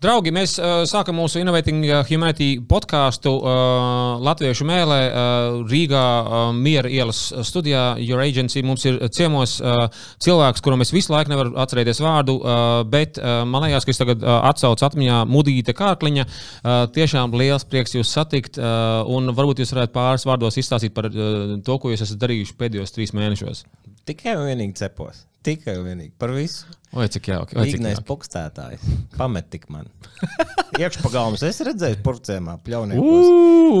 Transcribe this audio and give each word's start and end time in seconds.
Draugi, 0.00 0.30
mēs 0.32 0.54
uh, 0.56 0.78
sākam 0.88 1.18
mūsu 1.20 1.42
Innovating 1.42 1.82
Humanity 2.08 2.54
podkāstu 2.64 3.34
uh, 3.36 4.14
Latviešu 4.24 4.64
mēlē 4.64 4.96
uh, 5.04 5.58
Rīgā, 5.68 6.04
uh, 6.24 6.44
Miera 6.56 6.88
ielas 6.88 7.18
studijā. 7.44 7.82
Your 8.00 8.22
Agency 8.24 8.62
mums 8.64 8.86
ir 8.88 8.96
ciemos 9.12 9.58
uh, 9.60 9.92
cilvēks, 10.24 10.64
kuram 10.64 10.80
es 10.80 10.94
visu 10.96 11.12
laiku 11.12 11.34
nevaru 11.34 11.52
atcerēties 11.60 12.00
vārdu, 12.00 12.38
uh, 12.40 12.80
bet 12.88 13.20
uh, 13.20 13.42
man 13.44 13.66
liekas, 13.66 13.84
ka 13.84 13.92
es 13.92 14.00
tagad 14.00 14.24
uh, 14.24 14.38
atsaucu 14.48 14.88
atmiņā 14.88 15.20
Mudīte 15.28 15.76
Kārkliņa. 15.76 16.24
Uh, 16.24 16.80
tiešām 16.96 17.36
liels 17.36 17.68
prieks 17.68 17.92
jūs 17.98 18.16
satikt, 18.16 18.56
uh, 18.56 19.04
un 19.04 19.34
varbūt 19.36 19.60
jūs 19.60 19.76
varētu 19.76 19.98
pāris 20.00 20.24
vārdos 20.24 20.56
izstāstīt 20.64 20.96
par 20.96 21.12
uh, 21.12 21.58
to, 21.60 21.76
ko 21.76 21.92
jūs 21.92 22.08
esat 22.08 22.24
darījuši 22.24 22.56
pēdējos 22.56 22.96
trīs 22.96 23.12
mēnešos. 23.20 23.66
Tikai 24.08 24.40
un 24.40 24.48
vienīgi 24.48 24.80
cepos. 24.80 25.26
Tikai 25.40 25.78
un 25.80 25.86
vienīgi 25.88 26.12
par 26.20 26.34
visu. 26.36 26.68
Oi, 26.92 27.06
cik 27.08 27.30
jauki. 27.30 27.56
Īgnais 27.64 28.02
pukstētājs. 28.04 28.82
Pamet 29.16 29.46
tik 29.52 29.68
man. 29.72 29.86
Iekšpagalms 30.82 31.44
es 31.48 31.62
redzēju 31.64 32.02
purcēmā, 32.04 32.58
pļauniekos. 32.66 33.30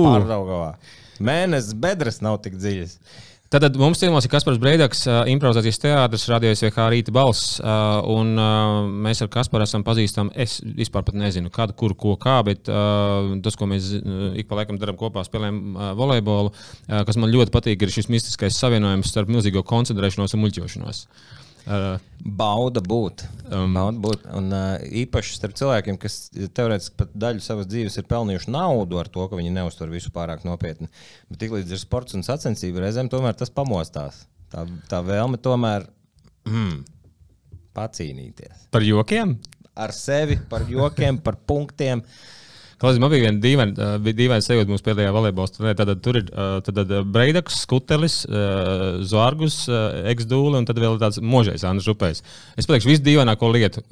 Pārdaugavā. 0.06 0.70
Mēnesis 1.20 1.76
bedres 1.76 2.22
nav 2.24 2.38
tik 2.46 2.56
dziļas. 2.56 2.96
Tad 3.50 3.74
mums 3.74 3.98
ciemos 3.98 4.24
ir 4.24 4.30
Kaspars 4.30 4.60
Breidaks, 4.62 5.00
uh, 5.08 5.24
improvizācijas 5.26 5.80
teātris, 5.82 6.28
radio 6.30 6.52
SVH 6.54 6.84
rīta 6.94 7.12
balss. 7.12 7.56
Un 7.60 8.30
mēs 9.02 9.20
ar 9.24 9.28
Kasparu 9.34 9.66
esam 9.66 9.82
pazīstami. 9.84 10.30
Es 10.38 10.60
vispār 10.62 11.02
pat 11.08 11.18
nezinu, 11.18 11.50
kad, 11.52 11.74
kur, 11.76 11.96
ko, 11.98 12.14
kā, 12.20 12.38
bet 12.46 12.70
tas, 12.70 13.58
ko 13.58 13.68
mēs 13.68 13.90
ik 14.38 14.48
pa 14.48 14.60
laikam 14.62 14.78
darām 14.78 14.96
kopā, 15.00 15.26
spēlējam 15.26 15.76
volejbolu, 15.98 16.54
kas 16.86 17.18
man 17.20 17.34
ļoti 17.34 17.52
patīk, 17.52 17.82
ir 17.82 17.92
šis 17.92 18.08
mistiskais 18.14 18.56
savienojums 18.62 19.10
starp 19.10 19.34
milzīgo 19.34 19.66
koncentrēšanos 19.66 20.38
un 20.38 20.44
muļķošanos. 20.46 21.04
Uh, 21.66 22.00
Bauda 22.20 22.82
būt. 22.84 23.24
Um, 23.48 23.74
Bauda 23.76 24.00
būt. 24.00 24.24
Un, 24.36 24.48
uh, 24.54 24.78
īpaši 25.02 25.36
starp 25.36 25.56
cilvēkiem, 25.58 25.98
kas 26.00 26.30
teorētiski 26.32 26.96
pat 27.00 27.12
daļu 27.26 27.44
savas 27.44 27.68
dzīves 27.70 28.00
ir 28.00 28.08
pelnījuši 28.10 28.52
naudu 28.54 29.00
ar 29.00 29.10
to, 29.12 29.26
ka 29.28 29.38
viņi 29.38 29.52
neuztver 29.54 29.92
visu 29.92 30.12
pārāk 30.14 30.46
nopietni. 30.48 30.90
Bet 31.30 31.42
tiklīdz 31.44 31.74
ir 31.74 31.82
sports 31.82 32.16
un 32.18 32.26
sacensība, 32.26 32.84
reizēm 32.84 33.12
tomēr 33.12 33.36
tas 33.38 33.52
pamostās. 33.54 34.24
Tā, 34.50 34.66
tā 34.90 35.02
vēlme 35.06 35.38
tomēr 35.42 35.86
mm, 36.48 36.82
pacīnīties. 37.76 38.68
Par 38.74 38.84
jokiem? 38.86 39.36
Ar 39.80 39.94
sevi, 39.96 40.40
par 40.50 40.66
jokiem, 40.68 41.20
par 41.24 41.38
punktiem. 41.48 42.02
Uh, 42.02 42.39
Klausies, 42.80 43.00
man 43.02 43.12
bija 43.12 43.26
viena 43.26 43.42
dīvaina, 43.42 43.88
uh, 43.98 44.08
dīvaina 44.08 44.44
sajūta 44.44 44.72
mūsu 44.72 44.86
pēdējā 44.86 45.12
volejbola 45.12 45.52
turnīrā. 45.52 45.76
Tad 45.78 45.92
tur 46.04 46.20
ir 46.22 46.30
tad, 46.66 46.80
Breidaks, 47.12 47.60
Skutelis, 47.66 48.22
Zārgus, 49.10 49.62
Eksdūle 50.10 50.60
un 50.60 50.68
tad 50.68 50.80
vēl 50.80 50.96
tāds 51.02 51.20
možais 51.20 51.66
Andris 51.68 51.90
Upējs. 51.92 52.24
Es 52.56 52.68
pateikšu, 52.68 52.94
visdīvaināko 52.94 53.52
lietu. 53.52 53.84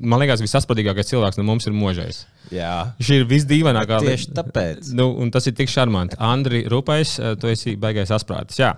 Man 0.00 0.22
liekas, 0.22 0.44
visasprātīgākais 0.44 1.10
cilvēks 1.10 1.40
no 1.40 1.46
mums 1.48 1.66
ir 1.66 1.74
možais. 1.76 2.24
Jā. 2.54 2.92
Šī 3.02 3.20
ir 3.20 3.26
visdīvainākā 3.30 3.98
lieta. 4.02 4.14
Tieši 4.14 4.34
tāpēc. 4.36 4.90
Nu, 4.96 5.08
un 5.22 5.32
tas 5.34 5.46
ir 5.48 5.56
tik 5.58 5.70
šarmanti. 5.72 6.18
Andri 6.22 6.62
Rupais, 6.70 7.16
eh, 7.18 7.34
tu 7.40 7.50
esi 7.50 7.76
baigais 7.80 8.12
asprātis. 8.14 8.60
Jā. 8.60 8.74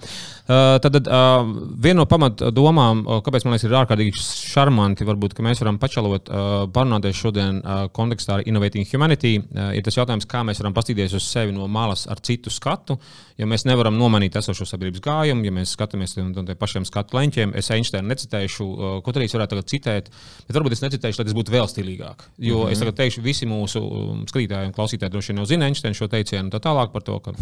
Uh, 0.48 0.78
tad 0.80 0.96
uh, 0.96 1.42
viena 1.76 1.98
no 2.00 2.04
pamatdomām, 2.08 3.02
uh, 3.04 3.18
kāpēc 3.20 3.44
man 3.44 3.52
liekas, 3.52 3.66
ir 3.66 3.74
ārkārtīgi 3.82 4.14
šarmanti, 4.16 5.04
varbūt, 5.04 5.34
ka 5.36 5.44
mēs 5.44 5.60
varam 5.60 5.76
pačalot, 5.80 6.30
parunāties 6.72 7.18
šodien 7.20 7.58
kontekstā 7.92 8.38
ar 8.38 8.44
Innovating 8.48 8.88
Humanity, 8.88 9.34
ir 9.76 9.84
tas 9.84 9.96
jautājums, 9.98 10.26
kā 10.28 10.40
mēs 10.46 10.62
varam 10.62 10.72
paskatīties 10.76 11.16
uz 11.18 11.26
sevi 11.28 11.52
no 11.52 11.66
malas 11.68 12.06
ar 12.08 12.20
citu 12.24 12.52
skatu, 12.52 12.96
jo 13.38 13.48
mēs 13.50 13.66
nevaram 13.68 13.96
nomainīt 13.98 14.38
esošo 14.40 14.66
sabiedrības 14.68 15.02
gājumu, 15.04 15.44
ja 15.46 15.54
mēs 15.54 15.74
skatāmies 15.76 16.16
no 16.18 16.44
tiem 16.46 16.58
pašiem 16.58 16.86
skatu 16.88 17.18
leņķiem. 17.18 17.52
Es 17.58 17.70
Einsteinu 17.74 18.08
necitēšu, 18.10 18.66
ko 19.04 19.14
arī 19.14 19.28
es 19.28 19.36
varētu 19.36 19.54
tagad 19.54 19.70
citēt, 19.72 20.10
bet 20.48 20.58
varbūt 20.58 20.78
es 20.78 20.84
necitēšu, 20.84 21.20
lai 21.20 21.28
tas 21.28 21.36
būtu 21.38 21.54
vēl 21.54 21.68
stilīgāk. 21.70 22.24
Jo 22.38 22.62
mm 22.62 22.64
-hmm. 22.64 22.72
es 22.72 22.82
tagad 22.82 22.98
teikšu, 23.02 23.22
visi 23.22 23.46
mūsu 23.46 23.84
um, 23.84 24.24
skatītāji 24.26 24.70
un 24.70 24.74
klausītāji 24.76 25.12
droši 25.12 25.32
vien 25.32 25.42
jau 25.42 25.46
zina 25.46 25.68
Einsteina 25.68 25.94
šo 25.94 26.08
teicienu 26.08 26.50
tā 26.50 26.60
tālāk 26.60 26.92
par 26.92 27.02
to, 27.02 27.18
ka. 27.20 27.32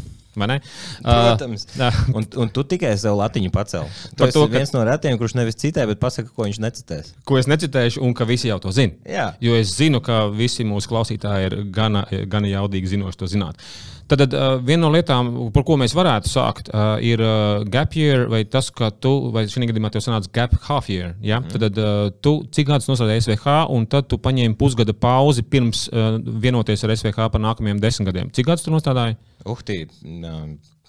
Protams. 1.02 1.66
Uh, 1.78 2.16
un, 2.16 2.26
un 2.36 2.48
tu 2.50 2.64
tikai 2.64 2.95
sev 3.00 3.18
latiņu 3.20 3.52
pacēli. 3.54 3.90
Tu 4.16 4.28
esi 4.28 4.36
to, 4.36 4.44
ka... 4.46 4.52
viens 4.58 4.72
no 4.74 4.84
retiem, 4.86 5.18
kurš 5.20 5.36
nevis 5.38 5.58
citē, 5.60 5.86
bet 5.90 6.00
pasaka, 6.02 6.30
ko 6.32 6.46
viņš 6.46 6.60
necitēs. 6.62 7.12
Ko 7.28 7.40
es 7.40 7.50
necitēšu, 7.50 8.02
un 8.06 8.14
ka 8.16 8.28
visi 8.28 8.50
jau 8.50 8.60
to 8.62 8.72
zina. 8.76 8.96
Jā. 9.08 9.28
Jo 9.44 9.58
es 9.58 9.74
zinu, 9.76 10.02
ka 10.04 10.26
visi 10.32 10.66
mūsu 10.66 10.92
klausītāji 10.92 11.50
ir 11.50 11.60
gana, 11.74 12.06
gana 12.30 12.50
jaudīgi 12.52 12.96
zinoši 12.96 13.22
to 13.22 13.30
zināt. 13.30 13.62
Tad 14.06 14.22
uh, 14.22 14.60
viena 14.62 14.84
no 14.84 14.92
lietām, 14.94 15.30
par 15.54 15.64
ko 15.66 15.74
mēs 15.80 15.94
varētu 15.96 16.30
sākt, 16.30 16.68
uh, 16.70 16.94
ir 17.02 17.18
uh, 17.24 17.64
gap 17.66 17.96
year, 17.98 18.28
vai 18.30 18.44
tas, 18.46 18.68
ka 18.70 18.92
tu, 18.94 19.32
vai 19.34 19.48
šī 19.50 19.66
gadījumā 19.66 19.90
tev 19.90 20.04
sanāca 20.04 20.30
gap 20.36 20.54
half 20.68 20.86
year. 20.92 21.16
Ja? 21.26 21.40
Mm. 21.42 21.64
Tad 21.64 21.80
uh, 21.82 21.96
tu 22.22 22.36
cik 22.54 22.68
gadus 22.70 22.86
nostrādāji 22.90 23.24
SVH, 23.24 23.56
un 23.74 23.88
tad 23.90 24.06
tu 24.12 24.20
paņēmi 24.22 24.54
pusgada 24.60 24.94
pauzi 24.94 25.42
pirms 25.42 25.88
uh, 25.90 26.20
vienoties 26.22 26.86
ar 26.86 26.94
SVH 26.94 27.32
par 27.34 27.42
nākamajiem 27.42 27.82
desmit 27.82 28.12
gadiem. 28.12 28.30
Cik 28.30 28.46
gadus 28.52 28.68
tu 28.68 28.74
nostrādāji? 28.74 29.18
Uhtī, 29.42 29.82
uh, 29.90 30.46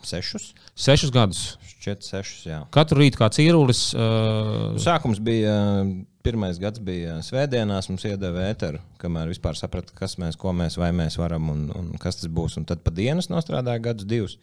sešus. 0.07 0.51
Sešus 0.77 1.13
gadus. 1.15 1.41
Šķiet, 1.77 2.05
sešus. 2.07 2.45
Jā. 2.49 2.61
Katru 2.73 3.03
rītu 3.03 3.19
kā 3.19 3.31
cīrulis. 3.33 3.89
Uh... 3.95 4.77
Sākums 4.81 5.21
bija. 5.23 5.57
Uh, 5.81 5.97
pirmais 6.27 6.57
gads 6.59 6.81
bija 6.83 7.17
svētdienās, 7.23 7.87
mums 7.87 8.03
iedeva 8.07 8.49
ēteru, 8.49 8.81
kamēr 8.99 9.29
vispār 9.31 9.55
saprata, 9.55 9.93
kas 9.95 10.17
mēs, 10.19 10.35
ko 10.39 10.51
mēs, 10.55 10.75
vai 10.79 10.89
mēs 10.95 11.15
varam 11.21 11.47
un, 11.53 11.61
un 11.71 11.93
kas 12.01 12.19
tas 12.19 12.31
būs. 12.33 12.57
Un 12.59 12.67
tad 12.67 12.81
pa 12.83 12.91
dienas 12.91 13.29
nostrādāja 13.31 13.85
gadus, 13.85 14.07
divus. 14.09 14.35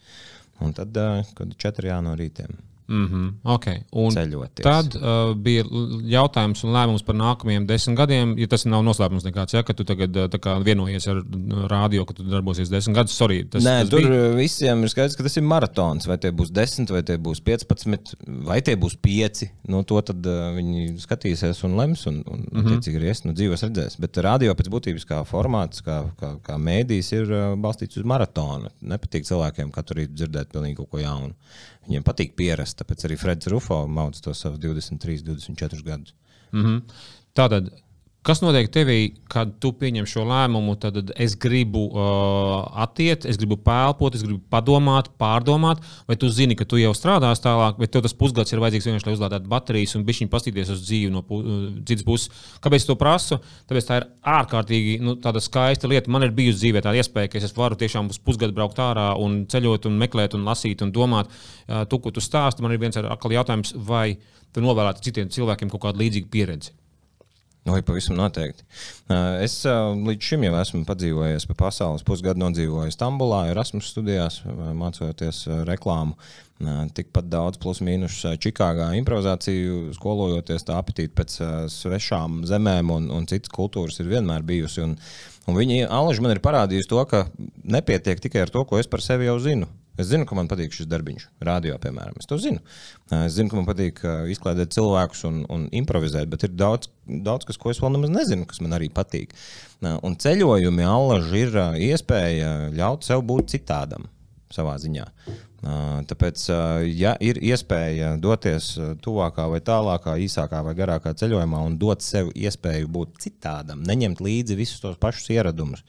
Un 0.63 0.73
tad, 0.73 0.95
kad 1.37 1.51
ir 1.51 1.59
četri 1.61 1.91
jāno 1.91 2.15
rītiem. 2.17 2.55
Mm 2.87 3.05
-hmm. 3.07 3.53
okay. 3.53 3.79
Un 3.91 4.11
ceļoties. 4.13 4.61
Tad 4.63 4.95
uh, 4.95 5.33
bija 5.33 5.63
jautājums 6.05 6.61
un 6.63 6.73
lēmums 6.75 7.05
par 7.05 7.15
nākamajiem 7.17 7.65
desmit 7.65 7.97
gadiem. 7.97 8.35
Ja 8.37 8.47
tas 8.47 8.65
nav 8.65 8.83
noslēpums 8.85 9.25
nekāds, 9.25 9.53
ja, 9.57 9.63
ka 9.63 9.73
tu 9.73 9.83
tagad 9.83 10.15
uh, 10.15 10.61
vienojies 10.61 11.07
ar 11.07 11.23
rādio, 11.71 12.05
ka 12.05 12.13
tu 12.13 12.23
darbosies 12.23 12.69
desmit 12.69 12.95
gadus. 12.95 13.17
Sorry, 13.17 13.43
tas, 13.43 13.63
Nē, 13.63 13.79
tas 13.81 13.89
tur 13.89 14.05
bija... 14.05 14.35
visiem 14.37 14.83
ir 14.83 14.93
skaidrs, 14.93 15.17
ka 15.17 15.23
tas 15.23 15.37
ir 15.37 15.43
maratons. 15.43 16.05
Vai 16.07 16.17
tie 16.17 16.31
būs 16.31 16.51
desmit, 16.53 16.93
vai 16.93 17.01
tie 17.01 17.17
būs 17.17 17.41
piecpadsmit, 17.41 18.13
vai 18.45 18.61
tie 18.61 18.75
būs 18.75 18.97
pieci. 19.01 19.49
Nu, 19.67 19.81
to 19.83 20.01
tad 20.01 20.25
uh, 20.29 20.53
viņi 20.53 20.99
skatīsies 21.01 21.63
un 21.65 21.77
lems, 21.81 22.05
un, 22.05 22.21
un 22.27 22.45
mm 22.51 22.65
-hmm. 22.65 22.81
cik 22.81 23.01
ries, 23.01 23.23
nu, 23.25 23.33
dzīves 23.33 23.65
redzēs. 23.65 23.99
Bet 23.99 24.17
rādio 24.17 24.53
pēc 24.53 24.69
būtības 24.69 25.05
kā 25.09 25.25
formāts, 25.25 25.81
kā, 25.81 26.03
kā, 26.19 26.35
kā 26.43 26.57
mēdījis, 26.57 27.13
ir 27.13 27.31
uh, 27.31 27.57
balstīts 27.57 27.97
uz 27.97 28.05
maratonu. 28.05 28.69
Nepatīk 28.81 29.25
cilvēkiem 29.25 29.71
katru 29.71 29.99
rītu 29.99 30.13
dzirdēt 30.13 30.53
pilnīgi 30.53 30.75
kaut 30.75 30.89
ko 30.89 30.99
jaunu. 30.99 31.33
Viņiem 31.85 32.05
patīk 32.05 32.35
pierast, 32.35 32.79
tāpēc 32.79 33.05
arī 33.05 33.17
Freds 33.21 33.49
Rufo 33.51 33.83
maudz 33.87 34.21
to 34.25 34.33
savus 34.33 34.59
23, 34.63 35.21
24 35.27 35.83
gadus. 35.85 36.13
Mm 36.51 36.63
-hmm. 36.63 36.81
Tātad 37.35 37.69
Kas 38.25 38.39
notiek 38.41 38.71
tevī, 38.73 39.11
kad 39.29 39.51
tu 39.61 39.69
pieņem 39.77 40.07
šo 40.09 40.23
lēmumu? 40.25 40.73
Tad 40.81 41.11
es 41.21 41.35
gribu 41.37 41.83
uh, 41.91 42.63
attiekt, 42.81 43.27
es 43.29 43.37
gribu 43.37 43.59
pēlpot, 43.61 44.15
es 44.17 44.23
gribu 44.25 44.39
padomāt, 44.49 45.11
pārdomāt, 45.21 45.83
vai 46.09 46.15
tu 46.17 46.31
zini, 46.33 46.55
ka 46.57 46.65
tu 46.65 46.79
jau 46.81 46.89
strādās 46.97 47.43
tālāk, 47.43 47.75
bet 47.77 47.91
tev 47.93 48.01
tas 48.01 48.15
pusgads 48.17 48.49
ir 48.49 48.63
vajadzīgs 48.63 48.87
vienkārši, 48.89 49.07
lai 49.11 49.13
uzlādētu 49.13 49.51
baterijas 49.51 49.93
un 49.99 50.07
bišķiņu 50.07 50.31
pastīties 50.33 50.71
uz 50.73 50.81
dzīvi 50.87 51.11
no 51.13 51.21
uh, 51.21 51.51
citas 51.85 52.07
puses. 52.07 52.47
Kāpēc 52.65 52.87
to 52.87 52.95
prasu? 52.97 53.37
Tāpēc 53.69 53.89
tā 53.91 53.99
ir 53.99 54.07
ārkārtīgi 54.33 54.95
nu, 55.05 55.13
skaista 55.45 55.91
lieta. 55.91 56.09
Man 56.15 56.25
ir 56.25 56.33
bijusi 56.33 56.63
dzīvē 56.63 56.81
tāda 56.81 57.03
iespēja, 57.03 57.29
ka 57.29 57.43
es 57.45 57.53
varu 57.53 57.77
tiešām 57.77 58.09
uz 58.09 58.17
pusgadu 58.17 58.57
braukt 58.57 58.81
ārā 58.81 59.11
un 59.21 59.43
ceļot, 59.53 59.85
un 59.91 59.99
meklēt, 60.01 60.33
un 60.33 60.47
lasīt 60.49 60.81
un 60.81 60.95
domāt. 60.95 61.29
Uh, 61.29 61.83
tu, 61.85 62.01
ko 62.01 62.09
tu 62.09 62.25
stāsti, 62.25 62.65
man 62.65 62.73
ir 62.73 62.81
viens 62.81 62.97
atkal 62.97 63.37
jautājums, 63.37 63.75
vai 63.85 64.15
tu 64.49 64.65
novēlētu 64.65 65.05
citiem 65.11 65.29
cilvēkiem 65.29 65.69
kaut 65.69 65.85
kādu 65.85 66.01
līdzīgu 66.01 66.33
pieredzi? 66.33 66.73
Vai 67.65 67.79
pavisam 67.81 68.13
noteikti. 68.13 68.61
Es 69.41 69.55
līdz 69.65 70.27
šim 70.27 70.43
jau 70.45 70.53
esmu 70.59 70.83
padzīvojis 70.85 71.47
pa 71.49 71.55
pasaules 71.63 72.03
pusgadu, 72.05 72.43
nodzīvoju 72.43 72.93
Stambulā, 72.93 73.47
Erasmus 73.49 73.87
studijās, 73.89 74.43
mācoties 74.77 75.39
reklāmu. 75.65 76.13
Tikpat 76.95 77.25
daudz, 77.27 77.57
plus 77.59 77.81
mīnus 77.83 78.19
Čikāgā 78.43 78.91
improvizāciju, 78.99 79.95
skolojoties 79.97 80.67
tā 80.67 80.77
apetīti 80.77 81.15
pēc 81.17 81.39
svešām 81.73 82.43
zemēm 82.45 82.93
un, 82.93 83.09
un 83.17 83.25
citas 83.31 83.49
kultūras 83.57 83.97
ir 83.99 84.13
vienmēr 84.13 84.45
bijusi. 84.45 84.83
Un, 84.85 84.93
un 85.49 85.57
viņi 85.57 85.87
alaži 85.89 86.21
man 86.21 86.35
ir 86.35 86.43
parādījusi 86.45 86.91
to, 86.93 87.01
ka 87.09 87.25
nepietiek 87.65 88.21
tikai 88.21 88.45
ar 88.45 88.53
to, 88.53 88.61
ko 88.69 88.77
es 88.77 88.87
par 88.87 89.01
sevi 89.01 89.25
jau 89.25 89.39
zinu. 89.41 89.65
Es 89.95 90.09
zinu, 90.09 90.25
ka 90.27 90.35
man 90.35 90.49
patīk 90.51 90.73
šis 90.75 90.89
darbiņš, 90.91 91.27
radio, 91.47 91.77
piemēram. 91.79 92.17
Es 92.19 92.27
to 92.27 92.37
zinu. 92.41 92.59
Es 93.15 93.37
zinu, 93.37 93.47
ka 93.51 93.59
man 93.59 93.67
patīk 93.67 94.01
izklaidēt 94.33 94.75
cilvēkus 94.75 95.23
un, 95.29 95.41
un 95.51 95.67
improvizēt, 95.75 96.27
bet 96.31 96.43
ir 96.47 96.55
daudz, 96.55 96.89
daudz 97.07 97.47
kas, 97.47 97.59
ko 97.61 97.71
es 97.71 97.79
vēl 97.79 97.93
nemaz 97.95 98.11
nezinu, 98.11 98.47
kas 98.49 98.59
man 98.63 98.75
arī 98.75 98.89
patīk. 98.91 99.31
Un 99.85 100.17
ceļojumi 100.19 100.87
allaži 100.87 101.45
ir 101.45 101.59
iespēja 101.87 102.51
ļaut 102.75 103.07
sev 103.07 103.23
būt 103.27 103.53
citādam 103.55 104.09
savā 104.51 104.75
ziņā. 104.83 105.05
Tāpēc, 106.09 106.43
ja 106.91 107.15
ir 107.23 107.39
iespēja 107.41 108.11
doties 108.21 108.73
tuvākā 109.01 109.47
vai 109.49 109.61
tālākā, 109.65 110.17
īsākā 110.21 110.59
vai 110.65 110.75
garākā 110.77 111.15
ceļojumā 111.17 111.61
un 111.65 111.79
dot 111.81 112.03
sev 112.05 112.29
iespēju 112.35 112.91
būt 112.91 113.15
citādam, 113.23 113.81
neņemt 113.87 114.21
līdzi 114.21 114.59
visus 114.59 114.83
tos 114.83 114.99
pašus 115.01 115.31
ieradumus, 115.33 115.81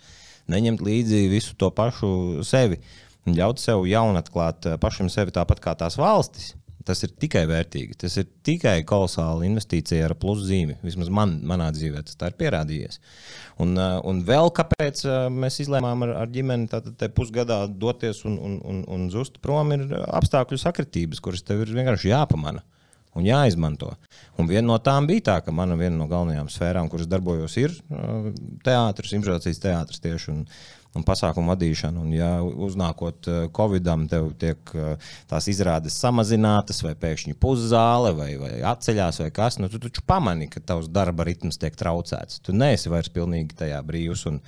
neņemt 0.49 0.81
līdzi 0.87 1.26
visu 1.29 1.59
to 1.61 1.69
pašu 1.75 2.09
sevi, 2.47 2.79
uh, 2.79 3.06
ļaut 3.26 3.62
sev 3.62 3.87
jaunatklāt 3.88 4.70
eh, 4.70 4.78
pašam 4.82 5.11
sevi 5.12 5.34
tāpat 5.34 5.62
kā 5.62 5.75
tās 5.78 5.99
valstis. 5.99 6.55
Tas 6.87 7.00
ir 7.02 7.11
tikai 7.19 7.43
vērtīgi. 7.50 7.96
Tas 7.99 8.14
ir 8.20 8.28
tikai 8.46 8.76
kolosāla 8.87 9.43
investīcija 9.49 10.05
ar 10.06 10.12
pluszīmi. 10.23 10.76
Vismaz 10.87 11.08
man, 11.11 11.32
manā 11.43 11.73
dzīvē 11.75 12.05
tas 12.06 12.14
ir 12.28 12.37
pierādījies. 12.38 13.00
Un, 13.64 13.73
uh, 13.75 13.96
un 14.06 14.20
vēl 14.28 14.52
kāpēc 14.55 15.02
uh, 15.08 15.17
mēs 15.34 15.58
izlēmām 15.64 16.05
ar, 16.06 16.12
ar 16.20 16.31
ģimeni 16.31 16.70
tātad 16.70 17.02
pusgadā 17.17 17.64
doties 17.67 18.23
un, 18.31 18.38
un, 18.38 18.55
un, 18.62 18.84
un 18.87 19.11
zust 19.11 19.40
prom, 19.43 19.75
ir 19.75 19.82
apstākļu 19.90 20.61
sakritības, 20.62 21.25
kuras 21.25 21.43
tev 21.43 21.64
ir 21.64 21.75
vienkārši 21.75 22.12
jāpamana 22.12 22.62
un 23.17 23.26
jāizmanto. 23.26 23.90
Un 24.38 24.49
viena 24.49 24.69
no 24.69 24.78
tām 24.82 25.08
bija 25.08 25.25
tā, 25.31 25.37
ka 25.44 25.55
mana 25.55 25.76
viena 25.81 25.96
no 25.96 26.06
galvenajām 26.11 26.50
sfērām, 26.52 26.90
kuras 26.93 27.08
darbojos, 27.11 27.56
ir 27.61 27.75
teātris, 28.67 29.14
improvisācijas 29.17 29.62
teātris 29.62 30.02
tieši. 30.05 30.34
Un, 30.34 30.44
un 30.96 31.04
pasākumu 31.06 31.52
vadīšanu. 31.52 32.04
Un, 32.06 32.14
ja 32.16 32.31
uznākot 32.43 33.28
Covidam, 33.56 34.06
tev 34.10 34.31
tiek 34.40 34.72
tās 35.31 35.48
izrādes 35.52 35.98
samazinātas, 36.00 36.82
vai 36.87 36.94
pēkšņi 36.98 37.37
puszāle, 37.43 38.14
vai, 38.16 38.31
vai 38.40 38.54
atceļās, 38.72 39.20
vai 39.25 39.32
kas, 39.37 39.60
nu, 39.60 39.70
tu 39.72 39.81
taču 39.82 40.04
pamani, 40.08 40.48
ka 40.52 40.62
tavs 40.64 40.88
darba 40.93 41.26
ritms 41.28 41.60
tiek 41.60 41.76
traucēts. 41.78 42.40
Tu 42.46 42.56
neesi 42.56 42.93
vairs 42.93 43.12
pilnīgi 43.12 43.58
tajā 43.60 43.82
brīvs. 43.87 44.26
Un, 44.31 44.40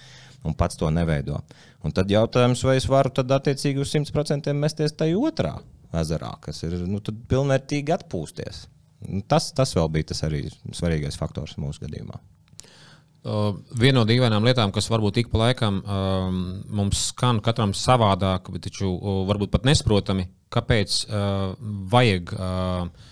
un 0.47 0.55
pats 0.55 0.79
to 0.79 0.91
neveido. 0.95 1.41
Un 1.85 1.95
tad 1.95 2.11
jautājums, 2.11 2.63
vai 2.67 2.79
es 2.79 2.87
varu 2.91 3.11
tad 3.15 3.33
attiecīgi 3.35 3.83
uz 3.83 3.93
100% 3.95 4.55
mesties 4.55 4.95
tajā 4.99 5.19
otrā 5.19 5.57
ezerā, 5.99 6.35
kas 6.45 6.63
ir 6.67 6.77
nu, 6.87 7.01
pilnvērtīgi 7.03 7.95
atpūsties. 7.97 8.67
Nu, 9.09 9.23
tas, 9.31 9.53
tas 9.57 9.75
vēl 9.77 9.91
bija 9.95 10.11
tas 10.13 10.25
arī 10.27 10.47
svarīgais 10.51 11.19
faktors 11.19 11.57
mūsu 11.61 11.87
gadījumā. 11.87 12.19
Uh, 13.29 13.59
viena 13.77 13.99
no 13.99 14.07
dīvainām 14.09 14.47
lietām, 14.47 14.73
kas 14.73 14.87
varbūt 14.89 15.19
ik 15.21 15.27
pa 15.29 15.43
laikam 15.43 15.83
um, 15.83 16.39
mums 16.81 17.11
skan 17.11 17.43
katram 17.45 17.75
savādāk, 17.77 18.49
bet 18.55 18.65
taču 18.71 18.89
uh, 18.89 19.19
varbūt 19.29 19.53
pat 19.53 19.69
nesaprotami, 19.69 20.25
kāpēc 20.55 20.95
uh, 21.11 21.53
vajag 21.93 22.33
uh, 22.39 23.11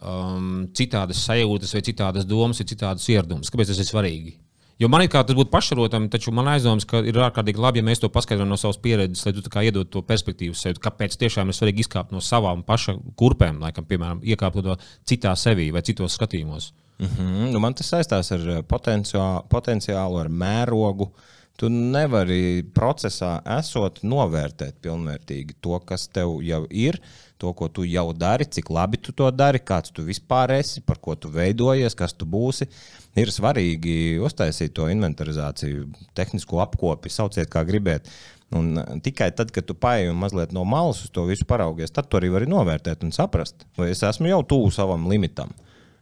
um, 0.00 0.66
citādas 0.72 1.20
sajūtas, 1.26 1.74
vai 1.76 1.84
citādas 1.84 2.28
domas, 2.28 2.62
vai 2.62 2.68
citādas 2.70 3.08
ieradumus. 3.12 3.52
Kāpēc 3.52 3.74
tas 3.74 3.82
ir 3.82 3.90
svarīgi? 3.90 4.38
Jo 4.78 4.88
man 4.88 5.02
ir 5.02 5.10
kā 5.10 5.24
tas 5.26 5.34
būtu 5.34 5.50
pašarotami, 5.50 6.08
taču 6.08 6.32
man 6.32 6.48
aizdomas, 6.52 6.86
ka 6.86 7.02
ir 7.02 7.16
ārkārtīgi 7.18 7.60
labi, 7.60 7.82
ja 7.82 7.90
mēs 7.90 8.00
to 8.00 8.08
paskaidrojam 8.14 8.52
no 8.54 8.56
savas 8.60 8.78
pieredzes, 8.80 9.24
lai 9.26 9.34
tu 9.34 9.62
iedod 9.66 9.90
to 9.90 10.04
perspektīvu 10.06 10.54
sev. 10.54 10.78
Kāpēc 10.80 11.18
tiešām 11.18 11.50
ir 11.50 11.56
svarīgi 11.58 11.82
izkāpt 11.82 12.14
no 12.14 12.22
savām 12.22 12.62
paša 12.64 12.94
kurpēm, 13.18 13.58
laikam, 13.64 13.84
piemēram, 13.90 14.22
iekāpt 14.22 14.62
to 14.62 14.78
citā 15.02 15.34
sevī 15.36 15.72
vai 15.74 15.82
citos 15.82 16.14
skatījumos. 16.14 16.70
Mm 16.98 17.06
-hmm. 17.06 17.52
nu, 17.52 17.58
man 17.58 17.74
tas 17.74 17.92
saistās 17.92 18.32
ar 18.34 18.48
eh, 18.48 18.62
potenciālu, 18.62 19.42
potenciālu 19.48 20.18
ar 20.18 20.28
mērogu. 20.28 21.10
Tu 21.58 21.68
nevari 21.68 22.62
procesā 22.74 23.40
esot 23.58 23.98
novērtēt 24.02 24.76
pilnvērtīgi 24.82 25.56
to, 25.60 25.78
kas 25.80 26.08
tev 26.08 26.36
jau 26.42 26.66
ir, 26.70 27.00
to, 27.36 27.52
ko 27.52 27.68
tu 27.68 27.82
jau 27.84 28.12
dari, 28.12 28.44
cik 28.44 28.70
labi 28.70 28.96
tu 28.96 29.12
to 29.12 29.30
dari, 29.30 29.58
kāds 29.58 29.90
tu 29.90 30.02
vispār 30.02 30.50
esi, 30.50 30.80
par 30.80 30.98
ko 30.98 31.14
tu 31.14 31.28
veidojies, 31.28 31.94
kas 31.94 32.12
tu 32.12 32.26
būsi. 32.26 32.68
Ir 33.16 33.28
svarīgi 33.34 34.18
uztaisīt 34.22 34.72
to 34.72 34.86
inventarizāciju, 34.86 35.88
tehnisko 36.14 36.60
apkopi, 36.60 37.10
sauciet 37.10 37.50
kā 37.50 37.64
gribiet. 37.66 38.06
Un 38.50 38.78
tikai 39.02 39.30
tad, 39.36 39.50
kad 39.50 39.66
tu 39.66 39.74
paieji 39.74 40.12
mazliet 40.14 40.52
no 40.52 40.64
malas 40.64 41.02
uz 41.04 41.10
to 41.10 41.24
visu 41.24 41.44
paraugies, 41.44 41.90
tad 41.90 42.06
tu 42.08 42.16
arī 42.16 42.30
vari 42.30 42.46
novērtēt 42.46 43.02
un 43.02 43.12
saprast, 43.12 43.66
vai 43.76 43.90
es 43.90 44.02
esmu 44.02 44.28
jau 44.28 44.42
tuvu 44.42 44.70
savam 44.70 45.08
limitam. 45.10 45.50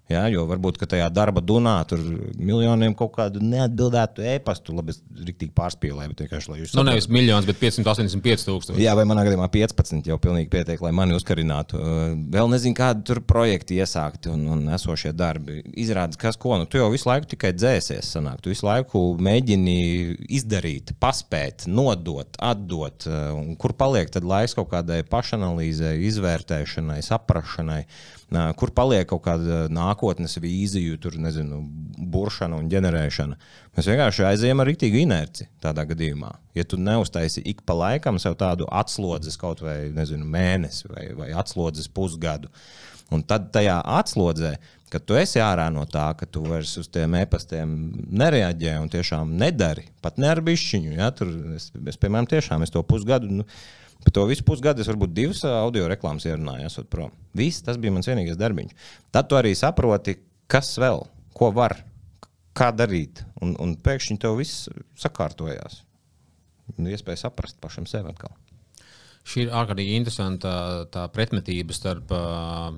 Ja, 0.06 0.20
jo 0.30 0.44
varbūt 0.46 0.78
tajā 0.86 1.08
darba 1.10 1.42
dunā 1.42 1.80
tur 1.90 1.98
miljoniem 2.38 2.92
kaut 2.94 3.16
kādu 3.16 3.40
neatbildētu 3.42 4.22
e-pastu, 4.36 4.74
labi, 4.76 4.94
es 4.94 5.00
rīktīgi 5.02 5.50
pārspīlēju, 5.56 6.12
bet 6.12 6.20
vienkārši, 6.22 6.50
lai 6.52 6.58
jūs. 6.60 6.74
Nu, 6.78 6.84
nevis 6.86 7.08
miljonus, 7.10 7.48
bet 7.48 7.58
585 7.58 8.44
tūkstoši. 8.46 8.84
Jā, 8.84 8.94
vai 8.94 9.02
manā 9.10 9.24
gadījumā 9.26 9.48
15 9.50 10.06
jau 10.06 10.18
pilnīgi 10.22 10.46
pietiek, 10.52 10.84
lai 10.84 10.92
mani 10.94 11.16
uzkarinātu. 11.16 11.80
Vēl 12.36 12.50
nezinu, 12.52 12.76
kādi 12.78 13.02
tur 13.08 13.18
projekti 13.26 13.80
iesākti 13.80 14.30
un, 14.30 14.44
un 14.54 14.62
esošie 14.76 15.10
darbi. 15.16 15.58
Izrādās, 15.74 16.20
kas 16.22 16.38
ko, 16.38 16.54
nu, 16.60 16.68
tu 16.70 16.78
jau 16.78 16.86
visu 16.92 17.10
laiku 17.10 17.32
tikai 17.34 17.50
dzēsies, 17.56 18.12
sanāk. 18.14 18.38
Tu 18.44 18.54
visu 18.54 18.68
laiku 18.68 19.02
mēģini 19.26 19.76
izdarīt, 20.38 20.94
paspēt, 21.02 21.66
nodot, 21.66 22.38
atdot, 22.38 23.08
un 23.34 23.58
kur 23.58 23.74
paliek 23.74 24.14
tad 24.14 24.28
laiks 24.28 24.54
kaut 24.54 24.70
kādai 24.70 25.02
pašanalīzei, 25.10 25.96
izvērtēšanai, 26.12 27.00
saprašanai 27.10 27.82
kur 28.30 28.72
paliek 28.74 29.06
kaut 29.06 29.22
kāda 29.22 29.66
nākotnes 29.70 30.38
vīzija, 30.42 30.98
tur 30.98 31.14
nezinu, 31.22 31.60
buršana 32.10 32.58
un 32.58 32.70
ģenerēšana. 32.72 33.38
Mēs 33.76 33.90
vienkārši 33.90 34.26
aizējām 34.26 34.62
ar 34.62 34.70
rītīgu 34.70 34.98
inerci 35.04 35.46
tādā 35.62 35.86
gadījumā. 35.86 36.32
Ja 36.58 36.64
tu 36.66 36.78
neuztaisi 36.80 37.44
ik 37.46 37.62
pa 37.66 37.76
laikam 37.78 38.18
sev 38.18 38.34
tādu 38.40 38.66
atslodzes 38.66 39.38
kaut 39.38 39.62
vai 39.62 39.92
nezinu, 39.94 40.26
mēnesi 40.26 40.90
vai, 40.90 41.06
vai 41.14 41.30
atslodzes 41.38 41.86
pusgadu, 41.86 42.50
un 43.14 43.22
tad 43.22 43.52
tajā 43.54 43.78
atslodzē. 44.00 44.56
Kad 44.90 45.02
tu 45.02 45.16
esi 45.18 45.40
ārā 45.42 45.66
no 45.74 45.82
tā, 45.90 46.12
ka 46.18 46.28
tu 46.30 46.44
vairs 46.46 46.76
uz 46.78 46.86
tiem 46.94 47.16
e-pastiem 47.18 47.72
nereaģē 48.22 48.76
un 48.78 48.90
tiešām 48.90 49.32
nedari, 49.38 49.88
pat 50.02 50.18
ne 50.22 50.30
ar 50.30 50.40
bišķiņu. 50.46 50.92
Ja? 50.94 51.10
Tur 51.14 51.32
es, 51.56 51.72
es, 51.74 51.98
piemēram, 51.98 52.28
tiešām 52.30 52.62
es 52.62 52.70
to 52.74 52.82
pusgadu 52.86 53.40
nu, 53.40 53.46
Par 54.04 54.14
to 54.14 54.24
visu 54.28 54.44
pusgadu 54.46 54.82
es 54.82 54.90
varbūt 54.90 55.14
divas 55.16 55.42
audio 55.48 55.88
reklāmas 55.90 56.26
ierunāju, 56.28 56.68
esot 56.68 56.88
prom. 56.92 57.14
Viss 57.36 57.64
tas 57.66 57.78
bija 57.80 57.94
mans 57.94 58.08
vienīgais 58.08 58.38
darbiņš. 58.40 58.74
Tad 59.14 59.30
tu 59.30 59.38
arī 59.38 59.54
saproti, 59.58 60.16
kas 60.50 60.74
vēl, 60.82 61.02
ko 61.36 61.50
var, 61.56 61.78
kā 62.56 62.70
darīt. 62.74 63.24
Un, 63.42 63.56
un 63.62 63.74
pēkšņi 63.80 64.18
tev 64.22 64.38
viss 64.40 64.68
sakārtojās. 65.00 65.82
Iespēja 66.76 67.26
saprast 67.26 67.58
pašam 67.62 67.86
sevi 67.90 68.10
atkal. 68.12 68.34
Šī 69.26 69.46
ir 69.46 69.56
ārkārtīgi 69.58 69.98
interesanta 69.98 70.52
tā 70.92 71.08
pretmetība 71.10 71.74
starp 71.74 72.12
uh, 72.14 72.70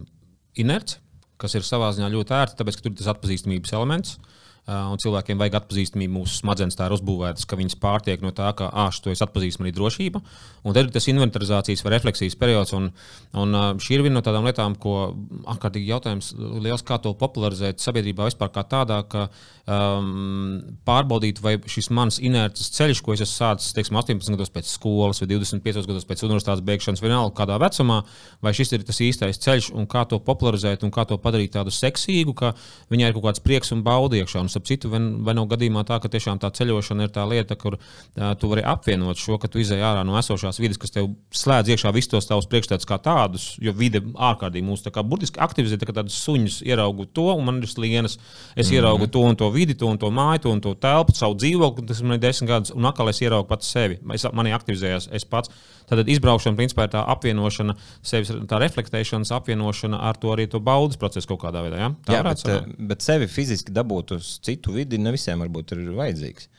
inerci, 0.57 0.97
kas 1.41 1.55
ir 1.59 1.67
savā 1.67 1.91
ziņā 1.95 2.09
ļoti 2.13 2.35
ērta, 2.35 2.57
tāpēc, 2.61 2.79
ka 2.79 2.87
tur 2.87 2.95
ir 2.95 3.01
tas 3.03 3.11
atpazīstamības 3.13 3.75
elements. 3.77 4.17
Uh, 4.17 4.48
un 4.69 5.01
cilvēkiem 5.01 5.41
vajag 5.41 5.59
atpazīstamību. 5.63 6.15
Mūsu 6.19 6.43
smadzenes 6.43 6.77
tā 6.77 6.89
ir 6.89 6.97
uzbūvētas, 6.99 7.47
ka 7.49 7.59
viņas 7.59 7.79
pārtiek 7.81 8.25
no 8.25 8.33
tā, 8.37 8.51
ka 8.59 8.69
ah, 8.69 8.93
to 8.93 9.13
es 9.13 9.23
atpazīstu, 9.25 9.63
man 9.63 9.71
ir 9.71 9.77
drošība. 9.79 10.21
Un 10.65 10.77
tad 10.77 10.89
ir 10.89 10.93
tas 10.93 11.09
inventarizācijas 11.09 11.85
vai 11.85 11.95
refleksijas 11.97 12.37
periods. 12.39 12.75
Un, 12.77 12.91
un 13.39 13.59
šī 13.81 13.97
ir 13.97 14.05
viena 14.07 14.19
no 14.19 14.25
tādām 14.25 14.49
lietām, 14.49 14.77
ko 14.81 15.13
ārkārtīgi 15.55 15.93
jautājums 15.93 16.35
liels, 16.37 16.85
kā 16.87 17.01
to 17.03 17.15
popularizēt 17.19 17.81
sabiedrībā 17.83 18.29
vispār 18.29 18.53
kā 18.53 18.67
tādā, 18.69 19.01
ka 19.09 19.29
um, 19.69 20.59
pārbaudīt, 20.89 21.41
vai 21.45 21.57
šis 21.71 21.91
mans 21.95 22.19
inerces 22.25 22.73
ceļš, 22.77 23.03
ko 23.05 23.15
es 23.15 23.23
esmu 23.25 23.37
sācis 23.39 23.75
teiksim, 23.77 23.99
18 24.01 24.35
gados 24.37 24.53
pēc 24.53 24.71
skolas 24.71 25.23
vai 25.23 25.31
25 25.31 25.89
gados 25.89 26.07
pēc 26.09 26.25
universitātes 26.27 26.65
beigšanas, 26.67 27.03
vienalga 27.05 27.37
kādā 27.41 27.59
vecumā, 27.63 28.01
vai 28.45 28.55
šis 28.57 28.75
ir 28.77 28.87
tas 28.89 29.01
īstais 29.05 29.41
ceļš 29.45 29.71
un 29.79 29.89
kā 29.91 30.05
to 30.09 30.21
popularizēt 30.25 30.85
un 30.87 30.93
kā 30.95 31.07
to 31.09 31.19
padarīt 31.23 31.55
tādu 31.57 31.73
seksīgu, 31.75 32.35
ka 32.39 32.53
viņai 32.93 33.11
ir 33.11 33.17
kaut 33.19 33.29
kāds 33.29 33.45
prieks 33.45 33.73
un 33.77 33.85
baudiekšā. 33.87 34.43
Starp 34.59 34.67
citu, 34.67 34.89
vai, 34.91 34.99
vai 35.23 35.35
nav 35.39 35.47
gadījumā 35.53 35.85
tā, 35.87 36.01
ka 36.03 36.09
tiešām 36.11 36.41
tā 36.43 36.51
ceļošana 36.51 37.07
ir 37.07 37.13
tā 37.15 37.23
lieta, 37.29 37.55
kur 37.55 37.77
uh, 37.79 38.35
tu 38.39 38.49
vari 38.51 38.65
apvienot 38.67 39.19
šo, 39.19 39.39
ka 39.39 39.49
tu 39.49 39.61
izēj 39.63 39.85
ārā 39.87 40.03
no 40.07 40.17
esošās 40.19 40.59
vidas, 40.59 40.81
kas 40.83 40.91
tev 40.91 41.13
slēdz 41.31 41.71
iekšā 41.71 41.93
visus 41.95 42.11
tos 42.11 42.27
tavus 42.27 42.49
priekšstats 42.51 42.89
kā 42.89 42.99
tādus, 42.99 43.53
jo 43.63 43.73
vide 43.77 44.03
ārkārtīgi 44.03 44.67
mūs 44.67 44.83
tā 44.83 44.91
kā 44.91 45.05
burtiski 45.07 45.39
aktivizē, 45.39 45.79
tā 45.79 45.87
kā 45.87 45.95
tādus 45.95 46.19
suņus 46.25 46.61
ieraugu 46.67 47.07
to, 47.15 47.29
un 47.37 47.47
man 47.47 47.63
ir 47.63 47.71
slienas, 47.71 48.19
es 48.19 48.67
mm 48.67 48.73
-hmm. 48.73 48.75
ieraugu 48.75 49.07
to 49.07 49.21
un 49.21 49.37
to 49.37 49.51
vidi, 49.51 49.75
to 49.75 49.87
un 49.87 49.99
to 49.99 50.11
māju, 50.11 50.43
to 50.43 50.51
un 50.51 50.61
to 50.61 50.75
telpu, 50.75 51.15
savu 51.15 51.35
dzīvokli, 51.35 51.87
tas 51.87 52.03
man 52.03 52.19
ir 52.19 52.19
desmit 52.19 52.51
gadus, 52.51 52.75
un 52.75 52.85
atkal 52.85 53.09
es 53.09 53.21
ieraugu 53.21 53.49
pats 53.49 53.71
sevi. 53.71 53.99
Es, 54.15 54.25
manī 54.25 54.55
aktivizējās 54.55 55.09
es 55.13 55.25
pats. 55.25 55.51
Tad 55.89 56.09
izbraukšana, 56.13 56.59
principā, 56.59 56.85
ir 56.85 56.93
tā 56.93 57.03
apvienošana, 57.15 57.75
sevis, 58.05 58.31
tā 58.51 58.61
reflektēšanas 58.61 59.33
apvienošana 59.39 60.01
ar 60.09 60.19
to 60.21 60.35
arī 60.35 60.45
to 60.51 60.61
baudas 60.65 61.01
procesu 61.01 61.31
kaut 61.31 61.41
kādā 61.47 61.63
veidā. 61.65 61.81
Ja? 61.81 61.91
Tā 62.05 62.19
Jā, 62.19 62.25
bet, 62.27 62.43
sanāt. 62.43 62.75
bet 62.91 63.05
sevi 63.05 63.29
fiziski 63.33 63.73
dabūt 63.75 64.13
uz 64.19 64.35
citu 64.45 64.77
vidi 64.77 65.01
ne 65.01 65.15
visiem 65.15 65.41
varbūt 65.45 65.73
ir 65.77 65.87
vajadzīgs. 65.97 66.51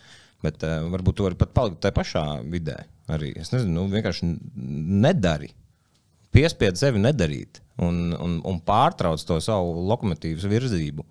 Bet 0.46 0.64
uh, 0.66 0.80
varbūt 0.90 1.20
tu 1.20 1.28
vari 1.28 1.38
pat 1.38 1.54
palikt 1.54 1.82
tajā 1.84 1.96
pašā 1.98 2.24
vidē. 2.50 2.80
Arī 3.12 3.34
es 3.38 3.52
nezinu, 3.54 3.76
nu, 3.76 3.86
vienkārši 3.92 4.30
nedari. 5.06 5.52
Piespied 6.34 6.78
sevi 6.80 7.02
nedarīt 7.02 7.62
un, 7.82 8.14
un, 8.16 8.40
un 8.46 8.60
pārtrauc 8.66 9.22
to 9.26 9.38
savu 9.44 9.76
lokomotīvas 9.90 10.46
virzību. 10.50 11.06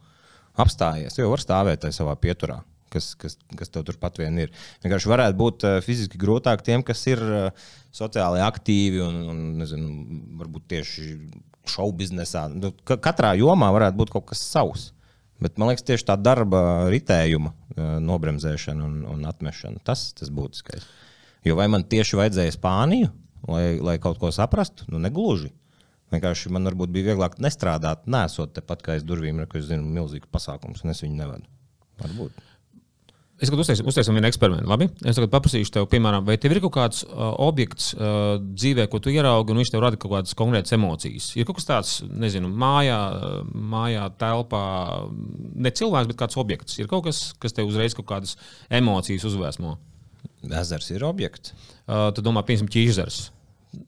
Apstājies, 0.58 1.18
jo 1.20 1.30
var 1.30 1.42
stāvēt 1.42 1.86
savā 1.94 2.16
pieturā 2.18 2.58
kas, 2.92 3.12
kas, 3.20 3.38
kas 3.58 3.72
tev 3.74 3.86
turpat 3.88 4.20
vien 4.20 4.38
ir. 4.42 4.52
Vienkārši 4.84 5.12
varētu 5.12 5.38
būt 5.38 5.66
uh, 5.68 5.78
fiziski 5.84 6.20
grūtāk 6.20 6.64
tiem, 6.66 6.84
kas 6.86 7.04
ir 7.10 7.22
uh, 7.22 7.68
sociāli 7.94 8.42
aktīvi 8.44 9.02
un, 9.04 9.18
un 9.32 9.42
nezinu, 9.62 10.20
varbūt 10.40 10.68
tieši 10.74 11.08
šovu 11.68 11.98
biznesā. 12.00 12.46
Nu, 12.52 12.72
katrā 12.88 13.34
jomā 13.38 13.70
varētu 13.74 14.00
būt 14.00 14.14
kaut 14.14 14.30
kas 14.32 14.42
savs. 14.44 14.90
Bet 15.38 15.58
man 15.60 15.70
liekas, 15.70 15.86
tieši 15.86 16.08
tā 16.08 16.16
darba 16.18 16.88
ritējuma 16.90 17.52
nobremzēšana 18.02 18.82
un, 18.82 18.96
un 19.06 19.22
atmešana, 19.28 19.78
tas 19.86 20.08
ir 20.18 20.32
būtiskais. 20.34 20.86
Jo 21.46 21.54
vai 21.60 21.68
man 21.70 21.84
tieši 21.86 22.18
vajadzēja 22.18 22.56
Spāniju, 22.56 23.12
lai, 23.46 23.78
lai 23.78 23.96
kaut 24.02 24.18
ko 24.18 24.32
saprastu? 24.34 24.88
Nu, 24.90 24.98
negluži. 25.02 25.52
Vienkārši 26.10 26.50
man 26.54 26.66
varbūt 26.66 26.90
bija 26.90 27.12
vieglāk 27.12 27.36
nestrādāt, 27.44 28.06
nesot 28.10 28.54
tepat 28.56 28.82
kā 28.82 28.96
aiz 28.96 29.04
durvīm, 29.06 29.44
kur 29.46 29.60
es 29.60 29.68
zinu, 29.68 29.86
milzīgs 29.92 30.30
pasākums, 30.32 30.82
un 30.82 30.94
es 30.94 31.04
viņu 31.04 31.20
nevadu. 31.20 31.46
Varbūt. 32.00 32.42
Es 33.38 33.46
tagad 33.46 33.60
uztaisīšu, 33.62 33.84
uztaisīšu 33.86 34.14
vienu 34.16 34.26
eksperimentu. 34.26 34.66
Labi? 34.66 34.88
Es 35.06 35.14
tagad 35.14 35.30
paprasīšu 35.30 35.70
tev, 35.76 35.84
piemēram, 35.92 36.24
vai 36.26 36.34
tev 36.42 36.56
ir 36.56 36.60
kaut 36.64 36.72
kāds 36.74 37.04
uh, 37.06 37.28
objekts 37.44 37.92
uh, 37.94 38.40
dzīvē, 38.42 38.88
ko 38.90 38.98
tu 39.02 39.12
ieraugi, 39.14 39.54
un 39.54 39.60
viņš 39.62 39.70
tev 39.70 39.84
rada 39.84 40.00
kaut 40.00 40.10
kādas 40.16 40.34
konkrētas 40.38 40.74
emocijas. 40.74 41.28
Ir 41.38 41.46
kaut 41.46 41.60
kas 41.60 41.68
tāds, 41.68 41.92
nezinu, 42.10 42.50
mājā, 42.50 42.98
mājā 43.54 44.08
telpā, 44.18 44.64
ne 45.54 45.70
cilvēks, 45.70 46.10
bet 46.10 46.18
kāds 46.24 46.40
objekts. 46.42 46.80
Ir 46.82 46.90
kaut 46.90 47.06
kas, 47.06 47.28
kas 47.38 47.54
tev 47.54 47.70
uzreiz 47.70 47.94
kaut 47.94 48.08
kādas 48.10 48.34
emocijas 48.80 49.28
uzvēsmo. 49.30 49.76
Ezers 50.58 50.90
ir 50.94 51.06
objekts. 51.06 51.54
Uh, 51.86 52.08
tu 52.14 52.26
domā, 52.26 52.42
piemēram, 52.48 52.72
ķīžers. 52.74 53.20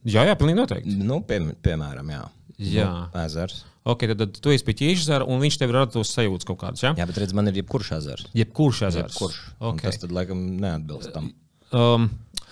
Jā, 0.06 0.28
jā, 0.28 0.38
pilnīgi 0.38 0.60
noteikti. 0.60 0.94
Nu, 1.02 1.24
pie, 1.26 1.42
piemēram, 1.64 2.14
jā. 2.14 2.22
Jā. 2.60 2.86
Nu, 2.86 3.24
ezers. 3.24 3.64
Ok, 3.88 4.04
tad, 4.10 4.18
tad 4.20 4.40
tu 4.44 4.52
esi 4.52 4.64
pie 4.66 4.74
ķīžera, 4.76 5.24
un 5.24 5.40
viņš 5.40 5.56
tev 5.62 5.70
rada 5.72 5.94
tos 5.94 6.10
sajūtas 6.12 6.48
kaut 6.48 6.58
kādas. 6.60 6.82
Ja? 6.84 6.92
Jā, 6.98 7.06
bet 7.08 7.20
redz, 7.22 7.32
man 7.36 7.48
ir 7.48 7.62
jebkurš 7.62 7.94
ezers. 7.96 8.26
Jebkurš 8.36 8.82
ezers. 8.90 9.14
Jebkurš. 9.14 9.38
Un 9.60 9.70
Okay. 9.70 9.88
Tas 9.88 10.02
tad, 10.02 10.12
laikam, 10.12 10.42
neatbilst 10.60 11.14
tam. 11.14 11.30
Um, 11.72 12.08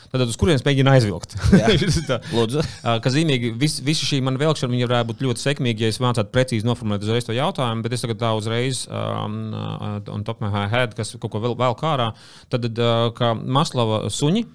tad 0.08 0.25
uz 0.25 0.38
kurienes 0.40 0.64
mēģina 0.64 0.94
aizvilkt? 0.97 1.35
Lūdzu. 2.37 2.62
Uh, 2.62 2.97
Kā 3.04 3.12
zīmīgi, 3.12 3.50
vis, 3.61 3.76
visa 3.85 4.08
šī 4.08 4.23
mana 4.25 4.40
vilkšana 4.40 4.73
viņa 4.73 4.88
varētu 4.88 5.11
būt 5.11 5.25
ļoti 5.26 5.44
sekmīga, 5.44 5.85
ja 5.85 5.92
es 5.92 6.00
mācītu 6.00 6.32
precīzi 6.32 6.68
noformulēt 6.68 7.04
uzreiz 7.04 7.28
to 7.28 7.37
jautājumu, 7.37 7.85
bet 7.85 7.97
es 7.99 8.06
tagad 8.06 8.23
tā 8.23 8.30
uzreiz, 8.38 8.87
um, 8.88 9.40
uh, 9.52 9.99
on 10.14 10.25
top 10.25 10.40
of 10.40 10.49
my 10.49 10.64
head, 10.73 10.97
kas 10.97 11.12
kaut 11.18 11.35
ko 11.35 11.42
vēl, 11.44 11.58
vēl 11.61 11.76
kārā, 11.80 12.12
tad, 12.49 12.70
uh, 12.73 13.11
kā 13.18 13.35
Maslava 13.37 14.06
suņi. 14.12 14.47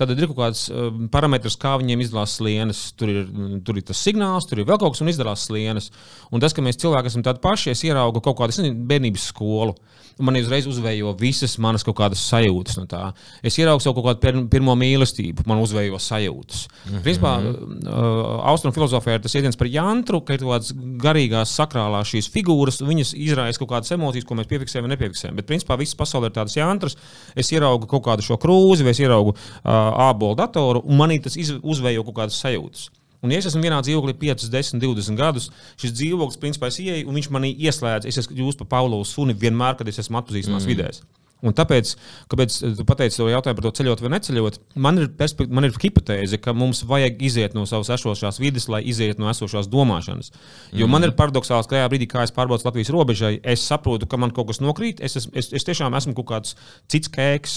Tad 0.00 0.12
ir 0.14 0.24
kaut 0.30 0.38
kāds 0.38 0.64
uh, 0.72 0.88
parametrs, 1.12 1.58
kā 1.60 1.74
viņiem 1.80 2.00
izdalās 2.04 2.38
slienas. 2.38 2.80
Tur 2.98 3.12
ir, 3.12 3.26
tur 3.66 3.78
ir 3.78 3.84
tas 3.88 4.00
signāls, 4.00 4.46
tur 4.48 4.62
ir 4.62 4.68
vēl 4.68 4.80
kaut 4.80 4.94
kas, 4.94 5.02
un 5.04 5.12
izdalās 5.12 5.44
slienas. 5.48 5.90
Un 6.32 6.42
tas, 6.42 6.54
ka 6.56 6.64
mēs 6.64 6.80
cilvēki 6.80 7.12
esam 7.12 7.24
tādi 7.26 7.42
paši, 7.44 7.74
es 7.74 7.84
ieraugu 7.84 8.22
kaut 8.24 8.38
kādu 8.40 8.56
nezinu, 8.56 8.86
bērnības 8.88 9.28
skolu. 9.34 9.76
Un 10.18 10.32
Man 10.32 10.38
uzreiz 10.40 10.66
uzvējo 10.70 11.12
visas 11.20 11.58
manas 11.60 11.84
kaut 11.84 11.96
kādas 11.98 12.22
sajūtas 12.30 12.78
no 12.78 12.86
tā. 12.88 13.02
Es 13.44 13.58
ieraugu 13.60 13.82
savu 13.84 13.98
kaut 13.98 14.06
kādu 14.08 14.22
pir 14.22 14.38
pirmo 14.54 14.74
mīlestību, 14.78 15.44
man 15.48 15.60
uzvējo 15.60 15.98
sajūtas. 16.00 16.62
Mm 16.68 16.92
-hmm. 16.92 17.02
Principā, 17.04 17.32
uh, 17.42 18.46
austrumu 18.52 18.74
filozofijā 18.74 19.18
ir 19.18 19.24
tas 19.24 19.34
jēdziens 19.34 19.58
par 19.58 19.66
jantru, 19.66 20.20
ka 20.20 20.34
ir 20.34 20.40
kaut 20.40 20.54
kādas 20.54 20.72
garīgās, 21.04 21.52
sakrālās 21.58 22.08
šīs 22.14 22.30
figūras, 22.32 22.80
un 22.80 22.88
viņas 22.88 23.12
izraisa 23.16 23.58
kaut 23.58 23.70
kādas 23.70 23.92
emocijas, 23.92 24.24
ko 24.24 24.34
mēs 24.34 24.48
piefiksējam 24.48 24.88
vai 24.88 24.96
nepiefiksējam. 24.96 25.36
Bet, 25.36 25.46
principā, 25.46 25.78
visas 25.78 25.94
pasaulē 25.94 26.26
ir 26.26 26.38
tādas 26.38 26.56
jantras. 26.56 26.96
Es 27.36 27.52
ieraugu 27.52 27.86
kaut 27.86 28.04
kādu 28.04 28.22
šo 28.22 28.38
krūzi, 28.38 28.82
vai 28.82 28.90
es 28.90 29.00
ieraugu 29.00 29.34
uh, 29.34 30.08
ābolu 30.08 30.36
datoru, 30.36 30.82
un 30.84 30.96
manī 30.96 31.20
tas 31.22 31.36
uzvējo 31.62 32.04
kaut 32.04 32.16
kādas 32.16 32.40
sajūtas. 32.40 32.90
Un, 33.22 33.30
ja 33.30 33.38
es 33.38 33.46
esmu 33.46 33.62
vienā 33.62 33.78
dzīvoklī 33.86 34.16
5, 34.18 34.48
10, 34.50 34.82
20 34.82 35.18
gadus, 35.18 35.48
šis 35.78 35.94
dzīvoklis, 35.94 36.40
principā, 36.42 36.72
es 36.72 36.80
ieeju, 36.82 37.06
un 37.06 37.18
viņš 37.20 37.28
manī 37.30 37.52
ieslēdz. 37.68 38.08
Es 38.10 38.18
esmu 38.24 38.40
jūs 38.40 38.58
par 38.58 38.70
Paulu 38.72 38.98
suni 39.06 39.36
vienmēr, 39.38 39.78
kad 39.78 39.90
es 39.90 40.02
esmu 40.02 40.18
atpazīstamās 40.18 40.66
mm. 40.66 40.72
vidēs. 40.72 41.04
Un 41.42 41.56
tāpēc, 41.58 41.94
kāpēc 42.30 42.58
tu 42.78 42.86
pateici 42.86 43.18
to 43.18 43.26
jautājumu 43.30 43.58
par 43.58 43.66
to 43.66 43.72
ceļot 43.80 44.02
vai 44.04 44.12
neceļot, 44.14 44.58
man 44.84 45.00
ir, 45.02 45.08
man 45.50 45.66
ir 45.66 45.76
hipotēze, 45.82 46.38
ka 46.42 46.54
mums 46.54 46.84
vajag 46.88 47.22
iziet 47.26 47.56
no 47.58 47.64
savas 47.66 47.90
esošās 47.96 48.38
vidas, 48.42 48.68
lai 48.70 48.82
izietu 48.86 49.22
no 49.22 49.30
esošās 49.32 49.70
domāšanas. 49.72 50.32
Jo 50.70 50.86
mm. 50.86 50.94
man 50.94 51.08
ir 51.08 51.14
paradoxāls, 51.18 51.66
ka 51.66 51.76
tajā 51.78 51.90
brīdī, 51.92 52.08
kad 52.10 52.28
es 52.28 52.34
pārbaudu 52.36 52.66
Latvijas 52.68 52.92
robežai, 52.94 53.32
es 53.42 53.64
saprotu, 53.66 54.06
ka 54.06 54.20
man 54.20 54.34
kaut 54.34 54.52
kas 54.52 54.62
nokrīt. 54.62 55.02
Es, 55.02 55.18
es, 55.18 55.28
es, 55.34 55.50
es 55.50 55.66
tiešām 55.66 55.96
esmu 55.98 56.14
kaut 56.20 56.30
kāds 56.30 56.56
cits 56.92 57.10
kēks, 57.12 57.56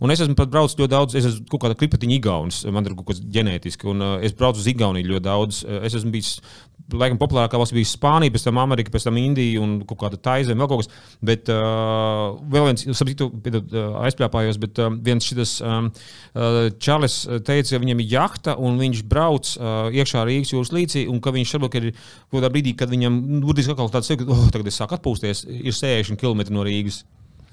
un 0.00 0.14
es 0.14 0.24
esmu 0.24 0.38
pat 0.38 0.52
braucis 0.52 0.78
ļoti 0.80 0.94
daudz. 0.94 1.18
Es 1.18 1.28
esmu 1.28 1.50
kaut 1.52 1.66
kāda 1.66 1.78
kripatiņa 1.78 2.16
igaunis, 2.16 2.62
man 2.72 2.88
ir 2.88 2.96
kaut 2.96 3.12
kas 3.12 3.20
ģenētiski, 3.20 3.90
un 3.92 4.04
uh, 4.04 4.16
es 4.24 4.36
braucu 4.36 4.64
uz 4.64 4.70
Igauniju 4.72 5.12
ļoti 5.12 5.28
daudz. 5.28 5.62
Uh, 5.64 5.84
Es 5.86 5.94
esmu 5.94 6.10
bijis 6.14 6.36
laikam 6.94 7.18
populārākā 7.18 7.58
valsts 7.58 7.74
bija 7.74 7.88
Spānija, 7.88 8.32
pēc 8.34 8.46
tam 8.46 8.60
Amerika, 8.62 8.92
pēc 8.94 9.06
tam 9.08 9.18
Indija 9.18 9.62
un 9.62 9.78
kaut 9.88 9.98
kāda 10.04 10.18
taizeme, 10.22 10.60
vēl 10.62 10.70
kaut 10.70 10.84
kas. 10.84 10.90
Bet 11.26 11.50
uh, 11.52 12.36
vēl 12.52 12.68
viens, 12.68 12.86
saprotu, 12.98 13.25
uh, 13.28 13.98
aizpļāpājos, 14.06 14.60
bet 14.62 14.80
uh, 14.82 14.90
viens 15.08 15.26
šis 15.26 15.58
um, 15.64 15.90
uh, 15.90 16.58
Čārlis 16.82 17.18
teica, 17.46 17.74
ka 17.74 17.82
viņam 17.82 18.02
ir 18.04 18.14
jahta 18.14 18.56
un 18.60 18.78
viņš 18.80 19.02
brauc 19.10 19.52
uh, 19.58 19.90
iekšā 19.94 20.24
Rīgas 20.28 20.54
jūras 20.54 20.72
līcī, 20.76 21.06
un 21.10 21.20
ka 21.24 21.34
viņš 21.36 21.56
ka 21.66 21.82
ir 21.82 21.92
kādā 22.32 22.50
brīdī, 22.52 22.76
kad 22.78 22.92
viņam 22.92 23.20
burtiski 23.44 23.74
atkal 23.74 23.92
tāds 23.92 24.12
ka 24.14 24.26
oh, 24.28 24.48
tagad 24.54 24.70
es 24.70 24.80
sāku 24.80 24.98
atpūsties, 24.98 25.46
ir 25.48 25.74
60 25.74 26.20
km 26.20 26.46
no 26.54 26.66
Rīgas. 26.66 27.04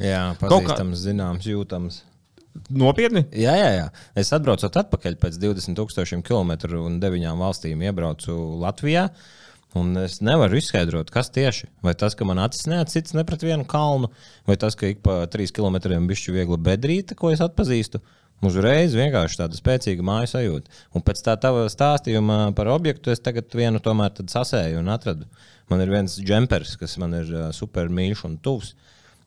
Jā, 0.01 0.33
Kaut 0.39 0.63
kā- 0.63 0.73
pazīstams, 0.73 1.05
zināms, 1.05 1.45
jūtams. 1.47 2.01
Nopietni? 2.69 3.23
Jā, 3.33 3.53
jā, 3.57 3.69
jā. 3.79 3.85
Es 4.19 4.29
atbraucu 4.35 4.67
atpakaļ 4.69 5.17
pēc 5.21 5.39
20,000 5.41 6.21
km 6.25 6.53
un 6.77 6.99
9 7.01 7.37
valstīm. 7.39 7.81
Iebraucu 7.81 8.35
Latvijā. 8.61 9.07
Un 9.79 9.95
es 9.97 10.19
nevaru 10.21 10.59
izskaidrot, 10.59 11.09
kas 11.13 11.31
tieši. 11.33 11.67
Vai 11.85 11.95
tas, 11.97 12.13
ka 12.17 12.25
man 12.29 12.41
acis 12.43 12.67
neatsits 12.69 13.15
ne 13.17 13.23
pret 13.25 13.41
vienu 13.41 13.65
kalnu, 13.65 14.11
vai 14.49 14.57
tas, 14.61 14.77
ka 14.77 14.91
ik 14.91 15.01
pa 15.05 15.23
3 15.33 15.53
km 15.55 15.79
bišķi 16.09 16.35
viegla 16.35 16.59
bedrīte, 16.61 17.17
ko 17.17 17.31
es 17.33 17.41
atpazīstu. 17.41 18.03
Uzreiz 18.43 18.93
vienkārši 18.97 19.39
tāda 19.39 19.57
spēcīga 19.57 20.03
māju 20.05 20.29
sajūta. 20.33 20.71
Un 20.93 21.05
pēc 21.05 21.21
tā 21.25 21.37
tava 21.39 21.63
stāstījuma 21.71 22.51
par 22.57 22.69
objektu 22.73 23.13
es 23.13 23.23
tagad 23.23 23.49
vienu 23.55 23.79
tomēr 23.81 24.19
sasēju 24.29 24.81
un 24.83 24.91
atradu. 24.93 25.29
Man 25.71 25.81
ir 25.81 25.93
viens 25.93 26.19
džempers, 26.19 26.75
kas 26.77 26.97
man 27.01 27.15
ir 27.21 27.31
super 27.55 27.89
mīļš 27.89 28.25
un 28.27 28.37
tuvs, 28.43 28.73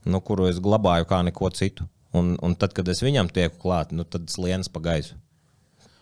nu, 0.04 0.20
kuru 0.20 0.50
es 0.50 0.60
glabāju 0.62 1.08
kā 1.08 1.22
neko 1.26 1.50
citu. 1.56 1.88
Un, 2.16 2.36
un 2.44 2.54
tad, 2.54 2.76
kad 2.76 2.88
es 2.92 3.02
viņam 3.02 3.32
tieku 3.32 3.58
klāt, 3.64 3.90
nu, 3.96 4.04
tad 4.04 4.28
slienas 4.32 4.70
pa 4.72 4.84
gaisu. 4.84 5.16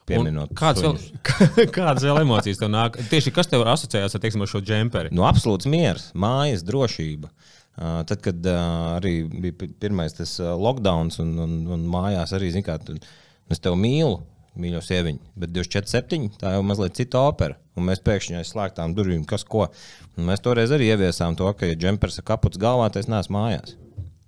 Pieminot, 0.08 0.52
Kādas 0.58 0.84
vēl, 0.84 0.98
kādas 1.78 2.04
vēl 2.04 2.20
emocijas 2.20 2.60
tev 2.60 2.68
nāk? 2.72 2.98
Tieši 3.08 3.32
kas 3.32 3.48
tev 3.48 3.64
asociējās 3.72 4.16
ar, 4.16 4.20
teiksim, 4.20 4.44
ar 4.44 4.50
šo 4.50 4.60
džemperi? 4.60 5.12
Nu, 5.16 5.24
absolūts 5.24 5.68
miers, 5.70 6.10
mājas 6.12 6.64
drošība. 6.66 7.30
Uh, 7.74 8.02
tad, 8.06 8.20
kad 8.22 8.44
uh, 8.46 8.98
arī 8.98 9.14
bija 9.26 9.56
pi- 9.62 9.72
pirmais 9.80 10.12
tas 10.14 10.36
lockdown, 10.38 11.10
un, 11.24 11.32
un, 11.46 11.56
un 11.74 11.88
mājās 11.90 12.36
arī 12.36 12.52
zināmā 12.54 12.76
mērā, 12.84 13.16
es 13.50 13.64
tevi 13.64 13.80
mīlu, 13.80 14.20
mīļo 14.60 14.82
sieviņu, 14.84 15.32
bet 15.40 15.54
24, 15.54 16.28
tā 16.40 16.52
jau 16.54 16.62
mazliet 16.66 17.00
cita 17.00 17.24
opera. 17.26 17.56
Un 17.74 17.88
mēs 17.88 18.02
pēkšņi 18.06 18.38
aiz 18.38 18.52
slēgtām 18.52 18.94
durvīm, 18.94 19.24
kas 19.26 19.42
ko. 19.48 19.66
Un 20.14 20.28
mēs 20.28 20.44
toreiz 20.44 20.70
arī 20.74 20.92
ieviesām 20.92 21.34
to, 21.38 21.48
ka, 21.58 21.66
ja 21.66 21.78
džempers 21.78 22.20
ir 22.20 22.26
kaputs 22.28 22.60
galvā, 22.62 22.86
tad 22.92 23.02
es 23.02 23.10
neesmu 23.10 23.34
mājās. 23.34 23.74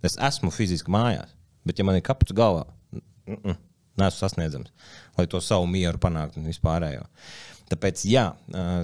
Es 0.06 0.18
esmu 0.18 0.50
fiziski 0.54 0.90
mājās, 0.90 1.30
bet, 1.66 1.78
ja 1.78 1.86
man 1.86 1.98
ir 1.98 2.04
kaputs 2.06 2.34
galvā, 2.36 2.66
mm 3.28 3.38
-mm, 3.38 3.56
neesmu 4.00 4.20
sasniedzams, 4.20 4.72
lai 5.18 5.26
to 5.30 5.40
savu 5.44 5.68
mieru 5.70 6.00
panāktu 6.02 6.40
un 6.40 6.48
vispārējo. 6.50 7.06
Tāpēc, 7.66 8.04
jā, 8.06 8.28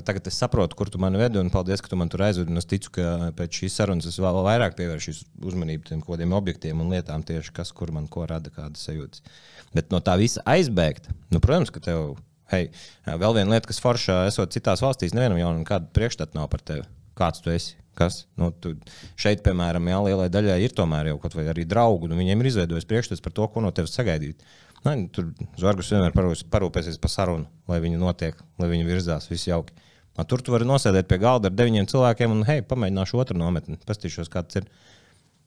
tagad 0.02 0.26
es 0.26 0.36
saprotu, 0.42 0.74
kur 0.74 0.88
tu 0.90 0.98
mani 0.98 1.20
vedi, 1.20 1.38
un 1.38 1.52
paldies, 1.54 1.78
ka 1.78 1.86
tu 1.86 1.94
man 2.00 2.08
tur 2.10 2.24
aizvedi. 2.26 2.50
Es 2.58 2.66
ticu, 2.66 2.90
ka 2.96 3.30
pēc 3.38 3.60
šīs 3.60 3.76
sarunas 3.78 4.08
es 4.10 4.16
vēl 4.18 4.40
vairāk 4.42 4.74
pievēršu 4.74 5.14
uzmanību 5.46 5.86
tiem 5.86 6.00
kaut 6.02 6.16
kādiem 6.16 6.34
objektiem 6.34 6.80
un 6.82 6.90
lietām, 6.90 7.22
tieši 7.22 7.54
kas, 7.54 7.70
kur 7.70 7.92
man 7.94 8.08
ko 8.10 8.26
rada, 8.26 8.50
kādas 8.50 8.82
sajūtas. 8.88 9.22
Bet 9.70 9.94
no 9.94 10.00
tā 10.02 10.16
visa 10.18 10.42
aizbēgt, 10.50 11.06
nu, 11.30 11.38
protams, 11.38 11.70
ka 11.70 11.78
tev, 11.84 12.16
hei, 12.50 12.72
vēl 13.06 13.36
viena 13.38 13.54
lieta, 13.54 13.70
kas 13.70 13.78
foršā, 13.84 14.24
esot 14.32 14.50
citās 14.56 14.82
valstīs, 14.82 15.14
nevienam 15.14 15.38
jau 15.38 15.52
nekāda 15.60 15.86
priekšstata 15.94 16.34
nav 16.40 16.50
par 16.50 16.66
tevi. 16.66 16.82
Kāds 17.14 17.44
tu 17.44 17.54
esi? 17.54 17.78
Kas? 17.94 18.24
Nu, 18.40 18.50
tu 18.50 18.72
šeit, 19.20 19.44
piemēram, 19.46 19.86
jā, 19.92 20.02
lielai 20.08 20.26
daļai 20.32 20.58
ir 20.64 20.74
tomēr 20.74 21.12
jau 21.12 21.18
kaut 21.22 21.38
vai 21.38 21.46
arī 21.52 21.68
draugi, 21.68 22.08
un 22.08 22.18
viņiem 22.18 22.42
ir 22.42 22.50
izveidojis 22.50 22.88
priekšstats 22.88 23.22
par 23.22 23.34
to, 23.36 23.46
ko 23.52 23.62
no 23.62 23.70
tevis 23.70 23.94
sagaidīt. 23.94 24.42
Ne, 24.82 24.94
tur 25.14 25.30
Zvaigznes 25.60 25.92
vienmēr 25.94 26.44
parūpēsies 26.50 26.98
par 27.02 27.12
sarunu, 27.12 27.46
lai 27.70 27.78
viņi 27.84 28.00
notiek, 28.00 28.38
lai 28.58 28.70
viņi 28.72 28.86
virzās, 28.88 29.28
viss 29.30 29.46
jauki. 29.46 29.76
A, 30.18 30.26
tur 30.28 30.42
tu 30.44 30.52
vari 30.52 30.66
nosēdēt 30.68 31.06
pie 31.08 31.20
galda 31.22 31.48
ar 31.48 31.54
deviņiem 31.56 31.86
cilvēkiem 31.88 32.34
un, 32.34 32.42
hei, 32.48 32.64
pamēģināšu 32.66 33.20
otru 33.22 33.38
nometni, 33.38 33.78
pastīšos, 33.88 34.28
kāds 34.32 34.58
ir 34.60 34.66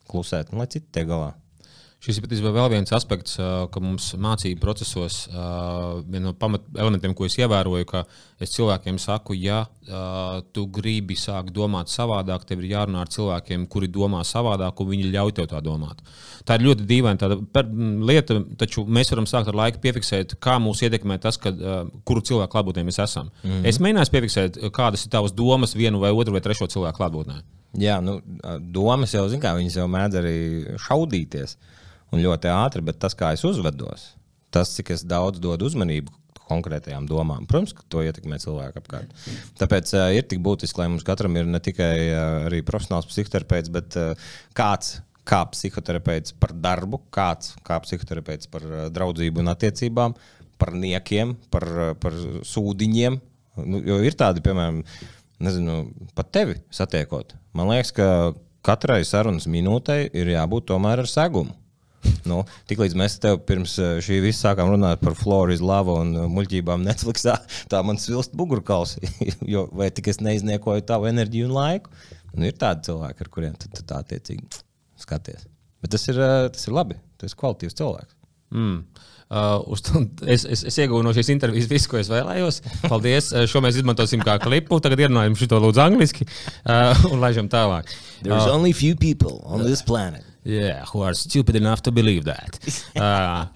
klusēt, 0.09 0.53
un 0.53 0.63
lai 0.63 0.69
citi 0.71 0.87
tiek 0.95 1.09
galā. 1.09 1.33
Šis 2.03 2.19
ir 2.19 2.25
patiesībā 2.25 2.51
vēl 2.53 2.67
viens 2.69 2.91
aspekts, 2.93 3.37
ka 3.39 3.81
mums 3.81 4.11
mācību 4.21 4.59
procesos 4.61 5.23
viena 5.31 6.27
no 6.27 6.33
pamatelementiem, 6.37 7.15
ko 7.17 7.25
es 7.25 7.37
ievēroju, 7.39 7.87
ka 7.89 8.03
es 8.43 8.51
cilvēkiem 8.53 8.99
saku, 9.01 9.33
ja 9.39 9.63
tu 10.53 10.67
gribi 10.75 11.15
sākt 11.17 11.49
domāt 11.55 11.89
savādāk, 11.89 12.45
tev 12.45 12.61
ir 12.61 12.75
jārunā 12.75 13.01
ar 13.01 13.09
cilvēkiem, 13.09 13.65
kuri 13.71 13.89
domā 13.89 14.21
savādāk, 14.27 14.83
un 14.83 14.91
viņi 14.91 15.09
ļauj 15.15 15.33
tev 15.39 15.49
tā 15.49 15.63
domāt. 15.65 16.03
Tā 16.45 16.59
ir 16.59 16.67
ļoti 16.67 16.85
dīvaina 16.85 17.31
lieta, 18.05 18.37
taču 18.61 18.85
mēs 18.85 19.09
varam 19.13 19.25
sākt 19.29 19.49
ar 19.49 19.57
laiku 19.63 19.81
piefiksēt, 19.81 20.35
kā 20.37 20.59
mūs 20.61 20.83
ietekmē 20.85 21.17
tas, 21.23 21.39
kad, 21.41 21.57
kuru 22.05 22.21
cilvēku 22.21 22.53
klātbūtnē 22.53 22.85
mēs 22.85 23.01
esam. 23.01 23.31
Mm 23.41 23.49
-hmm. 23.49 23.65
Es 23.71 23.79
mēģināju 23.81 24.13
piefiksēt, 24.13 24.59
kādas 24.75 25.07
ir 25.07 25.09
tavas 25.09 25.33
domas 25.33 25.73
vienu 25.73 25.99
vai 25.99 26.11
otru 26.11 26.33
vai 26.33 26.41
trešo 26.41 26.67
cilvēku 26.67 27.01
klātbūtnē. 27.01 27.41
Jā, 27.79 27.97
nu, 28.01 28.19
domas 28.59 29.13
jau, 29.13 29.25
zin 29.29 29.41
kā, 29.41 29.55
viņas 29.57 29.79
jau 29.81 29.87
mēdz 29.87 30.21
arī 30.21 30.37
šaudīties. 30.79 31.57
Un 32.13 32.21
ļoti 32.21 32.51
ātri, 32.51 32.83
bet 32.85 32.99
tas, 33.01 33.15
kā 33.17 33.31
es 33.35 33.43
uzvedos, 33.47 34.11
tas, 34.53 34.71
cik 34.77 34.93
es 34.95 35.03
daudz 35.07 35.41
dodu 35.43 35.67
uzmanību 35.67 36.13
konkrētajām 36.45 37.07
domām, 37.09 37.47
protams, 37.49 37.73
ka 37.75 37.85
to 37.89 38.03
ietekmē 38.05 38.37
cilvēku 38.41 38.81
apkārt. 38.81 39.11
Tāpēc 39.59 39.93
uh, 39.97 40.11
ir 40.13 40.27
tik 40.29 40.43
būtiski, 40.45 40.81
lai 40.81 40.89
mums 40.93 41.05
katram 41.07 41.35
ir 41.39 41.49
ne 41.49 41.61
tikai 41.63 41.95
uh, 42.11 42.57
profesionāls 42.67 43.09
psihoterapeits, 43.09 43.73
bet 43.73 43.99
uh, 44.01 44.31
kāds. 44.57 44.99
Kā 45.25 45.39
psihoterapeits 45.49 46.35
par 46.37 46.51
darbu, 46.53 46.99
kāds 47.09 47.55
kā 47.65 47.79
psihoterapeits 47.81 48.45
par 48.45 48.61
uh, 48.61 48.83
draudzību 48.93 49.41
un 49.41 49.49
attiecībām, 49.55 50.13
par 50.61 50.71
niekiem, 50.77 51.31
par, 51.49 51.65
uh, 51.65 51.87
par 51.97 52.13
sūdiņiem. 52.45 53.17
Nu, 53.65 53.79
jo 53.89 53.97
ir 54.05 54.13
tādi, 54.19 54.43
piemēram, 54.45 54.83
nezinu, 55.41 55.79
pat 56.13 56.29
tevi 56.29 56.59
satiekot. 56.69 57.33
Man 57.57 57.71
liekas, 57.71 57.89
ka 57.97 58.07
katrai 58.65 58.99
sarunas 59.01 59.49
minūtei 59.49 60.11
ir 60.13 60.29
jābūt 60.35 60.69
tomēr 60.69 61.01
ar 61.01 61.09
segumu. 61.09 61.57
Nu, 62.29 62.41
Tiklīdz 62.69 62.95
mēs 62.97 63.17
tev 63.21 63.39
pirms 63.47 63.75
uh, 63.81 63.95
šī 64.03 64.19
visa 64.23 64.49
sākām 64.49 64.71
runāt 64.73 65.01
par 65.03 65.17
Floridas 65.17 65.63
lavu 65.65 65.97
un 66.01 66.13
uh, 66.17 66.27
muļķībām 66.31 66.85
Netflixā, 66.85 67.37
tā 67.71 67.81
man 67.85 68.01
svilst 68.01 68.35
mugurkauls, 68.37 68.97
jo 69.53 69.67
vai 69.75 69.91
tik 69.93 70.11
es 70.13 70.21
neizniekoju 70.25 70.85
tavu 70.89 71.09
enerģiju 71.11 71.49
un 71.49 71.57
laiku. 71.57 71.93
Nu, 72.35 72.47
ir 72.49 72.57
tādi 72.59 72.89
cilvēki, 72.89 73.23
ar 73.23 73.31
kuriem 73.31 73.57
tu, 73.59 73.71
tu 73.71 73.85
tā 73.87 74.01
attiecīgi 74.03 74.63
skaties. 74.99 75.45
Bet 75.83 75.93
tas 75.95 76.07
ir, 76.11 76.19
uh, 76.19 76.47
tas 76.51 76.67
ir 76.67 76.75
labi. 76.75 76.97
Tu 77.19 77.29
esi 77.29 77.37
kvalitīvs 77.39 77.77
cilvēks. 77.77 78.17
Mm. 78.55 78.81
Uh, 79.25 79.73
es, 80.29 80.43
es, 80.45 80.61
es 80.69 80.75
iegūstu 80.77 81.01
no 81.05 81.11
šīs 81.15 81.31
intervijas 81.33 81.69
visu, 81.71 81.89
ko 81.89 81.97
es 81.97 82.11
vēlējos. 82.11 82.59
Paldies. 82.85 83.31
Šo 83.49 83.61
mēs 83.65 83.79
izmantosim 83.79 84.21
kā 84.25 84.37
klipu. 84.43 84.77
Tagad 84.83 85.01
ierunājam 85.05 85.37
šo 85.39 85.61
lūdzu 85.63 85.81
angliski 85.81 86.27
uh, 86.27 87.07
un 87.09 87.23
laižam 87.23 87.49
tālāk. 87.49 87.89
There's 88.21 88.45
uh, 88.45 88.53
only 88.53 88.73
few 88.73 88.95
people 88.95 89.41
on 89.45 89.65
this 89.65 89.81
planet. 89.85 90.34
Yeah, 90.45 90.85
who 90.85 91.01
are 91.01 91.15
stupid 91.15 91.55
enough 91.55 91.81
to 91.83 91.91
believe 91.91 92.25
that. 92.25 92.59
uh, 92.95 93.47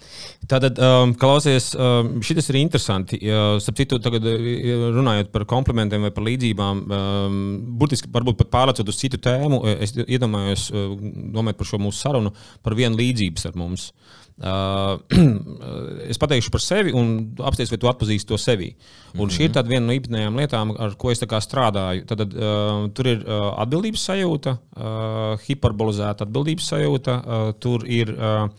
Tātad, 0.50 0.80
um, 0.82 1.12
klausies, 1.14 1.72
um, 1.78 2.16
šis 2.26 2.48
ir 2.50 2.58
interesanti. 2.58 3.20
Uh, 3.22 3.60
citu, 3.62 4.00
tagad 4.02 4.26
runājot 4.26 5.30
par 5.34 5.46
komplimentiem 5.50 6.08
vai 6.08 6.14
par 6.16 6.26
līdzībām, 6.26 6.82
um, 6.90 7.36
burtiski 7.78 8.10
varbūt 8.14 8.40
pat 8.40 8.50
pārlecot 8.56 8.90
uz 8.90 8.98
citu 8.98 9.20
tēmu, 9.22 9.62
es 9.86 9.94
iedomājos, 10.08 10.72
uh, 10.74 10.96
domājot 11.36 11.60
par 11.60 11.70
šo 11.70 11.82
mūsu 11.84 12.02
sarunu, 12.02 12.34
par 12.66 12.78
vienu 12.80 12.98
līdzību 12.98 13.46
ar 13.52 13.62
mums. 13.62 13.92
Uh, 14.40 14.96
es 16.12 16.18
pateikšu 16.18 16.50
par 16.54 16.64
sevi 16.64 16.96
un 16.96 17.14
apstāties, 17.44 17.74
vai 17.76 17.82
tu 17.82 17.90
atpazīsti 17.92 18.32
to 18.32 18.38
sevi. 18.40 18.72
Un 19.14 19.20
mm 19.20 19.26
-hmm. 19.26 19.36
šī 19.36 19.50
ir 19.50 19.70
viena 19.70 19.86
no 19.86 19.94
īpatnējām 19.94 20.38
lietām, 20.40 20.76
ar 20.80 20.96
ko 20.98 21.12
es 21.12 21.20
strādāju. 21.22 22.06
Tad 22.08 22.22
uh, 22.22 22.90
tur 22.94 23.08
ir 23.08 23.20
uh, 23.28 23.54
atbildības 23.62 24.10
sajūta, 24.10 24.58
uh, 24.58 25.40
hiperbolizēta 25.48 26.24
atbildības 26.26 26.70
sajūta, 26.74 27.24
uh, 27.26 27.54
tur 27.60 27.86
ir. 27.86 28.10
Uh, 28.18 28.50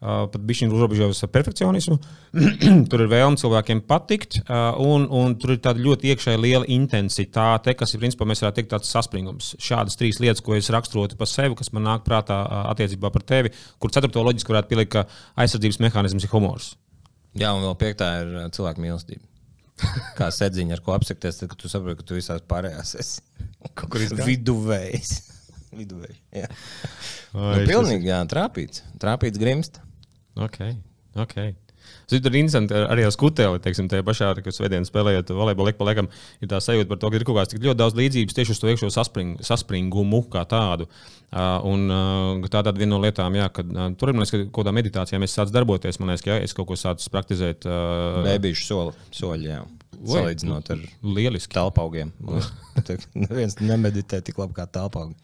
pat 0.00 0.38
bija 0.44 0.68
uzrobežotas 0.68 1.22
ar 1.24 1.30
perfekcionismu. 1.32 1.96
tur 2.90 3.04
ir 3.04 3.10
vēlme 3.10 3.40
cilvēkiem 3.40 3.82
patikt, 3.88 4.40
un, 4.82 5.06
un 5.08 5.36
tur 5.40 5.54
ir 5.54 5.60
tāda 5.64 5.82
ļoti 5.82 6.12
iekšēji 6.12 6.42
liela 6.42 6.68
intensitāte, 6.72 7.74
kas 7.78 7.94
ir 7.94 8.02
principā 8.02 8.28
mēs 8.28 8.44
varētu 8.44 8.60
teikt 8.60 8.72
tāds 8.74 8.92
saspringums. 8.92 9.54
Šādas 9.62 9.96
trīs 9.98 10.20
lietas, 10.22 10.44
ko 10.44 10.56
es 10.58 10.70
raksturotu 10.72 11.18
par 11.18 11.30
sevi, 11.30 11.56
kas 11.58 11.72
man 11.76 11.88
nāk 11.88 12.04
prātā 12.06 12.42
attiecībā 12.74 13.12
par 13.14 13.24
tevi, 13.24 13.54
kur 13.80 13.94
ceturto 13.94 14.24
loģiski 14.26 14.52
varētu 14.52 14.72
pielikt, 14.72 14.92
ka 14.98 15.06
aizsardzības 15.44 15.80
mehānisms 15.86 16.28
ir 16.28 16.34
humors. 16.34 16.74
Jā, 17.36 17.52
un 17.52 17.64
vēl 17.64 17.78
piektā 17.80 18.10
ir 18.22 18.36
cilvēka 18.56 18.82
mīlestība. 18.84 19.24
Kā 20.18 20.30
sēdziņa, 20.32 20.76
ar 20.76 20.82
ko 20.84 20.94
apsekties, 20.96 21.42
tad, 21.42 21.56
tu 21.60 21.68
saproti, 21.68 22.00
ka 22.00 22.08
tu 22.08 22.16
visās 22.16 22.44
pārējās 22.48 22.94
esi 23.00 23.24
kaut 23.76 23.90
kur 23.92 24.04
viduvējs. 24.24 25.16
Viduvējs. 25.76 26.20
Jā, 26.40 26.48
nu, 27.34 27.64
pilnīgi 27.68 28.08
jā, 28.08 28.22
trāpīts. 28.30 28.84
Trāpīts 29.02 29.40
grimst. 29.40 29.82
Ok. 30.36 30.60
okay. 31.16 31.54
Tas 32.06 32.18
ir 32.18 32.36
interesanti 32.38 32.74
arī 32.76 33.04
ar 33.06 33.12
skuteli, 33.14 33.60
teiksim, 33.62 33.88
tajā 33.90 34.04
pašā, 34.06 34.30
kad 34.38 34.54
svētdienas 34.54 34.90
spēlējot 34.90 35.32
volejbolu, 35.34 35.72
ik 35.72 35.78
pa 35.78 35.88
laikam 35.88 36.08
ir 36.42 36.50
tā 36.50 36.60
sajūta 36.62 36.90
par 36.90 37.00
to, 37.02 37.10
ka 37.10 37.18
ir 37.18 37.24
kaut 37.26 37.38
kāds 37.40 37.52
tik 37.52 37.62
ļoti 37.64 37.80
daudz 37.80 37.98
līdzības 37.98 38.36
tieši 38.36 38.54
uz 38.54 38.62
to 38.62 38.70
iekšā 38.70 38.90
saspring, 38.94 39.40
saspringumu 39.46 40.22
kā 40.32 40.44
tādu. 40.50 40.88
Uh, 41.26 41.58
un 41.66 41.86
uh, 41.90 42.50
tā 42.50 42.62
ir 42.62 42.78
viena 42.78 42.92
no 42.94 43.00
lietām, 43.02 43.34
jā, 43.38 43.48
kad 43.54 43.70
uh, 43.74 43.88
tur 43.98 44.12
ir 44.12 44.20
kaut 44.22 44.60
kādā 44.60 44.74
meditācijā 44.76 45.20
mēs 45.22 45.34
sākam 45.34 45.56
darboties. 45.58 45.98
Man 45.98 46.12
liekas, 46.12 46.26
ka 46.26 46.34
jā, 46.34 46.38
es 46.46 46.54
kaut 46.56 46.70
ko 46.70 46.78
sācu 46.78 47.10
praktizēt. 47.14 47.66
Uh, 47.66 48.22
Bēbīšu 48.26 48.68
soli, 48.68 48.96
soļi, 49.14 49.50
jā. 49.50 49.64
Salīdzinot 49.96 50.70
ar 50.74 50.82
lieliski 51.02 51.56
telpaugiem. 51.56 52.12
Neviens 53.26 53.58
nemeditē 53.62 54.20
tik 54.22 54.38
labi 54.38 54.58
kā 54.58 54.68
telpaugi. 54.70 55.16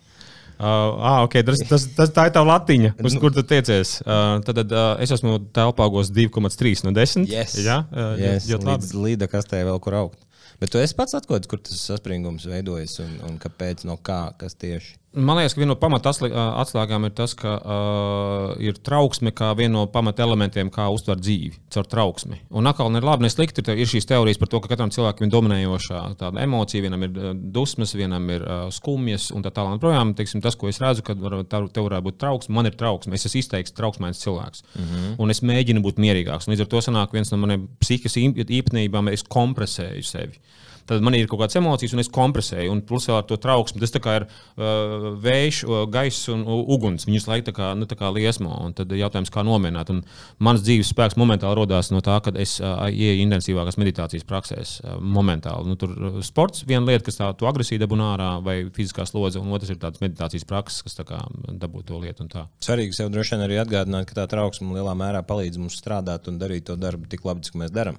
Uh, 0.63 0.95
ah, 1.03 1.21
okay, 1.27 1.43
tas, 1.43 1.59
tas, 1.67 1.89
tas, 1.97 2.11
tā 2.15 2.29
ir 2.29 2.35
tā 2.37 2.43
latiņa, 2.47 2.93
uz 3.03 3.17
kur 3.19 3.33
tu 3.35 3.43
tiecies. 3.43 3.97
Uh, 4.05 4.37
tad 4.47 4.61
uh, 4.63 4.93
es 5.03 5.11
esmu 5.11 5.41
telpāgos 5.51 6.13
2,3 6.15 6.85
no 6.87 6.93
10. 6.95 7.27
Yes. 7.27 7.57
Jā, 7.59 7.81
uh, 7.91 8.13
yes. 8.21 8.47
Ļoti, 8.47 8.69
ļoti 8.69 8.71
līdz 8.71 8.93
līda 9.09 9.31
kastē 9.33 9.65
vēl 9.67 9.83
kur 9.83 9.99
augt. 9.99 10.21
Bet 10.63 10.71
tu 10.71 10.79
esi 10.79 10.95
pats 10.95 11.19
atklājis, 11.19 11.51
kur 11.51 11.59
tas 11.59 11.83
saspringums 11.83 12.47
veidojas 12.47 13.01
un, 13.03 13.17
un 13.27 13.41
kāpēc, 13.43 13.83
no 13.89 13.99
kā, 13.99 14.29
kas 14.39 14.55
tieši. 14.55 15.02
Man 15.13 15.37
liekas, 15.37 15.53
ka 15.53 15.61
viena 15.61 15.75
no 15.75 15.77
pamata 15.77 16.09
atslēgām 16.09 17.05
ir 17.05 17.13
tas, 17.13 17.35
ka 17.37 17.51
uh, 17.61 18.53
ir 18.65 18.79
trauksme 18.81 19.29
kā 19.37 19.51
viena 19.59 19.75
no 19.75 19.83
pamata 19.93 20.25
elementiem, 20.25 20.71
kā 20.73 20.87
uztvert 20.89 21.21
dzīvi 21.21 21.59
caur 21.75 21.89
trauksmi. 21.93 22.39
Un 22.57 22.71
atkal, 22.71 22.89
ne 22.95 23.03
labi, 23.05 23.27
ne 23.27 23.31
slikti, 23.33 23.65
ir 23.77 23.91
šīs 23.91 24.09
teorijas 24.09 24.41
par 24.41 24.49
to, 24.49 24.63
ka 24.65 24.71
katram 24.73 24.93
cilvēkam 24.95 25.29
ir 25.29 25.35
dominējošā 25.35 26.01
emocija, 26.41 26.87
vienam 26.87 27.05
ir 27.05 27.21
dusmas, 27.53 27.93
vienam 27.99 28.31
ir 28.33 28.47
uh, 28.47 28.65
skumjas 28.73 29.29
un 29.37 29.45
tā 29.45 29.53
tālāk. 29.53 29.77
Projām, 29.85 30.15
teiksim, 30.17 30.41
tas, 30.45 30.57
ko 30.57 30.73
es 30.73 30.81
redzu, 30.81 31.05
kad 31.05 31.21
var, 31.21 31.43
tā, 31.45 31.61
tev 31.69 31.91
varētu 31.91 32.09
būt 32.09 32.21
trauksme, 32.23 32.57
man 32.57 32.73
ir 32.73 32.81
trauksme. 32.81 33.19
Es 33.19 33.29
esmu 33.29 33.45
izteikts 33.45 33.77
trauksmēns 33.77 34.25
cilvēks. 34.25 34.65
Mm 34.73 34.89
-hmm. 34.89 35.15
Un 35.21 35.37
es 35.37 35.45
mēģinu 35.45 35.85
būt 35.85 36.01
mierīgāks. 36.01 36.49
Līdz 36.49 36.65
ar 36.65 36.73
to 36.73 36.81
sanāk 36.89 37.13
viens 37.13 37.33
no 37.33 37.37
maniem 37.37 37.69
psihikas 37.85 38.17
īpatnībām, 38.17 39.13
es 39.13 39.29
kompresēju 39.29 40.09
sevi 40.09 40.41
tad 40.89 41.05
man 41.05 41.17
ir 41.17 41.29
kaut 41.31 41.43
kādas 41.43 41.59
emocijas, 41.59 41.95
un 41.95 42.03
es 42.03 42.11
kompresēju. 42.13 42.73
Un 42.73 42.83
plus 42.87 43.07
vēl 43.09 43.21
ar 43.21 43.27
to 43.29 43.39
trauksmi. 43.41 43.83
Tas 43.83 43.95
ir 43.95 44.27
uh, 44.27 45.02
vējš, 45.23 45.63
gaiss 45.93 46.31
un 46.33 46.45
uguns. 46.47 47.07
Viņus 47.09 47.29
laikam 47.29 47.49
tā 47.49 47.55
kā, 47.57 47.71
nu, 47.79 47.89
tā 47.91 47.99
kā 47.99 48.11
liesmo. 48.15 48.55
Un 48.67 48.75
tad 48.77 48.93
jautājums, 48.97 49.33
kā 49.33 49.45
nomierināt. 49.47 49.93
Un 49.95 50.03
mans 50.43 50.63
dzīves 50.65 50.93
spēks 50.95 51.19
momentāli 51.21 51.59
radās 51.59 51.93
no 51.95 52.03
tā, 52.05 52.19
kad 52.25 52.39
es 52.41 52.59
uh, 52.63 52.87
ieeju 52.89 53.27
intensīvākās 53.27 53.79
meditācijas 53.81 54.27
praksēs. 54.29 54.75
Uh, 54.83 54.99
momentāli. 55.03 55.69
Nu, 55.69 55.77
tur 55.81 55.95
sports 56.27 56.65
viena 56.69 56.87
lieta, 56.87 57.07
kas 57.09 57.21
tādu 57.21 57.49
agresīvu 57.51 57.83
dabū 57.85 57.99
ārā, 58.03 58.31
vai 58.45 58.57
fiziskā 58.75 59.07
slodze, 59.09 59.41
un 59.43 59.53
otrs 59.55 59.73
ir 59.73 59.81
tāds 59.83 60.03
meditācijas 60.03 60.47
prakses, 60.49 60.83
kas 60.87 60.99
dabū 60.99 61.85
to 61.87 62.01
lietu. 62.03 62.27
Svarīgi 62.63 62.97
sev 62.97 63.11
droši 63.13 63.37
vien 63.37 63.47
arī 63.47 63.59
atgādināt, 63.63 64.07
ka 64.09 64.23
tā 64.23 64.29
trauksme 64.31 64.75
lielā 64.77 64.95
mērā 64.99 65.23
palīdz 65.27 65.61
mums 65.61 65.79
strādāt 65.81 66.29
un 66.31 66.39
darīt 66.41 66.69
to 66.69 66.77
darbu 66.79 67.11
tik 67.11 67.25
labi, 67.27 67.45
cik 67.47 67.59
mēs 67.61 67.75
darām. 67.75 67.99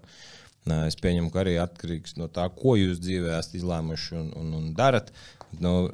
Es 0.87 0.95
pieņemu, 0.95 1.29
ka 1.33 1.41
arī 1.41 1.57
atkarīgs 1.59 2.15
no 2.19 2.29
tā, 2.31 2.45
ko 2.55 2.77
jūs 2.79 3.01
dzīvē 3.03 3.35
esat 3.35 3.57
izlēmuši 3.59 4.15
un, 4.19 4.29
un, 4.39 4.53
un 4.61 4.69
darat. 4.77 5.11
Nu, 5.61 5.89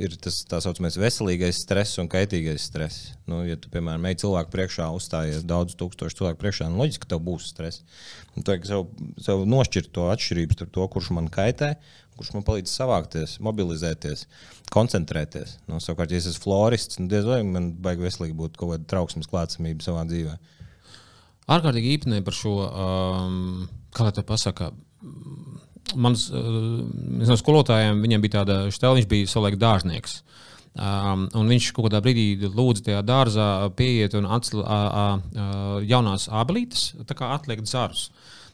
ir 0.00 0.14
tas 0.22 0.40
tā 0.48 0.58
saucamais 0.64 0.96
veselīgais 0.98 1.60
stress 1.62 2.00
un 2.02 2.08
kaitīgais 2.10 2.66
stress. 2.66 3.10
Nu, 3.30 3.42
ja 3.46 3.58
tu, 3.60 3.70
piemēram, 3.72 4.06
ej 4.10 4.18
cilvēku 4.24 4.54
priekšā, 4.54 4.88
uzstājies 4.96 5.44
daudz 5.46 5.76
tūkstošu 5.80 6.18
cilvēku 6.20 6.40
priekšā, 6.40 6.70
nu, 6.70 6.80
loģiski, 6.82 7.04
ka 7.04 7.12
tev 7.14 7.22
būs 7.26 7.50
stress. 7.52 7.84
Tu 8.34 8.46
vajag 8.48 8.66
sev, 8.70 8.88
sev 9.22 9.44
nošķirt 9.50 9.92
to 9.94 10.08
atšķirību 10.14 10.58
starp 10.58 10.74
to, 10.74 10.88
kurš 10.96 11.12
man 11.14 11.30
kaitē, 11.32 11.74
kurš 12.18 12.32
man 12.34 12.46
palīdz 12.46 12.72
savākties, 12.72 13.36
mobilizēties, 13.44 14.26
koncentrēties. 14.74 15.58
Nu, 15.70 15.78
savukārt, 15.82 16.14
ja 16.14 16.22
es 16.22 16.30
esmu 16.32 16.48
florists, 16.48 16.98
nu, 17.02 17.06
diez 17.12 17.26
vai 17.28 17.42
man 17.46 17.72
baigi 17.84 18.06
veselīgi 18.06 18.38
būt 18.38 18.58
kaut 18.58 18.74
kāda 18.74 18.90
trauksmes 18.90 19.30
klātsamība 19.30 19.86
savā 19.86 20.06
dzīvēm 20.10 20.42
ārkārtīgi 21.50 21.94
īpatnē 21.98 22.20
par 22.24 22.36
šo, 22.36 22.54
um, 22.64 23.66
kā 23.94 24.06
lai 24.06 24.14
te 24.16 24.24
pasakā. 24.26 24.70
Mans 25.94 26.28
uh, 26.32 26.80
no 27.28 27.36
skolotājiem 27.36 28.00
bija 28.22 28.40
tāda 28.40 28.58
stila, 28.72 28.96
viņš 28.98 29.08
bija 29.10 29.30
savulaik 29.30 29.58
dārznieks. 29.60 30.22
Um, 30.74 31.28
un 31.38 31.50
viņš 31.52 31.68
kaut 31.70 31.86
kādā 31.86 32.00
brīdī 32.02 32.48
lūdza 32.50 32.88
tajā 32.88 33.02
dārzā 33.06 33.48
pieiet 33.78 34.16
un 34.18 34.24
uh, 34.26 34.40
uh, 34.58 35.76
jaunās 35.86 36.26
ablītes, 36.26 36.94
tā 37.06 37.14
kā 37.14 37.28
atliekt 37.36 37.70
zarus. 37.70 38.08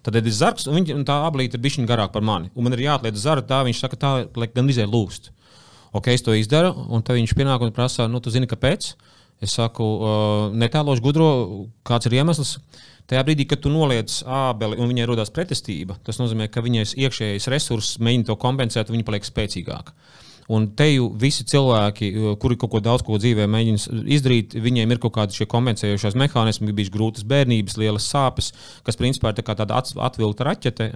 Tad 0.04 0.16
ir 0.16 0.28
zarks, 0.32 0.66
un, 0.68 0.76
viņa, 0.76 0.98
un 0.98 1.06
tā 1.08 1.16
ablīte 1.24 1.56
ir 1.56 1.64
bijusi 1.64 1.86
garāka 1.88 2.18
par 2.18 2.24
mani. 2.24 2.50
Un 2.52 2.66
man 2.66 2.76
ir 2.76 2.84
jāatliek 2.86 3.16
zara, 3.16 3.44
tā 3.44 3.62
viņš 3.64 3.80
saka, 3.80 3.96
tā 4.00 4.12
gan 4.52 4.68
izē 4.68 4.84
lūst. 4.88 5.30
Ok, 5.96 6.12
es 6.12 6.22
to 6.22 6.36
izdaru, 6.36 6.74
un 6.92 7.02
tad 7.02 7.16
viņš 7.16 7.34
pienāk 7.36 7.64
un 7.64 7.72
prasa, 7.74 8.06
nu, 8.08 8.20
tu 8.20 8.32
zini, 8.32 8.48
kāpēc? 8.48 8.92
Es 9.40 9.56
saku, 9.56 9.84
uh, 9.84 10.52
netēlošu 10.60 11.04
gudro, 11.04 11.30
kāds 11.88 12.08
ir 12.08 12.20
iemesls. 12.20 12.58
Tajā 13.10 13.24
brīdī, 13.26 13.48
kad 13.50 13.58
tu 13.64 13.72
noliec 13.74 14.20
ābeli 14.22 14.78
un 14.78 14.86
viņai 14.86 15.06
rodas 15.10 15.32
pretestība, 15.34 15.96
tas 16.06 16.20
nozīmē, 16.20 16.46
ka 16.52 16.62
viņai 16.62 16.84
iekšējais 16.94 17.48
resurss 17.50 17.98
mēģina 17.98 18.28
to 18.28 18.36
kompensēt, 18.38 18.90
un 18.90 18.98
viņa 18.98 19.06
paliek 19.08 19.26
spēcīgāka. 19.26 19.96
Un 20.50 20.66
te 20.74 20.88
jau 20.88 21.06
visi 21.20 21.44
cilvēki, 21.46 22.08
kuri 22.42 22.56
kaut 22.58 22.72
ko 22.72 22.80
daudz 22.82 23.04
ko 23.06 23.18
dzīvē 23.22 23.46
mēģina 23.50 24.00
izdarīt, 24.16 24.56
viņiem 24.58 24.90
ir 24.90 25.00
kaut 25.02 25.14
kādi 25.14 25.36
šie 25.38 25.46
kompensējošās 25.50 26.16
mehānismi, 26.18 26.72
bijušas 26.74 26.94
grūtas 26.94 27.26
bērnības, 27.30 27.76
lielas 27.78 28.08
sāpes, 28.10 28.50
kas 28.86 28.98
principā 28.98 29.30
ir 29.30 29.38
tā 29.38 29.54
tāda 29.54 29.78
atvilkta 29.78 30.48
raķete, 30.48 30.88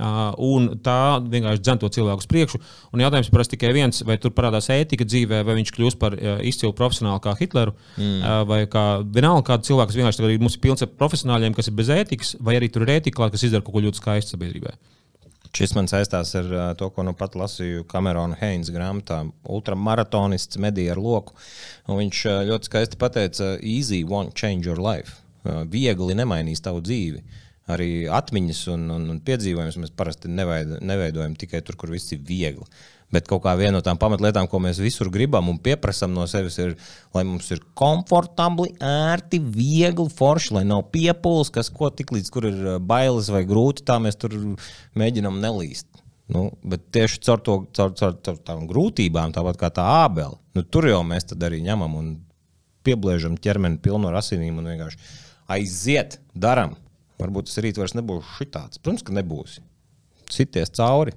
un 0.43 0.73
tā 0.83 0.99
vienkārši 1.23 1.63
dzen 1.63 1.83
to 1.85 1.91
cilvēku 1.95 2.25
uz 2.25 2.31
priekšu. 2.31 2.61
Un 2.95 3.05
jautājums 3.05 3.31
ir 3.31 3.53
tikai 3.55 3.71
viens, 3.77 4.03
vai 4.07 4.19
tur 4.19 4.35
parādās 4.35 4.71
ētika 4.75 5.07
dzīvē, 5.07 5.45
vai 5.47 5.59
viņš 5.61 5.75
kļūst 5.77 6.01
par 6.03 6.19
izcilu 6.43 6.75
profesionālu 6.75 7.23
kā 7.23 7.37
Hitleru, 7.39 7.77
mm. 7.95 8.27
vai 8.51 8.65
kā 8.71 8.85
vienalga 9.05 9.53
kādu 9.53 9.71
cilvēku, 9.71 9.93
kas 9.93 10.01
vienkārši 10.01 10.35
ir 10.35 10.43
mums 10.43 10.59
pilns 10.59 10.83
ar 10.83 10.91
profesionāļiem, 10.99 11.55
kas 11.55 11.71
ir 11.71 11.79
bez 11.79 11.95
ētikas, 11.95 12.35
vai 12.43 12.59
arī 12.59 12.73
tur 12.75 12.89
ir 12.89 12.97
ētika, 12.99 13.31
kas 13.31 13.47
izdara 13.47 13.63
kaut 13.63 13.79
ko 13.79 13.87
ļoti 13.87 14.03
skaistu 14.03 14.35
sabiedrībai. 14.35 14.75
Šis 15.55 15.71
man 15.77 15.87
saistās 15.87 16.33
ar 16.35 16.49
to, 16.79 16.89
ko 16.91 17.05
nu 17.07 17.13
pat 17.15 17.37
lasīju 17.39 17.85
Kamerona 17.87 18.35
Heins 18.41 18.73
grāmatā. 18.75 19.21
Ultramaratonists 19.47 20.59
medīja 20.59 20.97
ar 20.97 21.01
loku. 21.03 21.37
Viņš 21.87 22.23
ļoti 22.49 22.71
skaisti 22.71 22.99
pateica, 22.99 23.53
easy 23.63 24.03
won't 24.03 24.35
change 24.35 24.67
your 24.67 24.83
life. 24.83 25.21
Viegli 25.71 26.17
nemainīs 26.19 26.65
tavu 26.65 26.83
dzīvi. 26.83 27.23
arī 27.65 28.05
atmiņas 28.13 28.59
un, 28.75 28.83
un, 28.93 29.05
un 29.15 29.21
piedzīvojumus 29.25 29.79
mēs 29.81 29.93
parasti 29.97 30.29
neveido, 30.29 30.77
neveidojam 30.85 31.37
tikai 31.41 31.63
tur, 31.65 31.79
kur 31.81 31.95
viss 31.95 32.13
ir 32.13 32.21
viegli. 32.21 32.67
Bet 33.15 33.29
kaut 33.31 33.45
kā 33.45 33.53
viena 33.59 33.77
no 33.77 33.83
tām 33.85 33.99
pamatlietām, 34.01 34.49
ko 34.51 34.59
mēs 34.63 34.81
visur 34.83 35.11
gribam 35.15 35.49
un 35.53 35.61
pieprasām 35.63 36.15
no 36.17 36.27
sevis, 36.31 36.57
ir, 36.63 36.75
lai 37.15 37.23
mums 37.29 37.51
ir 37.55 37.63
komfortabli, 37.79 38.73
ērti, 38.83 39.39
viegli, 39.39 40.09
forši, 40.11 40.55
lai 40.59 40.65
nav 40.67 40.89
piepūles, 40.95 41.53
kas 41.55 41.71
ko 41.75 41.93
tik 41.95 42.11
līdz 42.17 42.33
kur 42.35 42.49
ir 42.51 42.63
uh, 42.65 42.79
bailes 42.83 43.31
vai 43.31 43.45
grūti, 43.49 43.87
tā 43.87 44.01
mēs 44.03 44.19
tur 44.19 44.35
mēģinam 44.99 45.39
nelīst. 45.43 45.87
Nu, 46.35 46.47
bet 46.65 46.87
tieši 46.97 47.21
caur, 47.27 47.43
to, 47.45 47.59
caur, 47.77 47.93
caur, 47.99 48.15
caur 48.25 48.39
tām 48.49 48.65
grūtībām, 48.69 49.35
tāpat 49.37 49.61
kā 49.61 49.69
tā 49.77 49.85
ābele, 50.07 50.39
nu, 50.57 50.65
tur 50.65 50.89
jau 50.89 51.03
mēs 51.05 51.29
arī 51.37 51.61
ņemam 51.67 51.99
un 52.01 52.15
piebliežam 52.85 53.37
ķermeni 53.41 53.81
pilnu 53.85 54.09
ar 54.09 54.19
asinīm 54.21 54.61
un 54.61 54.73
vienkārši 54.73 55.01
aiziet, 55.55 56.19
darām. 56.33 56.79
Varbūt 57.21 57.51
tas 57.51 57.61
rīt 57.63 57.79
vairs 57.79 57.95
nebūs 57.97 58.33
šitāds. 58.39 58.81
Protams, 58.81 59.05
ka 59.07 59.15
nebūs. 59.15 59.61
Sities 60.33 60.73
cauri. 60.75 61.15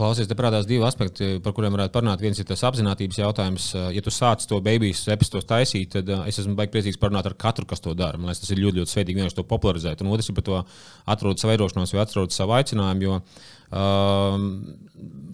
Klausies, 0.00 0.24
te 0.30 0.36
parādās 0.36 0.64
divi 0.64 0.80
aspekti, 0.86 1.26
par 1.44 1.52
kuriem 1.52 1.74
varētu 1.76 1.92
parunāt. 1.92 2.22
Viens 2.24 2.38
ir 2.40 2.46
tas 2.48 2.62
apziņotības 2.64 3.18
jautājums. 3.20 3.66
Ja 3.92 4.00
tu 4.00 4.12
sāc 4.14 4.46
to 4.48 4.56
beigas 4.64 5.02
epizodus 5.12 5.44
taisīt, 5.50 5.92
tad 5.92 6.08
es 6.24 6.38
esmu 6.40 6.54
baigi 6.56 6.72
priecīgs 6.72 6.96
parunāt 7.02 7.28
ar 7.28 7.36
katru, 7.36 7.66
kas 7.68 7.84
to 7.84 7.92
dara. 7.98 8.16
Man 8.16 8.30
liekas, 8.30 8.40
tas 8.40 8.54
ir 8.54 8.62
ļoti, 8.62 8.80
ļoti 8.80 8.94
svētīgi 8.94 9.20
vienkārši 9.20 9.36
to 9.36 9.44
popularizēt. 9.50 10.00
Un 10.00 10.14
otrs 10.14 10.32
ir 10.32 10.38
par 10.38 10.46
to 10.46 10.62
atrodot 11.04 11.42
savu 11.42 11.52
veidošanos 11.52 11.92
vai 11.92 12.00
atrodot 12.06 12.32
savu 12.32 12.56
aicinājumu. 12.56 13.04
Jo, 13.04 13.20
um, 13.76 14.48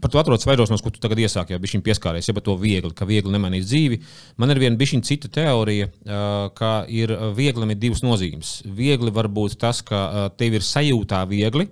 par 0.02 0.10
to 0.10 0.24
atrodas 0.24 0.50
veidošanos, 0.50 0.82
ko 0.82 0.90
tu 0.90 1.04
tagad 1.04 1.22
iesāki, 1.22 1.54
jau 1.54 1.62
bija 1.62 1.84
pieskāries, 1.86 2.26
ja 2.26 2.34
par 2.34 2.48
to 2.50 2.58
viegli, 2.58 2.90
ka 2.90 3.06
viegli 3.06 3.38
nemainīt 3.38 3.70
dzīvi. 3.70 4.02
Man 4.42 4.50
ir 4.50 4.64
viena 4.66 4.82
bišķiņa 4.82 5.12
cita 5.12 5.30
teorija, 5.38 5.92
uh, 5.94 6.50
ka 6.58 6.74
ir 6.90 7.14
viegli 7.38 7.70
ir 7.70 7.82
divas 7.86 8.02
nozīmes. 8.02 8.56
Viegli 8.66 9.14
var 9.14 9.30
būt 9.30 9.60
tas, 9.62 9.86
ka 9.86 10.32
tev 10.34 10.58
ir 10.58 10.66
sajūtā 10.74 11.22
viegli 11.30 11.70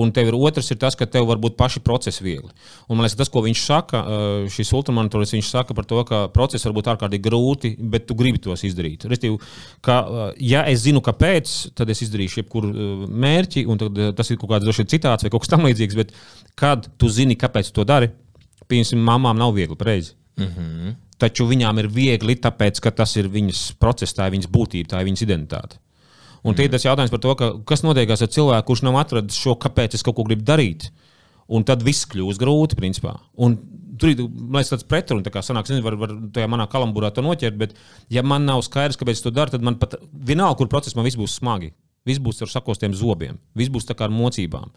Un 0.00 0.12
tev 0.16 0.30
ir 0.30 0.36
otrs, 0.38 0.70
ir 0.72 0.78
tas, 0.80 0.96
ka 0.96 1.08
tev 1.10 1.26
var 1.28 1.40
būt 1.42 1.56
paši 1.58 1.82
procesi 1.84 2.24
viegli. 2.24 2.48
Un, 2.86 2.96
man 2.96 3.04
liekas, 3.04 3.18
tas, 3.20 3.30
ko 3.32 3.42
viņš 3.44 3.64
saka, 3.66 4.02
šis 4.52 4.72
ultramonitors, 4.76 5.34
viņš 5.36 5.50
saka 5.50 5.76
par 5.76 5.88
to, 5.90 6.00
ka 6.08 6.22
procesi 6.34 6.68
var 6.68 6.76
būt 6.78 6.90
ārkārtīgi 6.94 7.26
grūti, 7.26 7.72
bet 7.92 8.06
tu 8.08 8.16
gribi 8.18 8.40
tos 8.42 8.64
izdarīt. 8.66 9.04
Restīvi, 9.10 9.36
ka, 9.84 9.98
ja 10.40 10.64
es 10.70 10.84
zinu, 10.86 11.02
kāpēc, 11.04 11.74
tad 11.78 11.92
es 11.92 12.00
izdarīšu 12.06 12.42
jebkuru 12.42 12.72
mērķi, 13.26 13.66
un 13.70 13.84
tas 14.16 14.32
ir 14.32 14.40
kaut 14.40 14.54
kāds 14.54 14.66
droši 14.66 14.88
citāts 14.94 15.26
vai 15.26 15.32
kaut 15.34 15.44
kas 15.44 15.52
tamlīdzīgs. 15.56 16.00
Bet, 16.00 16.16
kad 16.60 16.88
tu 17.00 17.12
zini, 17.12 17.38
kāpēc 17.40 17.70
tu 17.70 17.80
to 17.80 17.88
dari, 17.88 18.10
piemēram, 18.70 19.04
mamām 19.10 19.38
nav 19.40 19.54
viegli 19.56 19.76
pareizi. 19.76 20.16
Mm 20.40 20.50
-hmm. 20.56 20.98
Taču 21.20 21.44
viņām 21.46 21.78
ir 21.82 21.88
viegli, 21.92 22.36
tāpēc, 22.36 22.80
ka 22.80 22.90
tas 22.90 23.16
ir 23.16 23.28
viņas 23.28 23.74
process, 23.78 24.14
tā 24.16 24.26
ir 24.26 24.32
viņas 24.38 24.48
būtība, 24.48 24.88
tā 24.88 25.00
ir 25.00 25.08
viņas 25.10 25.22
identitāte. 25.26 25.76
Un 26.44 26.54
mm. 26.54 26.72
tas 26.72 26.86
jautājums 26.86 27.12
par 27.12 27.20
to, 27.22 27.34
ka, 27.36 27.50
kas 27.68 27.84
notiekās 27.84 28.24
ar 28.24 28.30
cilvēku, 28.32 28.66
kurš 28.70 28.84
nav 28.86 28.96
atradis 29.02 29.38
šo, 29.40 29.56
kāpēc 29.60 29.98
es 29.98 30.06
kaut 30.06 30.16
ko 30.16 30.24
gribu 30.28 30.46
darīt. 30.48 30.88
Un 31.50 31.66
tad 31.66 31.82
viss 31.84 32.06
kļūst 32.08 32.40
grūti, 32.40 32.78
principā. 32.78 33.16
Un 33.42 33.58
tur 34.00 34.12
ir 34.12 34.20
tāds 34.20 34.86
pretruns, 34.88 35.26
kā 35.32 35.42
sanāk, 35.44 35.68
nezinu, 35.68 35.84
var, 35.84 35.98
var 36.00 36.14
tajā 36.34 36.48
manā 36.50 36.66
kalamburā 36.70 37.10
to 37.12 37.24
noķert, 37.26 37.58
bet 37.60 37.76
ja 38.12 38.24
man 38.24 38.46
nav 38.48 38.62
skaidrs, 38.64 38.98
kāpēc 39.00 39.22
to 39.24 39.32
daru, 39.34 39.52
tad 39.52 39.66
man 39.66 39.76
pat 39.80 39.98
vienalga, 40.12 40.60
kur 40.60 40.70
procesā 40.72 40.96
man 40.98 41.08
viss 41.08 41.20
būs 41.20 41.36
smagi. 41.40 41.74
Viss 42.08 42.22
būs 42.22 42.40
ar 42.40 42.48
sakostiem 42.48 42.94
zobiem, 42.96 43.36
viss 43.58 43.72
būs 43.72 43.84
tā 43.88 43.96
kā 43.96 44.06
ar 44.06 44.14
mocībām. 44.14 44.70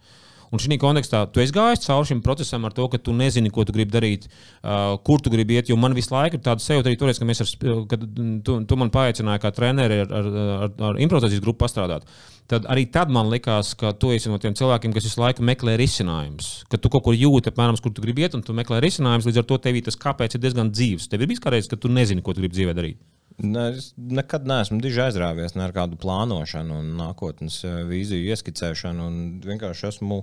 Un 0.54 0.62
šī 0.62 0.78
kontekstā 0.78 1.24
tu 1.34 1.42
esi 1.42 1.54
gājis 1.56 1.82
cauri 1.88 2.12
šim 2.12 2.20
procesam 2.22 2.68
ar 2.68 2.76
to, 2.78 2.86
ka 2.92 3.00
tu 3.02 3.13
nezini, 3.18 3.50
ko 3.54 3.63
tu 3.66 3.74
gribi 3.74 3.89
darīt, 3.96 4.28
uh, 4.30 5.00
kur 5.02 5.24
tu 5.24 5.32
gribi 5.34 5.58
iet. 5.58 5.72
Jo 5.72 5.78
man 5.82 5.96
visu 5.98 6.13
laiku 6.13 6.38
ir 6.38 6.44
tāda 6.46 6.62
sajūta, 6.62 6.92
arī 6.92 7.00
toreiz, 7.02 7.18
ka, 7.18 7.26
ar, 7.26 7.80
kad 7.89 8.04
tu, 8.46 8.60
tu 8.70 8.78
man 8.78 8.94
paaicināji 8.94 9.42
kā 9.42 9.50
treneri 9.56 10.04
ar, 10.04 10.13
ar, 10.13 10.30
ar, 10.68 10.76
ar 10.92 11.02
improvizācijas 11.02 11.42
grupu 11.42 11.63
pastrādāt. 11.63 12.06
Tad 12.52 12.68
arī 12.70 12.84
tad 12.94 13.10
man 13.13 13.32
likās, 13.32 13.72
ka 13.80 13.96
tu 13.98 14.12
esi 14.13 14.30
no 14.30 14.38
tiem 14.42 14.54
cilvēkiem, 14.60 14.94
kas 14.94 15.08
visu 15.08 15.24
laiku 15.24 15.46
meklē 15.48 15.74
risinājumus. 15.80 16.52
Ka 16.70 16.78
tu 16.78 16.92
kaut 16.94 17.08
kur 17.08 17.18
jūti, 17.18 17.50
apmēram, 17.50 17.80
kur 17.82 17.96
tu 17.96 18.06
gribi 18.06 18.28
iet, 18.28 18.38
un 18.38 18.46
tu 18.46 18.54
meklē 18.54 18.84
risinājumus. 18.84 19.32
Līdz 19.32 19.42
ar 19.42 19.50
to 19.50 19.58
tev 19.63 19.82
tas 19.88 19.98
kāpēc 20.06 20.38
ir 20.38 20.44
diezgan 20.44 20.70
dzīves. 20.70 21.10
Tev 21.10 21.24
ir 21.24 21.34
bijis 21.34 21.42
kādreiz, 21.42 21.72
ka 21.72 21.82
tu 21.82 21.89
nezini, 21.89 22.22
ko 22.22 22.36
tu 22.36 22.44
gribi 22.44 22.60
dzīvē 22.60 22.78
darīt. 22.78 23.02
Ne, 23.38 23.69
es 23.74 23.93
nekad 23.98 24.46
neesmu 24.48 24.78
diži 24.84 25.02
aizrāvies 25.08 25.56
ne 25.58 25.65
ar 25.65 25.74
kādu 25.74 25.98
plānošanu, 26.02 26.82
un 26.84 26.93
nākotnes 27.00 27.63
eh, 27.65 27.82
vīziju 27.89 28.30
ieskicēšanu. 28.34 29.08
Vienkārši 29.48 29.88
esmu 29.89 30.19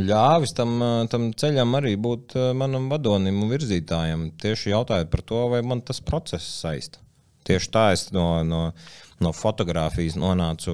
ļāvis 0.00 0.54
tam, 0.56 0.74
eh, 0.80 0.94
tam 1.12 1.28
ceļam 1.36 1.76
arī 1.80 1.94
būt 2.00 2.36
eh, 2.38 2.48
manam 2.56 2.88
vadonim 2.92 3.42
un 3.44 3.52
virzītājam. 3.52 4.30
Tieši 4.40 4.72
jautājot 4.72 5.12
par 5.12 5.24
to, 5.28 5.44
vai 5.52 5.60
man 5.66 5.84
tas 5.84 6.00
process 6.00 6.48
saista. 6.62 7.02
Tieši 7.44 7.70
tā 7.74 7.86
es 7.92 8.06
no, 8.14 8.26
no, 8.46 8.64
no 9.20 9.34
fotografijas 9.36 10.16
nonācu 10.16 10.72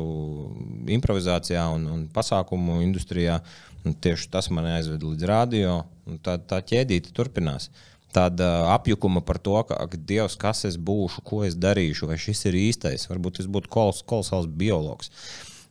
improvizācijā 0.95 1.65
un, 1.75 1.89
un 1.91 2.09
pasākumu 2.15 2.83
industrijā. 2.87 3.41
Un 3.87 3.95
tieši 3.95 4.31
tas 4.31 4.51
man 4.53 4.67
aizveda 4.69 5.07
līdz 5.07 5.27
radio, 5.31 5.79
tā, 6.23 6.37
tā 6.39 6.59
ķēdīte 6.67 7.15
turpinās. 7.17 7.71
Uh, 7.71 7.88
tāda 8.15 8.49
apjukuma 8.75 9.23
par 9.25 9.41
to, 9.43 9.57
ka, 9.69 9.77
ak, 9.85 9.99
Dievs, 10.09 10.39
kas 10.41 10.65
es 10.69 10.79
būšu, 10.81 11.23
ko 11.27 11.43
es 11.47 11.57
darīšu, 11.59 12.09
vai 12.11 12.19
šis 12.21 12.47
ir 12.51 12.59
īstais. 12.59 13.07
Varbūt 13.11 13.43
es 13.43 13.51
būtu 13.51 13.71
kolos, 13.73 14.03
kolosāls 14.09 14.49
biologs. 14.49 15.13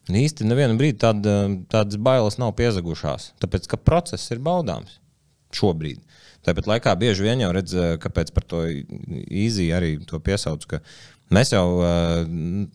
Un 0.07 0.19
īsti 0.21 0.47
nevienu 0.47 0.77
brīdi 0.79 1.01
tāda, 1.03 1.35
tādas 1.71 1.99
bailes 1.99 2.39
nav 2.39 2.53
piezagušās, 2.59 3.33
tāpēc 3.43 3.67
ka 3.67 3.79
process 3.81 4.31
ir 4.31 4.39
baudāms 4.43 5.01
šobrīd. 5.55 5.99
Tāpat 6.47 6.69
laikā 6.69 6.93
bieži 6.99 7.25
vien 7.25 7.41
jau 7.43 7.51
redz, 7.51 7.73
kāpēc 7.99 8.31
par 8.35 8.45
to 8.47 8.63
īzī 8.71 9.67
arī 9.75 9.97
to 10.07 10.19
piesauc. 10.23 10.63
Mēs 11.33 11.51
jau 11.51 11.65
uh, 11.81 12.21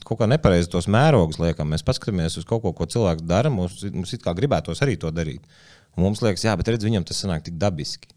kaut 0.04 0.18
kā 0.20 0.28
nepareizi 0.28 0.68
tos 0.74 0.88
mērogus 0.92 1.38
liekam. 1.40 1.70
Mēs 1.72 1.84
paskatāmies 1.86 2.36
uz 2.36 2.44
kaut 2.48 2.60
ko, 2.66 2.74
ko 2.76 2.84
cilvēks 2.84 3.24
dara. 3.24 3.48
Mums, 3.52 3.78
mums 3.94 4.12
it 4.12 4.24
kā 4.24 4.34
gribētos 4.36 4.84
arī 4.84 4.98
to 5.00 5.08
darīt. 5.14 5.46
Un 5.96 6.04
mums 6.04 6.20
liekas, 6.24 6.44
jā, 6.44 6.52
bet 6.60 6.68
redz, 6.68 6.84
viņam 6.84 7.06
tas 7.08 7.22
sanāk 7.24 7.46
tik 7.46 7.56
dabiski. 7.60 8.12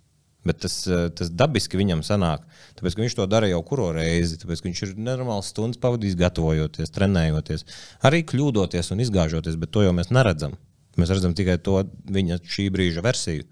Bet 0.46 0.62
tas, 0.62 0.76
eh, 0.88 1.08
tas 1.10 1.32
dabiski 1.34 1.80
viņam 1.80 2.04
sanāk. 2.06 2.46
Tāpēc, 2.78 3.00
viņš 3.00 3.18
to 3.18 3.26
dara 3.26 3.50
jau 3.50 3.64
kuru 3.66 3.90
reizi. 3.98 4.38
Tāpēc, 4.38 4.62
viņš 4.62 4.84
ir 4.86 4.94
nenormāls 4.96 5.50
stundas 5.50 5.82
pavadījis, 5.82 6.20
gatavojoties, 6.20 6.94
trenējoties, 6.94 7.66
arī 8.06 8.22
kļūdoties 8.30 8.94
un 8.94 9.02
izgāžoties, 9.02 9.58
bet 9.58 9.74
to 9.74 9.82
jau 9.88 9.96
mēs 9.98 10.14
neredzam. 10.14 10.54
Mēs 11.02 11.12
redzam 11.12 11.34
tikai 11.36 11.58
to 11.66 11.82
viņa 12.06 12.40
šī 12.46 12.70
brīža 12.72 13.02
versiju. 13.04 13.50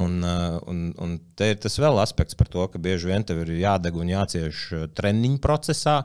Un, 0.00 0.22
eh, 0.24 0.58
un, 0.70 0.94
un 1.02 1.18
te 1.36 1.50
ir 1.52 1.60
tas 1.60 1.74
vēl 1.76 1.98
aspekts 2.00 2.38
par 2.38 2.48
to, 2.48 2.68
ka 2.70 2.78
bieži 2.78 3.10
vien 3.10 3.26
tev 3.26 3.42
ir 3.42 3.58
jādeg 3.58 3.98
un 3.98 4.14
jācieš 4.14 4.64
eh, 4.72 4.88
treniņu 4.94 5.42
procesā, 5.42 6.04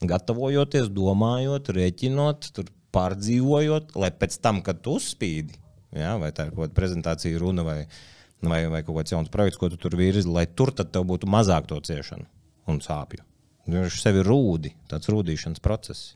gatavojoties, 0.00 0.92
domājot, 0.94 1.74
rēķinot, 1.74 2.52
pārdzīvojot, 2.94 3.96
lai 3.98 4.14
pēc 4.14 4.38
tam, 4.40 4.62
kad 4.64 4.78
tu 4.84 4.94
uzspīdi, 5.00 5.58
ja, 5.96 6.14
vai 6.20 6.30
tā 6.30 6.46
ir 6.46 6.54
kaut 6.54 6.68
kāda 6.68 6.78
prezentācija, 6.78 7.40
runa 7.42 7.64
vai 7.66 7.80
ne 7.82 8.15
vai, 8.42 8.66
vai 8.72 8.82
kaut 8.84 8.98
kāds 9.00 9.14
jauns 9.14 9.32
projekts, 9.32 9.58
ko 9.60 9.70
tu 9.72 9.78
tur 9.80 9.96
virzi, 9.98 10.26
lai 10.28 10.46
tur 10.46 10.72
tev 10.76 11.06
būtu 11.08 11.28
mazāk 11.30 11.68
to 11.70 11.80
ciešanu 11.80 12.26
un 12.70 12.82
sāpju. 12.82 13.24
Viņš 13.66 13.98
sev 14.02 14.20
ir 14.20 14.28
rūdi, 14.28 14.74
tāds 14.90 15.10
rūdīšanas 15.10 15.62
process. 15.62 16.14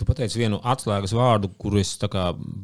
Tu 0.00 0.06
pateici 0.08 0.38
vienu 0.40 0.56
atslēgas 0.64 1.12
vārdu, 1.12 1.50
kuru 1.60 1.76
es 1.76 1.90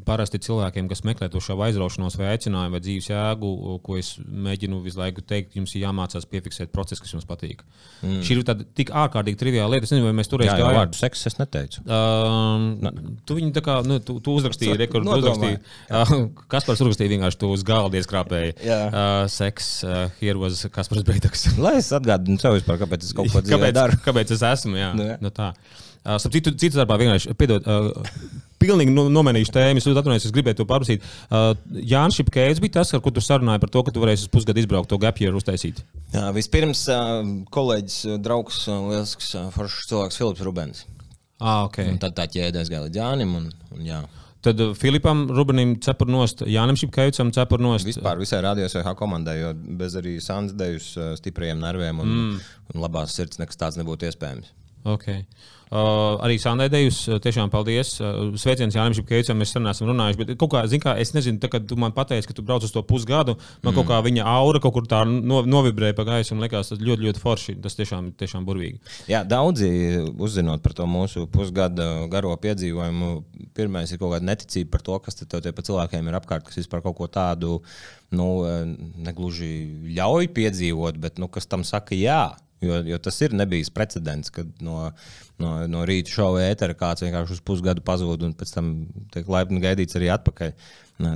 parasti 0.07 0.39
cilvēkiem, 0.41 0.87
kas 0.89 1.03
meklē 1.05 1.27
to 1.29 1.41
šo 1.45 1.59
aizraušanos, 1.67 2.15
vai 2.17 2.31
aicinājumu, 2.33 2.73
vai 2.73 2.81
dzīves 2.81 3.11
jēgu, 3.11 3.51
ko 3.85 3.99
es 4.01 4.15
mēģinu 4.25 4.79
visu 4.81 5.03
laiku 5.03 5.21
teikt, 5.21 5.59
jums 5.59 5.75
ir 5.77 5.83
jāmācās 5.83 6.25
piefiksēt 6.31 6.73
procesu, 6.73 7.03
kas 7.05 7.13
jums 7.13 7.27
patīk. 7.29 7.61
Mm. 8.01 8.23
Šī 8.25 8.39
ir 8.39 8.47
tāda 8.49 8.65
tik 8.79 8.95
ārkārtīgi 9.03 9.41
triviāla 9.43 9.75
lieta. 9.75 9.85
Es 9.85 9.93
nezinu, 9.93 10.09
vai 10.09 10.15
mēs 10.17 10.33
tur 10.33 10.47
gājām. 10.47 10.63
Jā, 10.63 10.73
vārdu 10.79 10.97
seks 10.97 11.29
es 11.29 11.37
neteicu. 11.37 11.85
Um, 11.85 13.21
tu 13.29 13.37
viņu 13.37 13.53
tā 13.59 13.65
kā, 13.69 13.79
nu, 13.85 13.99
tu, 14.01 14.17
tu 14.25 14.37
uzrakstīji, 14.41 14.79
rekordu 14.87 15.13
uzrakstīji. 15.19 15.61
Uh, 15.91 16.15
Kaspars 16.57 16.81
uzrakstīja 16.87 17.19
vienkārši 17.19 17.43
to 17.45 17.53
uz 17.53 17.67
galda 17.69 18.01
ieskrāpēji. 18.01 18.57
Uh, 18.65 19.27
seks, 19.29 19.75
uh, 19.85 20.07
here 20.23 20.41
was 20.41 20.65
Kaspars 20.73 21.05
Breitaks. 21.05 21.51
Lai 21.61 21.77
es 21.83 21.93
atgādinu 21.97 22.41
sev 22.41 22.57
vispār, 22.57 22.81
kāpēc 22.81 23.05
es 23.05 23.13
kaut 23.17 23.29
ko 23.29 23.45
daru. 23.83 24.01
Kāpēc 24.09 24.33
es 24.39 24.47
esmu, 24.55 24.81
jā. 24.81 24.95
Nu, 24.97 25.11
jā. 25.13 25.21
Nu, 25.21 25.35
tā. 25.37 25.53
Starp 26.07 26.35
citu, 26.37 26.53
citu 26.55 26.79
darbā 26.79 26.99
vienkārši, 27.01 27.35
piedod, 27.39 27.67
uh, 27.67 28.43
pilnīgi 28.63 28.93
nomainīšu 28.95 29.55
tēmu. 29.55 29.83
Es 29.83 29.89
atvainojos, 29.91 30.29
es 30.29 30.35
gribēju 30.35 30.61
to 30.61 30.67
paprasīt. 30.71 31.07
Uh, 31.27 31.53
Jānis 31.83 32.21
Šepkēns 32.21 32.61
bija 32.63 32.79
tas, 32.79 32.93
ar 32.95 33.03
ko 33.05 33.11
tu 33.15 33.25
sarunāji 33.25 33.63
par 33.65 33.73
to, 33.75 33.83
ka 33.87 33.95
tu 33.95 34.03
varēsi 34.05 34.29
uz 34.29 34.33
pusgadu 34.33 34.63
izbraukt 34.63 34.91
to 34.93 35.01
gapjeru 35.03 35.41
uztaisīt. 35.41 35.83
Jā, 36.15 36.29
vispirms 36.37 36.85
uh, 36.95 37.17
kolēģis, 37.55 37.99
draugs, 38.23 38.63
lielisks, 38.71 39.33
foršs 39.57 39.91
cilvēks 39.91 40.21
Filips 40.23 40.45
Rubens. 40.47 40.85
Ah, 41.41 41.67
okay. 41.67 41.91
Un 41.91 41.99
tad 42.01 42.15
tā 42.17 42.29
ķēdē 42.33 42.63
aizgāja 42.63 42.87
līdz 42.87 43.03
Jānim. 43.03 43.35
Un, 43.41 43.51
un 43.75 43.83
jā. 43.85 44.05
Tad 44.47 44.61
Filipam 44.79 45.25
Rubenim 45.35 45.75
cepur 45.83 46.07
nost, 46.13 46.45
Jānis 46.47 46.85
Šepkēcam 46.85 47.33
cepur 47.35 47.61
nost. 47.65 47.89
Vispār 47.89 48.21
visai 48.21 48.45
radios 48.47 48.77
vai 48.79 48.95
komandai, 48.97 49.41
jo 49.41 49.51
bez 49.81 49.97
arī 49.99 50.21
Sands 50.23 50.55
dejus 50.57 50.93
stipriem 51.19 51.59
nerviem 51.59 51.99
un, 52.05 52.13
mm. 52.13 52.47
un 52.73 52.85
labās 52.85 53.17
sirds 53.19 53.43
nekas 53.43 53.59
tāds 53.59 53.81
nebūtu 53.81 54.07
iespējams. 54.07 54.53
Okay. 54.87 55.27
Uh, 55.67 56.15
arī 56.23 56.37
Sandai 56.39 56.69
Dejus, 56.71 57.01
tiešām 57.19 57.51
paldies. 57.51 57.97
Uh, 57.99 58.37
sveiciens 58.39 58.77
Jānis 58.77 59.01
Čakēvicam, 59.01 59.41
mēs 59.41 59.51
sen 59.51 59.67
esam 59.67 59.89
runājuši. 59.91 60.19
Bet 60.21 60.29
kaut 60.39 60.53
kā, 60.53 60.61
kā 60.79 60.93
es 61.03 61.11
nezinu, 61.11 61.41
tā, 61.43 61.51
kad 61.51 61.67
tu 61.67 61.75
man 61.83 61.91
pateici, 61.97 62.29
ka 62.31 62.37
tu 62.39 62.45
brauc 62.47 62.63
uz 62.63 62.71
to 62.71 62.85
pusgadu, 62.87 63.35
man 63.65 63.73
mm. 63.73 63.81
kaut 63.81 63.89
kā 63.91 63.99
viņa 64.07 64.29
aura 64.31 64.61
kaut 64.63 64.77
kur 64.77 64.87
tā 64.87 65.01
no, 65.09 65.41
novibrēja 65.43 65.97
pa 65.99 66.07
gaisu 66.07 66.37
un 66.37 66.47
likās 66.47 66.71
tas 66.71 66.79
ļoti, 66.79 67.09
ļoti 67.09 67.25
forši. 67.25 67.57
Tas 67.67 67.75
tiešām, 67.81 68.13
tiešām 68.15 68.47
burvīgi. 68.47 68.79
Jā, 69.11 69.25
daudzi 69.27 69.73
uzzinot 70.15 70.63
par 70.63 70.79
to 70.79 70.87
mūsu 70.87 71.27
pusgada 71.35 71.91
garo 72.15 72.31
piedzīvojumu, 72.47 73.13
pirmais 73.59 73.91
ir 73.91 73.99
kaut 73.99 74.15
kāda 74.15 74.31
neticība 74.31 74.77
par 74.77 74.87
to, 74.87 75.03
kas 75.03 75.19
tev 75.25 75.43
te 75.43 75.51
pa 75.51 75.67
cilvēkiem 75.67 76.07
ir 76.07 76.23
apkārt, 76.23 76.47
kas 76.47 76.63
vispār 76.63 76.87
kaut 76.87 77.01
ko 77.03 77.11
tādu 77.11 77.59
nu, 78.15 78.31
negluži 79.03 79.51
ļauj 79.99 80.31
piedzīvot, 80.37 81.03
bet 81.03 81.19
nu, 81.19 81.27
kas 81.27 81.51
tam 81.51 81.67
saka 81.67 81.99
jā. 81.99 82.37
Jo, 82.65 82.81
jo 82.89 82.97
tas 83.05 83.19
ir 83.21 83.35
nebijis 83.37 83.69
precedents, 83.75 84.31
kad 84.33 84.49
no, 84.65 84.91
no, 85.43 85.51
no 85.69 85.85
rīta 85.89 86.15
šova 86.15 86.47
ētera 86.47 86.77
kāds 86.79 87.05
vienkārši 87.05 87.37
uz 87.37 87.43
pusgadu 87.45 87.85
pazūd 87.85 88.25
un 88.25 88.33
pēc 88.39 88.55
tam 88.55 88.71
tiek 89.13 89.29
laipni 89.29 89.61
gaidīts 89.61 89.99
arī 89.99 90.09
atpakaļ. 90.15 90.55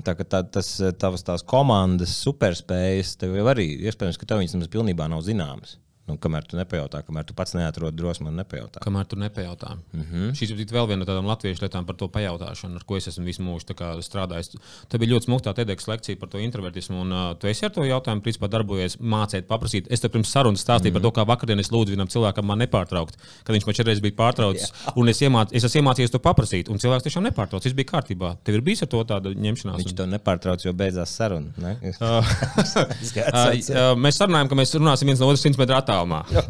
Tā 0.05 0.15
kā 0.19 0.27
tā, 0.29 0.43
tas 0.45 0.75
tavas 1.01 1.47
komandas 1.49 2.13
superspējas 2.21 3.15
tev 3.23 3.39
jau 3.39 3.47
arī 3.49 3.71
iespējams, 3.89 4.21
ka 4.21 4.29
tev 4.29 4.43
viņas 4.43 4.69
pilnībā 4.73 5.09
nav 5.09 5.25
zināmas. 5.25 5.79
Nu, 6.09 6.17
kamēr 6.19 6.47
tu 6.49 6.59
nepajautā, 6.59 7.03
kamēr 7.07 7.27
tu 7.29 7.35
pats 7.39 7.53
neatrod 7.55 7.95
drosmi 7.95 8.27
un 8.31 8.39
nepajautā. 8.41 8.81
Kamēr 8.83 9.07
tu 9.07 9.17
nepajautā. 9.21 9.77
Mm 9.93 10.05
-hmm. 10.05 10.31
Šī 10.35 10.49
ir 10.51 10.67
vēl 10.67 10.89
viena 10.89 11.05
no 11.05 11.07
tādām 11.07 11.27
latviešu 11.29 11.63
lietām 11.63 11.87
par 11.87 11.97
to 11.97 12.09
pajautāšanu, 12.09 12.77
ar 12.77 12.85
ko 12.85 12.97
es 12.97 13.07
esmu 13.09 13.25
visu 13.25 13.43
mūžu 13.43 13.75
strādājis. 14.03 14.57
Tā 14.91 14.99
bija 14.99 15.13
ļoti 15.13 15.29
smūga 15.29 15.55
TEDx 15.55 15.87
lekcija 15.87 16.17
par 16.19 16.29
to 16.29 16.39
introvertismu, 16.39 17.01
un 17.01 17.13
uh, 17.13 17.37
tu 17.39 17.47
esi 17.47 17.65
ar 17.65 17.71
to 17.71 17.85
jautājumu, 17.85 18.23
principā 18.23 18.49
darbojies, 18.49 18.99
mācīt, 18.99 19.47
paprasīt. 19.47 19.87
Es 19.91 20.01
tev 20.01 20.11
pirms 20.11 20.33
sarunas 20.33 20.65
stāstīju 20.65 20.91
mm 20.91 20.97
-hmm. 20.97 21.03
par 21.03 21.03
to, 21.03 21.21
kā 21.21 21.27
vakardien 21.27 21.61
es 21.61 21.71
lūdzu 21.71 21.95
vienam 21.95 22.09
cilvēkam 22.09 22.45
man 22.45 22.59
nepārtraukt, 22.59 23.15
kad 23.45 23.55
viņš 23.55 23.67
man 23.67 23.75
četreiz 23.75 24.01
bija 24.01 24.13
pārtraucis, 24.13 24.73
un 24.97 25.09
es, 25.09 25.23
iemāc, 25.23 25.49
es 25.53 25.65
esmu 25.65 25.81
iemācījies 25.83 26.11
to 26.11 26.19
paprasīt, 26.19 26.69
un 26.69 26.79
cilvēks 26.79 27.03
tiešām 27.03 27.23
nepārtrauc. 27.23 27.65
Viss 27.65 27.75
bija 27.75 27.87
kārtībā. 27.93 28.37
Tev 28.45 28.55
ir 28.55 28.61
bijis 28.61 28.83
ar 28.83 28.89
to 28.89 29.05
tāda 29.05 29.31
ņemšanās. 29.31 29.77
Viņš 29.77 29.91
un... 29.91 29.97
to 29.97 30.07
nepārtrauc, 30.07 30.65
jo 30.65 30.73
beidzās 30.73 31.17
saruna. 31.17 31.53
Ne? 31.57 31.79
uh, 31.83 31.91
uh, 33.71 33.97
mēs 33.97 34.17
sarunājam, 34.17 34.49
ka 34.49 34.55
mēs 34.55 34.75
runāsim 34.75 35.07
viens 35.07 35.21
no 35.21 35.27
otras 35.27 35.43
simts 35.43 35.59
metru 35.59 35.77
attālumā. 35.77 36.00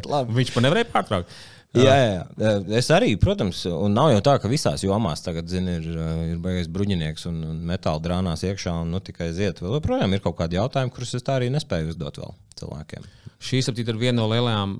Viņš 0.38 0.54
man 0.56 0.68
nevarēja 0.68 0.92
pārtraukt. 0.92 1.40
Jā, 1.70 1.92
jā, 1.94 2.54
es 2.80 2.88
arī, 2.90 3.12
protams, 3.20 3.60
un 3.70 3.92
nav 3.94 4.08
jau 4.10 4.22
tā, 4.26 4.32
ka 4.42 4.48
visās 4.50 4.82
jomās 4.82 5.22
tagad 5.22 5.46
zini, 5.46 5.76
ir, 5.78 6.00
ir 6.32 6.40
baigais 6.42 6.66
bruņinieks 6.72 7.28
un, 7.30 7.36
un 7.46 7.60
metāla 7.68 8.02
drānās 8.02 8.42
iekšā 8.48 8.72
un 8.82 8.90
nu, 8.90 8.98
tikai 9.06 9.28
ziet. 9.36 9.62
Vēl 9.62 9.76
joprojām 9.76 10.16
ir 10.16 10.22
kaut 10.24 10.34
kādi 10.40 10.58
jautājumi, 10.58 10.90
kurus 10.96 11.14
es 11.14 11.22
tā 11.26 11.38
arī 11.38 11.46
nespēju 11.54 11.92
uzdot 11.92 12.18
vēl 12.18 12.34
cilvēkiem. 12.58 13.06
Šī 13.40 13.60
ir 13.70 13.96
viena 13.96 14.18
no 14.18 14.26
lielajām 14.28 14.72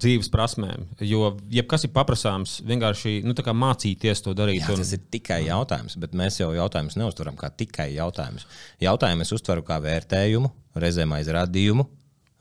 dzīves 0.00 0.30
prasmēm. 0.32 0.88
Jo, 1.04 1.34
jebkas 1.52 1.84
ir 1.86 1.92
paprasāms, 1.94 2.56
vienkārši 2.66 3.20
nu, 3.22 3.36
mācīties 3.36 4.24
to 4.24 4.32
darīt. 4.34 4.64
Jā, 4.64 4.72
un... 4.72 4.80
Tas 4.80 4.94
ir 4.96 5.04
tikai 5.12 5.42
jautājums, 5.44 5.98
bet 6.00 6.16
mēs 6.16 6.40
jau 6.40 6.48
jautājumus 6.56 6.96
neuztveram 6.98 7.36
kā 7.38 7.52
tikai 7.52 7.92
jautājumus. 7.98 8.48
Jautājumu 8.82 9.22
es 9.28 9.34
uztveru 9.36 9.62
kā 9.68 9.78
vērtējumu, 9.84 10.50
reizēm 10.80 11.14
aizrādījumu, 11.20 11.86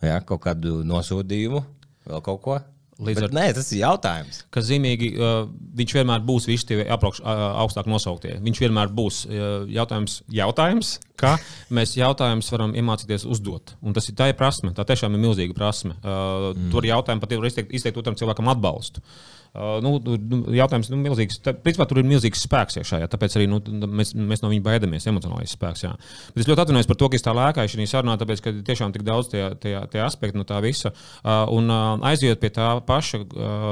jā, 0.03 0.19
kaut 0.27 0.43
kādu 0.45 0.81
nosodījumu, 0.87 1.63
vēl 2.09 2.23
kaut 2.25 2.41
ko. 2.45 2.59
Līdz 3.03 3.23
ar 3.23 3.31
to 3.31 3.35
nē, 3.35 3.45
tas 3.57 3.69
ir 3.73 3.79
jautājums. 3.81 4.43
Kas 4.53 4.67
zīmīgi, 4.67 5.09
uh, 5.17 5.47
viņš 5.79 5.95
vienmēr 5.97 6.21
būs 6.27 6.45
visi 6.47 6.67
tie 6.69 6.77
apraugš, 6.93 7.23
uh, 7.23 7.41
augstāk 7.63 7.89
nosauktie. 7.89 8.35
Viņš 8.43 8.61
vienmēr 8.61 8.91
būs 8.93 9.23
uh, 9.25 9.65
jautājums, 9.73 10.19
jautājums, 10.31 10.93
kā 11.19 11.33
mēs 11.73 11.95
jautājumus 11.97 12.51
varam 12.53 12.75
iemācīties 12.77 13.25
uzdot. 13.25 13.73
Un 13.81 13.97
tas 13.97 14.07
ir 14.11 14.17
tā 14.19 14.29
ir 14.29 14.37
prasme, 14.37 14.75
tā 14.77 14.85
tiešām 14.87 15.17
ir 15.17 15.23
milzīga 15.25 15.57
prasme. 15.57 15.97
Uh, 16.03 16.51
mm. 16.53 16.69
Tur 16.75 16.85
jautājumu 16.87 17.25
pat 17.25 17.33
var 17.39 17.49
izteikt, 17.49 17.73
izteikt 17.73 17.97
otram 18.03 18.19
cilvēkam 18.19 18.53
atbalstu. 18.53 19.01
Uh, 19.01 19.42
nu, 19.53 19.91
nu, 20.01 20.39
jautājums 20.57 20.89
nu, 20.89 20.97
milzīgs. 20.97 21.37
Tā, 21.45 21.53
principā, 21.53 21.85
tur 21.89 21.99
ir 22.01 22.07
milzīgs 22.09 22.41
spēks 22.47 22.79
iekšā, 22.81 23.03
jā, 23.03 23.09
tāpēc 23.11 23.35
arī 23.37 23.45
nu, 23.51 23.59
mēs, 23.85 24.15
mēs 24.17 24.41
no 24.41 24.49
viņa 24.49 24.65
baidāmies. 24.65 25.05
Emocionālais 25.11 25.53
spēks. 25.53 25.83
Jā. 25.85 25.91
Bet 26.33 26.41
es 26.43 26.49
ļoti 26.49 26.63
atvainojos 26.63 26.89
par 26.89 26.97
to, 26.97 27.09
ka 27.11 27.19
es 27.19 27.25
tā 27.25 27.35
lēkāju 27.37 27.73
šajā 27.75 27.91
sarunā, 27.91 28.17
tāpēc, 28.21 28.41
ka 28.41 28.55
tiešām 28.65 28.95
tik 28.95 29.05
daudz 29.05 29.29
tie, 29.29 29.43
tie, 29.61 29.75
tie 29.93 30.01
aspekti 30.01 30.39
no 30.39 30.47
tā 30.49 30.57
visa. 30.65 30.89
Uh, 31.21 31.43
un 31.53 31.69
uh, 31.69 32.01
aizjot 32.09 32.41
pie 32.41 32.49
tā 32.55 32.71
paša 32.87 33.21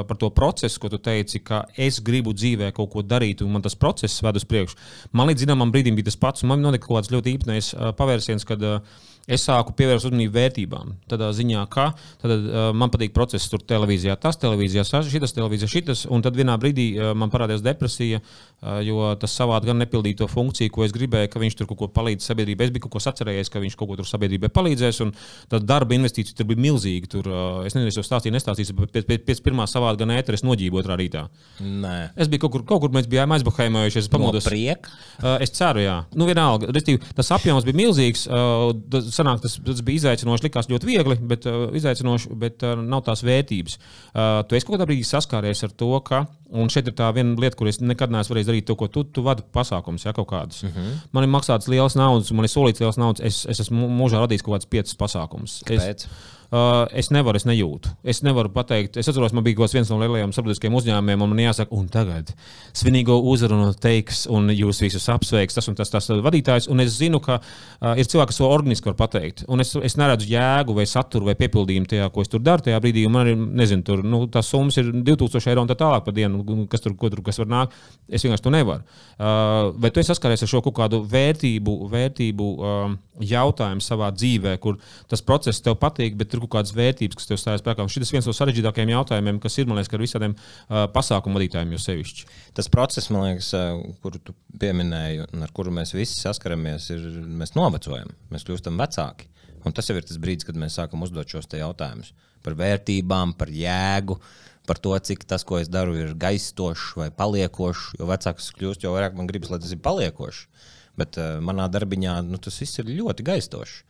par 0.06 0.18
to 0.20 0.30
procesu, 0.34 0.78
ko 0.82 0.92
tu 0.92 1.02
teici, 1.02 1.42
ka 1.42 1.64
es 1.74 1.98
gribu 2.04 2.34
dzīvē 2.36 2.70
kaut 2.76 2.92
ko 2.94 3.02
darīt, 3.02 3.42
un 3.42 3.50
man 3.56 3.64
tas 3.64 3.74
process 3.78 4.22
ved 4.22 4.38
uz 4.38 4.46
priekšu. 4.46 4.78
Man 5.18 5.30
līdz 5.32 5.48
zināmam 5.48 5.74
brīdim 5.74 5.98
bija 5.98 6.12
tas 6.12 6.20
pats, 6.20 6.46
un 6.46 6.52
man 6.52 6.62
notika 6.62 6.86
kaut 6.86 7.00
kāds 7.00 7.12
ļoti 7.14 7.34
īpnējs 7.38 7.72
pavērsiens, 7.98 8.46
kad 8.46 8.62
uh, 8.66 9.02
es 9.30 9.44
sāku 9.46 9.74
pievērst 9.78 10.08
uzmanību 10.08 10.34
vērtībām. 10.34 10.94
Tādā 11.10 11.28
ziņā, 11.36 11.62
ka 11.72 11.90
tad, 12.22 12.32
uh, 12.32 12.70
man 12.74 12.90
patīk 12.92 13.14
process, 13.14 13.50
tur 13.50 13.62
televīzijā, 13.62 14.16
tas 14.20 14.38
televīzijā, 14.42 14.84
šis 14.84 15.36
televīzijā, 15.36 15.70
šis. 15.70 16.06
Un 16.12 16.24
tad 16.24 16.36
vienā 16.38 16.56
brīdī 16.60 16.88
uh, 16.96 17.12
man 17.18 17.30
parādījās 17.32 17.62
depresija, 17.64 18.18
uh, 18.22 18.80
jo 18.84 19.12
tas 19.20 19.34
savādi 19.38 19.70
gan 19.70 19.78
nepildīja 19.82 20.22
to 20.22 20.28
funkciju, 20.30 20.72
ko 20.74 20.86
es 20.86 20.94
gribēju, 20.94 21.30
ka 21.32 21.42
viņš 21.42 21.58
tur 21.60 21.70
kaut 21.70 21.80
ko 21.84 21.90
palīdz 21.94 22.26
sabiedrībai. 22.26 22.66
Es 22.66 22.74
biju 22.74 22.86
kaut 22.86 22.96
ko 22.96 23.04
sacerējies, 23.04 23.52
ka 23.52 23.62
viņš 23.62 23.78
kaut 23.78 23.92
ko 23.92 24.00
tur 24.00 24.10
sabiedrībai 24.10 24.50
palīdzēs, 24.54 25.02
un 25.06 25.14
tad 25.52 25.68
darba 25.68 25.96
investīcija 25.96 26.38
tur 26.38 26.50
bija 26.50 26.64
milzīga. 26.66 27.12
Tur, 27.14 27.30
uh, 27.30 27.62
es 27.68 27.76
nezinu, 27.78 27.92
es 27.92 28.00
jau 28.00 28.06
stāstīju, 28.06 28.34
nestāstīju, 28.36 28.78
bet 28.82 28.94
pēc, 28.96 29.08
pēc, 29.08 29.26
pēc 29.30 29.44
pirmā 29.46 29.68
savādi 29.70 30.02
gan 30.02 30.16
ēteris 30.16 30.42
noģību 30.46 30.82
otrā 30.82 30.98
rītā. 30.98 31.28
Nē. 31.62 31.96
Es 32.18 32.30
biju 32.32 32.46
kaut 32.46 32.56
kur, 32.56 32.66
kaut 32.74 32.84
kur 32.86 32.94
mēs 32.94 33.06
bijām 33.10 33.34
aizbahēmojušies. 33.38 34.08
Es 34.08 34.12
pamodos. 34.12 34.46
No 34.46 34.50
priek? 34.50 34.90
uh, 35.22 35.36
es 35.42 35.54
ceru, 35.54 35.82
jā. 35.84 35.96
Nu, 36.18 36.26
vienalga, 36.26 36.72
restīvi, 36.74 37.02
tas 37.14 37.30
apjoms 37.34 37.66
bija 37.68 37.78
milzīgs. 37.84 38.26
Uh, 38.26 38.72
sanāk, 39.12 39.42
tas, 39.44 39.58
tas 39.64 39.82
bija 39.84 40.02
izaicinoši, 40.02 40.46
likās 40.48 40.70
ļoti 40.72 40.88
viegli, 40.88 41.18
bet 41.32 41.48
uh, 41.50 41.66
izaicinoši, 41.78 42.32
bet 42.42 42.64
uh, 42.66 42.76
nav 42.80 43.04
tās 43.08 43.24
vērtības. 43.26 43.78
Uh, 44.12 44.40
tu 44.48 44.58
esi 44.58 44.68
kaut 44.68 44.76
kādā 44.76 44.88
brīdī 44.90 45.06
saskāries 45.08 45.62
ar 45.66 45.74
to, 45.76 45.92
ka, 46.06 46.24
un 46.52 46.70
šeit 46.72 46.90
ir 46.90 46.96
tā 46.98 47.08
viena 47.16 47.34
lieta, 47.40 47.56
kur 47.58 47.70
es 47.70 47.80
nekad 47.82 48.12
neesmu 48.12 48.34
varējis 48.34 48.50
darīt 48.50 48.68
to, 48.68 48.76
ko 48.78 48.88
tu, 48.92 49.04
tu 49.04 49.24
vadi 49.26 49.44
pasākums, 49.54 50.06
ja 50.06 50.12
kaut 50.16 50.28
kādus. 50.30 50.62
Mhm. 50.66 50.76
-huh. 50.78 51.08
Man 51.12 51.24
ir 51.24 51.32
maksāts 51.32 51.68
liels 51.68 51.96
naudas, 51.96 52.32
man 52.32 52.44
ir 52.44 52.52
solīts 52.52 52.80
liels 52.80 52.98
naudas, 52.98 53.24
es, 53.24 53.46
es 53.46 53.60
esmu 53.60 53.88
mūžā 53.88 54.22
radījis 54.22 54.42
kaut 54.42 54.54
kādus 54.56 54.70
piecus 54.70 54.96
pasākumus. 54.96 55.62
Kāpēc? 55.66 56.06
Es, 56.06 56.08
Uh, 56.52 56.84
es 56.92 57.06
nevaru, 57.08 57.38
es 57.40 57.46
nejūtu. 57.48 57.88
Es 58.04 58.18
nevaru 58.20 58.50
pateikt, 58.52 58.98
es 59.00 59.06
atceros, 59.08 59.32
man 59.32 59.40
bija 59.46 59.64
viens 59.72 59.88
no 59.88 59.96
lielajiem 59.96 60.34
sabiedriskiem 60.36 60.74
uzņēmumiem, 60.76 61.22
un 61.24 61.30
man 61.32 61.38
jāsaka, 61.40 61.72
un 61.72 61.86
tagad 61.88 62.34
svinīgo 62.76 63.14
uzrunu 63.30 63.70
teiks, 63.80 64.26
un 64.28 64.52
jūs 64.52 64.82
visus 64.84 65.08
apsveiks, 65.08 65.56
tas 65.56 65.70
un 65.72 65.78
tas, 65.78 65.88
tas 65.88 66.10
vadītājs. 66.12 66.66
Un 66.68 66.84
es 66.84 66.98
zinu, 66.98 67.22
ka 67.24 67.38
uh, 67.40 67.94
ir 67.96 68.04
cilvēki, 68.04 68.34
kas 68.34 68.40
to 68.42 68.50
organiski 68.52 68.90
var 68.90 68.98
pateikt. 68.98 69.46
Un 69.48 69.64
es, 69.64 69.72
es 69.80 69.96
neredzu 69.96 70.28
jēgu 70.28 70.76
vai 70.76 70.84
saturu 70.90 71.30
vai 71.30 71.36
piepildījumu 71.40 71.88
tajā, 71.88 72.10
ko 72.12 72.20
es 72.20 72.28
tur 72.34 72.44
daru 72.44 72.68
tajā 72.68 72.82
brīdī. 72.84 73.06
Man 73.08 73.32
ir, 73.32 73.40
nezinu, 73.62 73.86
tur 73.88 74.04
nu, 74.04 74.20
tās 74.28 74.52
summas 74.52 74.76
ir 74.82 74.92
2000 74.92 75.48
eiro 75.54 75.64
un 75.64 75.72
tā 75.72 75.78
tālāk 75.80 76.04
par 76.04 76.18
dienu, 76.20 76.41
kas 76.70 76.84
tur, 76.84 76.94
tur 76.98 77.22
kas 77.24 77.40
var 77.40 77.50
nākt. 77.50 77.76
Es 78.08 78.24
vienkārši 78.24 78.44
to 78.44 78.52
nevaru. 78.54 78.84
Uh, 79.16 79.70
vai 79.82 79.90
tu 79.92 80.02
esi 80.02 80.10
saskāries 80.10 80.44
ar 80.44 80.50
šo 80.50 80.62
kaut 80.64 80.76
kādu 80.78 81.02
vērtību, 81.08 81.76
vērtību 81.92 82.48
uh, 82.52 82.94
jautājumu 83.32 83.84
savā 83.84 84.10
dzīvē, 84.14 84.54
kur 84.62 84.78
tas 85.10 85.24
process 85.24 85.62
tev 85.64 85.78
patīk, 85.82 86.16
bet 86.18 86.32
tur 86.32 86.44
kaut 86.44 86.54
kādas 86.58 86.74
vērtības, 86.76 87.18
kas 87.18 87.30
tev 87.30 87.40
stājas 87.40 87.64
spēkā. 87.64 87.86
Šis 87.92 88.08
ir 88.08 88.18
viens 88.18 88.28
no 88.28 88.36
sarežģītākajiem 88.36 88.94
jautājumiem, 88.94 89.40
kas 89.42 89.58
ir, 89.58 89.68
man 89.70 89.80
liekas, 89.80 89.92
ar 89.92 90.04
visādiem 90.04 90.36
uh, 90.36 90.84
pasākumu 90.94 91.38
vadītājiem 91.38 91.76
jau 91.76 91.82
sevišķi. 91.86 92.30
Tas 92.58 92.70
process, 92.72 93.12
man 93.14 93.28
liekas, 93.28 93.52
uh, 93.58 93.82
kuru 94.04 94.22
tu 94.22 94.36
pieminēji, 94.62 95.26
un 95.32 95.46
ar 95.46 95.52
kuru 95.54 95.74
mēs 95.74 95.94
visi 95.96 96.18
saskaramies, 96.20 96.88
ir 96.94 97.06
mēs 97.42 97.56
novecojam, 97.58 98.10
mēs 98.32 98.48
kļūstam 98.48 98.80
vecāki. 98.80 99.30
Un 99.62 99.74
tas 99.76 99.86
jau 99.86 99.94
ir 99.94 100.06
tas 100.06 100.18
brīdis, 100.18 100.46
kad 100.46 100.58
mēs 100.58 100.76
sākam 100.78 101.04
uzdot 101.06 101.30
šos 101.30 101.46
jautājumus 101.54 102.10
par 102.42 102.56
vērtībām, 102.58 103.36
par 103.38 103.52
jēgu. 103.54 104.18
Par 104.66 104.78
to, 104.78 104.94
cik 104.94 105.24
tas, 105.26 105.42
ko 105.42 105.58
es 105.58 105.70
daru, 105.70 105.96
ir 105.98 106.12
gaistošs 106.18 106.92
vai 107.00 107.08
paliekošs. 107.10 107.96
Jo 107.98 108.06
vecāks 108.06 108.52
kļūst, 108.54 108.84
jo 108.86 108.92
vairāk 108.94 109.16
man 109.18 109.26
gribas, 109.30 109.50
lai 109.50 109.58
tas 109.62 109.72
ir 109.74 109.80
paliekošs. 109.82 110.44
Bet 110.98 111.18
uh, 111.18 111.40
manā 111.42 111.66
darbiņā 111.72 112.20
nu, 112.28 112.38
tas 112.42 112.60
viss 112.62 112.78
ir 112.78 112.92
ļoti 112.92 113.26
gaistošs. 113.26 113.80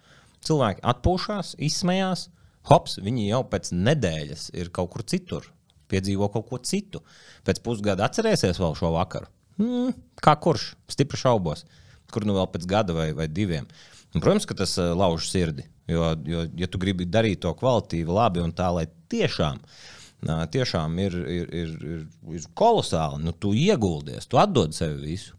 Cilvēki 0.47 0.83
atpūšas, 0.89 1.53
izsmējās, 1.63 2.25
hops, 2.71 2.97
viņi 3.05 3.29
jau 3.29 3.43
pēc 3.53 3.71
nedēļas 3.77 4.49
ir 4.59 4.73
kaut 4.75 4.95
kur 4.95 5.05
citur, 5.07 5.47
piedzīvo 5.93 6.31
kaut 6.33 6.49
ko 6.49 6.63
citu. 6.65 7.03
Pēc 7.47 7.61
pusgada 7.63 8.09
atcerēsies 8.09 8.59
vēl 8.63 8.75
šo 8.79 8.95
vakaru. 8.97 9.29
Hmm, 9.61 9.93
kā 10.25 10.39
kurš? 10.41 10.73
Stipri 10.91 11.21
šaubos. 11.21 11.67
Kur 12.13 12.25
nu 12.25 12.35
vēl 12.39 12.49
pēc 12.55 12.65
gada 12.69 12.97
vai, 12.97 13.11
vai 13.17 13.29
diviem. 13.29 13.69
Un, 14.13 14.23
protams, 14.25 14.49
ka 14.49 14.57
tas 14.57 14.79
uh, 14.81 14.95
lauž 14.97 15.29
sirdi. 15.29 15.69
Jo, 15.91 16.15
jo, 16.25 16.47
ja 16.57 16.69
tu 16.71 16.81
gribi 16.81 17.05
darīt 17.05 17.43
to 17.45 17.53
kvalitīvi, 17.59 18.09
labi 18.09 18.41
un 18.41 18.55
tā, 18.57 18.71
lai 18.73 18.87
tiešām, 19.13 19.59
uh, 19.61 20.02
tiešām 20.23 20.99
ir, 21.03 21.17
ir, 21.27 21.49
ir, 21.51 21.71
ir, 21.83 22.03
ir 22.37 22.51
kolosāli, 22.59 23.23
nu, 23.27 23.33
tu 23.35 23.53
ieguldies, 23.59 24.29
tu 24.31 24.39
atdod 24.39 24.75
sev 24.77 25.01
visu. 25.03 25.35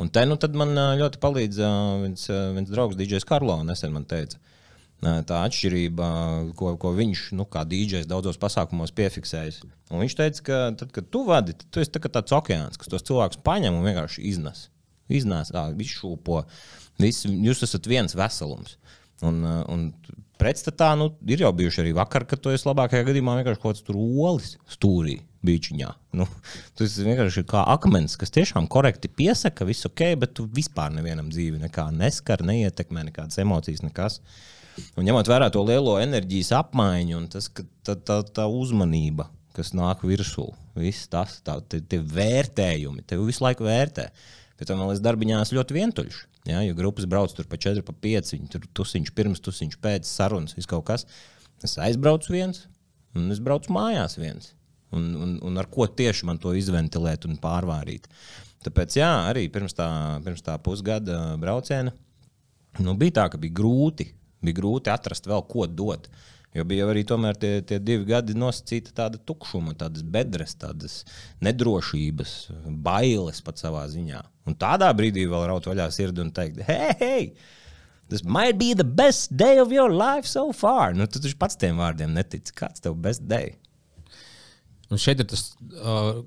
Un 0.00 0.08
te 0.08 0.22
nu, 0.24 0.38
man 0.56 0.72
ļoti 1.00 1.18
palīdz 1.20 1.58
viens, 2.04 2.28
viens 2.30 2.70
draugs, 2.70 2.96
DJs 2.96 3.26
Karlo, 3.28 3.58
nesen 3.66 3.92
man 3.92 4.06
teica, 4.08 4.38
tā 5.00 5.42
atšķirība, 5.48 6.06
ko, 6.56 6.72
ko 6.80 6.92
viņš, 6.96 7.26
nu, 7.36 7.44
kā 7.50 7.66
dīdžers, 7.68 8.08
daudzos 8.08 8.38
pasākumos 8.40 8.94
piefiksējis. 8.96 9.62
Un 9.90 10.04
viņš 10.04 10.16
teica, 10.16 10.44
ka 10.46 10.60
tad, 10.80 10.94
kad 10.94 11.10
tu 11.12 11.24
vadi, 11.28 11.56
tad 11.58 11.68
tu 11.74 11.82
esi 11.82 11.92
tā 11.92 12.02
tāds 12.06 12.36
okeāns, 12.36 12.80
kas 12.80 12.92
tos 12.92 13.04
cilvēkus 13.08 13.42
paņem 13.44 13.76
un 13.76 13.86
vienkārši 13.88 14.24
iznes. 14.30 14.68
Iznes, 15.10 15.50
izšūpo. 15.50 16.44
Vis, 17.02 17.24
jūs 17.26 17.64
esat 17.66 17.88
viens 17.90 18.14
veselums. 18.16 18.76
Un, 19.26 19.42
un 19.44 19.88
pretstatā 20.40 20.92
nu, 20.98 21.10
ir 21.28 21.44
jau 21.44 21.50
bijuši 21.56 21.84
arī 21.84 21.96
vakar, 21.96 22.26
kad 22.28 22.40
tu 22.42 22.52
esi 22.52 22.68
labākajā 22.68 23.06
gadījumā 23.08 23.36
vienkārši 23.40 23.62
kaut 23.62 23.76
kāds 23.76 23.84
tur 23.86 23.98
olis 24.00 24.54
stūrī. 24.70 25.20
Beigšņā. 25.40 25.90
Nu, 26.20 26.26
tas 26.76 26.98
vienkārši 27.00 27.40
ir 27.40 27.46
kā 27.48 27.62
akmens, 27.72 28.12
kas 28.20 28.32
tiešām 28.34 28.66
korekti 28.68 29.08
piesaka, 29.08 29.64
viss 29.64 29.88
ok, 29.88 30.02
bet 30.20 30.34
tu 30.36 30.44
vispār 30.44 30.92
nevienam 30.92 31.30
dzīvi 31.32 31.62
neskar, 31.96 32.44
neietekmē 32.44 33.06
nekādas 33.08 33.40
emocijas, 33.40 33.80
nekas. 33.86 34.18
Un 35.00 35.06
ņemot 35.08 35.28
vērā 35.30 35.48
to 35.52 35.62
lielo 35.64 35.96
enerģijas 36.00 36.52
apmaiņu 36.60 37.16
un 37.16 37.30
tas, 37.32 37.48
tā, 37.56 37.96
tā, 37.96 38.20
tā 38.36 38.46
uzmanība, 38.52 39.30
kas 39.56 39.72
nāk 39.76 40.04
virsū, 40.06 40.50
viss 40.76 41.08
tas, 41.10 41.38
tā, 41.46 41.56
tie, 41.72 41.80
tie 41.88 42.02
vērtējumi, 42.04 43.06
tev 43.08 43.24
visu 43.28 43.44
laiku 43.44 43.64
vērtē. 43.64 44.10
Pēc 44.60 44.68
tam 44.68 44.82
vēl 44.84 44.94
es 44.94 45.02
darbiņā 45.04 45.40
esmu 45.40 45.58
ļoti 45.58 45.76
vientuļš. 45.78 46.20
Ja, 46.50 46.60
jo 46.64 46.76
grupas 46.76 47.08
brauc 47.08 47.32
tur 47.36 47.48
pa 47.48 47.56
4, 47.60 47.82
pa 47.86 47.96
5, 47.96 48.34
viņi 48.36 48.52
tur 48.52 48.68
tusiņš 48.76 49.12
pirms, 49.16 49.40
tusiņš 49.44 49.80
pēc 49.80 50.08
sarunas, 50.08 50.56
viss 50.56 50.68
kaut 50.68 50.84
kas. 50.88 51.06
Es 51.64 51.78
aizbraucu 51.80 52.32
viens, 52.36 52.66
un 53.16 53.32
es 53.32 53.40
braucu 53.44 53.72
mājās 53.72 54.20
viens 54.20 54.52
un, 54.90 55.14
un, 55.14 55.38
un 55.42 55.58
ar 55.60 55.68
ko 55.70 55.86
tieši 55.86 56.26
man 56.28 56.38
to 56.42 56.52
izventilēt 56.56 57.26
un 57.28 57.38
pārvārīt. 57.40 58.08
Tāpēc, 58.64 58.98
jā, 59.00 59.10
arī 59.30 59.46
pirms 59.52 59.76
tā, 59.76 59.88
pirms 60.24 60.44
tā 60.44 60.56
pusgada 60.60 61.36
brauciena 61.40 61.94
nu, 62.84 62.94
bija 62.98 63.20
tā, 63.20 63.28
ka 63.32 63.40
bija 63.40 63.56
grūti, 63.56 64.10
bija 64.44 64.58
grūti 64.60 64.92
atrast 64.92 65.28
vēl 65.30 65.46
ko 65.48 65.66
dot. 65.66 66.10
Jo 66.54 66.64
bija 66.66 66.88
arī 66.90 67.04
tie, 67.06 67.52
tie 67.62 67.78
divi 67.78 68.08
gadi 68.08 68.34
nosacīta 68.34 68.90
tāda 68.94 69.20
tukšuma, 69.22 69.76
tādas 69.78 70.02
bedres, 70.02 70.56
tādas 70.58 71.04
nedrošības, 71.40 72.50
bailes 72.66 73.38
pat 73.46 73.62
savā 73.62 73.84
ziņā. 73.86 74.24
Un 74.50 74.58
tādā 74.58 74.90
brīdī 74.96 75.28
vēl 75.30 75.46
raut 75.46 75.68
vaļā 75.70 75.86
sirdi 75.94 76.24
un 76.24 76.32
teikt, 76.34 76.64
hei, 76.66 76.90
hei! 76.98 77.32
This 78.10 78.24
might 78.24 78.58
be 78.58 78.74
the 78.74 78.84
best 78.84 79.36
day 79.36 79.60
of 79.62 79.70
your 79.70 79.92
life 79.94 80.26
so 80.26 80.50
far. 80.50 80.96
Nu, 80.98 81.06
tu 81.06 81.22
taču 81.22 81.38
pats 81.38 81.54
tiem 81.54 81.78
vārdiem 81.78 82.10
netici. 82.10 82.50
Kāds 82.58 82.82
tev 82.82 82.96
best 82.98 83.22
day? 83.30 83.52
Un 84.90 84.98
šeit 84.98 85.22
ir 85.22 85.28
tas, 85.30 85.52
uh, 85.78 86.24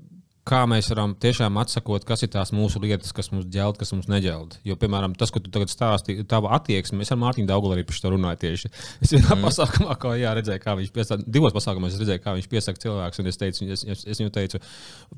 kā 0.48 0.64
mēs 0.68 0.90
varam 0.92 1.14
tiešām 1.20 1.58
atsakot, 1.62 2.04
kas 2.08 2.26
ir 2.26 2.32
tās 2.34 2.52
mūsu 2.56 2.82
lietas, 2.84 3.14
kas 3.16 3.30
mums 3.32 3.48
ģēlda, 3.54 3.80
kas 3.80 3.94
mums 3.96 4.10
neģēlda. 4.12 4.60
Jo, 4.68 4.76
piemēram, 4.80 5.16
tas, 5.20 5.32
ko 5.32 5.40
tu 5.44 5.52
tagad 5.54 5.72
stāstīji, 5.72 6.26
tava 6.30 6.52
attieksme, 6.58 7.00
mēs 7.00 7.14
ar 7.16 7.20
Mārtiņu 7.22 7.48
Daugulu 7.50 7.78
arī 7.78 7.86
par 7.88 7.98
šo 7.98 8.12
runājam 8.14 8.42
tieši. 8.44 8.72
Es 9.04 9.14
vienā 9.16 9.38
mm. 9.38 9.48
pasākumā, 9.48 9.96
kā 10.02 10.16
jā, 10.20 10.34
redzēju, 10.40 10.64
kā 10.64 10.76
viņš 10.80 10.92
piesaka, 10.98 11.28
divos 11.38 11.56
pasākumos 11.56 11.96
redzēju, 12.02 12.24
kā 12.26 12.36
viņš 12.40 12.52
piesaka 12.52 12.84
cilvēkus, 12.84 13.24
un 13.24 13.32
es 13.32 13.40
teicu, 13.40 13.70
es, 13.72 13.86
es, 13.88 14.04
es 14.04 14.24
viņu 14.24 14.36
teicu, 14.36 14.62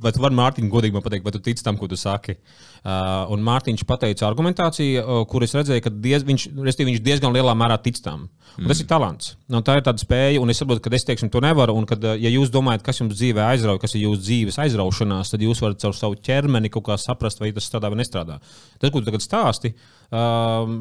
vai 0.06 0.14
tu 0.14 0.22
vari 0.22 0.40
Mārtiņu 0.42 0.74
godīgi 0.74 0.98
man 0.98 1.06
pateikt, 1.06 1.26
vai 1.26 1.34
tu 1.34 1.42
tici 1.50 1.66
tam, 1.66 1.82
ko 1.82 1.90
tu 1.90 1.98
saki. 2.00 2.38
Uh, 2.38 2.75
un 2.86 3.42
Mārtiņš 3.42 3.82
pateica 3.90 4.28
argumentāciju, 4.28 5.02
uh, 5.02 5.22
kur 5.30 5.42
es 5.42 5.56
redzēju, 5.58 5.82
ka 5.82 5.90
diez, 5.90 6.26
viņš, 6.28 6.44
viņš 6.54 7.00
diezgan 7.02 7.34
lielā 7.34 7.56
mērā 7.58 7.80
tic 7.82 7.98
tam. 8.06 8.28
Un 8.60 8.70
tas 8.70 8.80
ir 8.80 8.88
talants. 8.88 9.34
Un 9.50 9.64
tā 9.66 9.80
ir 9.80 9.84
tāda 9.88 10.00
spēja, 10.00 10.40
un 10.40 10.54
es 10.54 10.62
saprotu, 10.62 10.84
ka 10.86 10.94
es 10.96 11.04
teiksim, 11.08 11.32
to 11.34 11.42
nevaru. 11.44 11.74
Un, 11.76 11.88
kad, 11.90 12.04
ja 12.22 12.32
jūs 12.32 12.54
domājat, 12.54 12.86
kas 12.86 13.02
jums 13.02 13.18
dzīvē 13.18 13.42
aizrauja, 13.50 13.82
kas 13.82 13.98
ir 13.98 14.06
jūsu 14.06 14.22
dzīves 14.22 14.60
aizraušanās, 14.64 15.34
tad 15.34 15.44
jūs 15.44 15.64
varat 15.66 15.82
caur 15.82 15.98
savu 15.98 16.20
ķermeni 16.24 16.72
kaut 16.72 16.86
kā 16.88 17.00
saprast, 17.02 17.42
vai 17.42 17.52
tas 17.56 17.68
strādā 17.68 17.92
vai 17.92 18.00
nestrādā. 18.00 18.38
Tas, 18.78 18.94
ko 18.94 19.02
tu 19.02 19.10
tagad 19.10 19.26
stāsti, 19.26 19.74
um, 20.14 20.78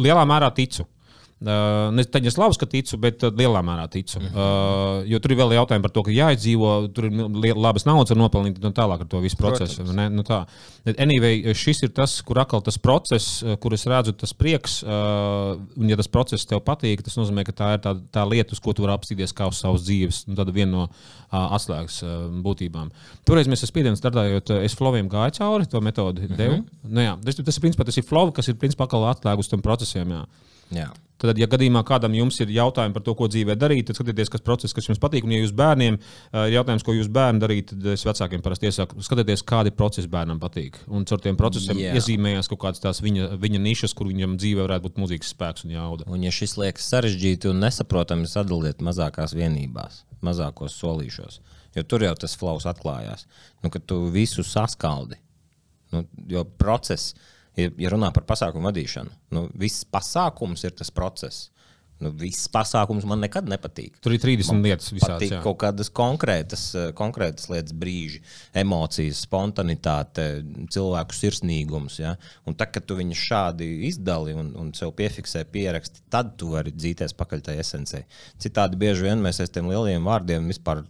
lielā 0.00 0.24
mērā 0.28 0.50
ticu. 0.56 0.88
Uh, 1.42 1.88
ne 1.90 2.04
tā 2.06 2.20
es 2.22 2.36
labi 2.38 2.68
ticu, 2.70 2.96
bet 3.02 3.24
uh, 3.26 3.32
lielā 3.34 3.62
mērā 3.66 3.88
ticu. 3.90 4.20
Mm 4.20 4.26
-hmm. 4.26 4.36
uh, 5.02 5.08
jo 5.10 5.18
tur 5.18 5.32
ir 5.32 5.38
vēl 5.38 5.54
jautājumi 5.56 5.82
par 5.82 5.90
to, 5.90 6.02
ka 6.06 6.10
jāizdzīvo, 6.14 6.92
tur 6.94 7.04
ir 7.10 7.56
labas 7.56 7.84
naudas 7.84 8.16
nopelnīt 8.16 8.64
un 8.64 8.72
tālāk 8.72 9.00
ar 9.00 9.06
to 9.06 9.20
visu 9.20 9.36
procesu. 9.36 9.82
Nu, 9.82 10.22
tā. 10.22 10.46
Anyway, 10.98 11.54
šis 11.54 11.82
ir 11.82 11.90
tas, 11.90 12.22
kur 12.22 12.38
atkal 12.38 12.62
tas 12.62 12.78
process, 12.78 13.42
kur 13.60 13.74
es 13.74 13.86
redzu, 13.86 14.12
tas 14.12 14.32
prieks, 14.32 14.82
uh, 14.82 15.58
un 15.76 15.88
ja 15.88 15.96
tas 15.96 16.08
process 16.08 16.46
tev 16.46 16.60
patīk, 16.60 17.02
tas 17.02 17.16
nozīmē, 17.16 17.44
ka 17.44 17.52
tā 17.52 17.74
ir 17.74 17.80
tā, 17.80 17.96
tā 18.12 18.28
lieta, 18.28 18.52
uz 18.52 18.60
ko 18.60 18.72
tu 18.72 18.82
vari 18.82 18.94
apstīties 18.94 19.34
kā 19.34 19.48
uz 19.48 19.58
savas 19.58 19.82
dzīves. 19.82 20.24
Tāda 20.36 20.52
viena 20.52 20.70
no 20.70 20.82
uh, 20.84 21.56
atslēgas 21.56 22.02
uh, 22.02 22.30
būtībām. 22.42 22.90
Toreiz 23.24 23.48
mēs 23.48 23.62
ar 23.62 23.68
spiedienu 23.68 23.96
strādājot, 23.96 24.50
es 24.62 24.74
Floviem 24.74 25.08
gāju 25.08 25.38
cauri 25.40 25.66
to 25.66 25.80
metodi. 25.80 26.20
Mm 26.20 26.36
-hmm. 26.36 26.64
Nu, 26.82 27.00
jā, 27.00 27.18
tas, 27.24 27.34
tas, 27.34 27.56
ir, 27.56 27.62
principā, 27.62 27.84
tas 27.84 27.96
ir 27.96 28.04
Flow, 28.04 28.32
kas 28.32 28.48
ir 28.48 28.54
principā 28.54 28.86
atslēga 28.86 29.38
uz 29.38 29.48
tiem 29.48 29.62
procesiem. 29.62 30.10
Jā. 30.10 30.24
Jā. 30.72 30.90
Tad, 31.22 31.38
ja 31.38 31.46
gadījumā 31.46 31.84
kādam 31.86 32.16
jums 32.16 32.40
ir 32.42 32.50
jautājumi 32.50 32.96
par 32.96 33.04
to, 33.06 33.12
ko 33.14 33.28
dzīvē 33.30 33.54
darīt, 33.54 33.86
tad 33.86 33.98
skatieties, 33.98 34.30
kas 34.32 34.42
process, 34.42 34.74
kas 34.74 34.88
jums 34.88 34.98
patīk. 35.02 35.22
Un, 35.22 35.34
ja 35.36 35.42
jūs 35.44 35.52
bērniem 35.54 35.98
ir 36.00 36.54
jautājums, 36.56 36.82
ko 36.86 36.96
jūs 36.96 37.10
bērni 37.14 37.42
darīt, 37.42 37.70
tad 37.70 37.86
es 37.92 38.02
vecākiem 38.08 38.42
parasti 38.42 38.66
iesaku, 38.66 39.04
skatieties, 39.06 39.44
kādi 39.46 39.70
procesi 39.76 40.10
bērnam 40.10 40.40
patīk. 40.42 40.80
Un 40.90 41.06
caur 41.06 41.22
tiem 41.22 41.38
procesiem 41.38 41.78
Jā. 41.78 41.92
iezīmējās 42.00 42.50
kaut 42.50 42.64
kādas 42.64 42.82
tās 42.82 42.98
viņa, 43.04 43.36
viņa 43.42 43.62
nišas, 43.62 43.94
kur 43.94 44.10
viņam 44.10 44.34
dzīvē 44.42 44.66
varētu 44.66 44.88
būt 44.88 44.98
mūzikas 45.04 45.30
spēks 45.36 45.66
un 45.68 45.76
jauda. 45.76 46.08
Un, 46.10 46.24
ja 46.26 46.34
šis 46.34 46.56
liekas 46.58 46.90
sarežģīti 46.90 47.52
un 47.52 47.62
nesaprotami, 47.62 48.26
sadaliet 48.30 48.82
mazākās 48.82 49.36
vienībās, 49.38 50.02
mazākos 50.26 50.74
solīšos. 50.82 51.38
Jo 51.78 51.86
tur 51.86 52.02
jau 52.02 52.16
tas 52.18 52.34
flaus 52.36 52.66
atklājās. 52.66 53.28
Nu, 53.62 53.70
kad 53.70 53.86
tu 53.86 54.02
visu 54.12 54.42
saskaldi. 54.44 55.22
Nu, 55.94 56.02
jo 56.26 56.42
process 56.58 57.14
ja, 57.58 57.92
runā 57.92 58.12
par 58.14 58.26
pasākumu 58.28 58.70
vadīšanu, 58.70 59.16
nu, 59.36 59.48
viss 59.58 59.86
pasākums 59.88 60.64
ir 60.66 60.76
tas 60.78 60.92
process. 60.94 61.48
Nu, 62.02 62.10
viss 62.18 62.48
pasākums 62.50 63.04
man 63.06 63.20
nekad 63.22 63.46
nepatīk. 63.46 64.00
Tur 64.02 64.16
ir 64.16 64.22
30 64.22 64.48
man 64.50 64.64
lietas, 64.66 64.88
kas 64.90 65.04
manā 65.04 65.18
skatījumā. 65.20 65.42
Kaut 65.44 65.58
kādas 65.62 65.90
konkrētas, 65.94 66.64
eh, 66.74 66.88
konkrētas 66.98 67.46
lietas, 67.52 67.76
brīži, 67.78 68.18
emocijas, 68.58 69.22
spontanitāte, 69.22 70.26
cilvēku 70.74 71.14
sirsnīgums. 71.14 72.00
Ja? 72.02 72.16
Un 72.48 72.58
tad, 72.58 72.72
kad 72.74 72.88
tu 72.88 72.98
viņus 72.98 73.22
šādi 73.28 73.70
izdali 73.86 74.34
un, 74.34 74.50
un 74.58 74.72
sev 74.74 74.96
piefiksē, 74.98 75.44
pieraksti, 75.54 76.02
tad 76.10 76.34
tu 76.40 76.50
vari 76.56 76.74
dzīties 76.74 77.14
pakaļ 77.14 77.46
tai 77.46 77.60
esencei. 77.62 78.02
Citādi 78.42 78.80
bieži 78.82 79.06
vien 79.06 79.22
mēs 79.22 79.38
aiz 79.44 79.54
tiem 79.54 79.70
lieliem 79.70 80.02
vārdiem 80.02 80.50
vispār 80.50 80.82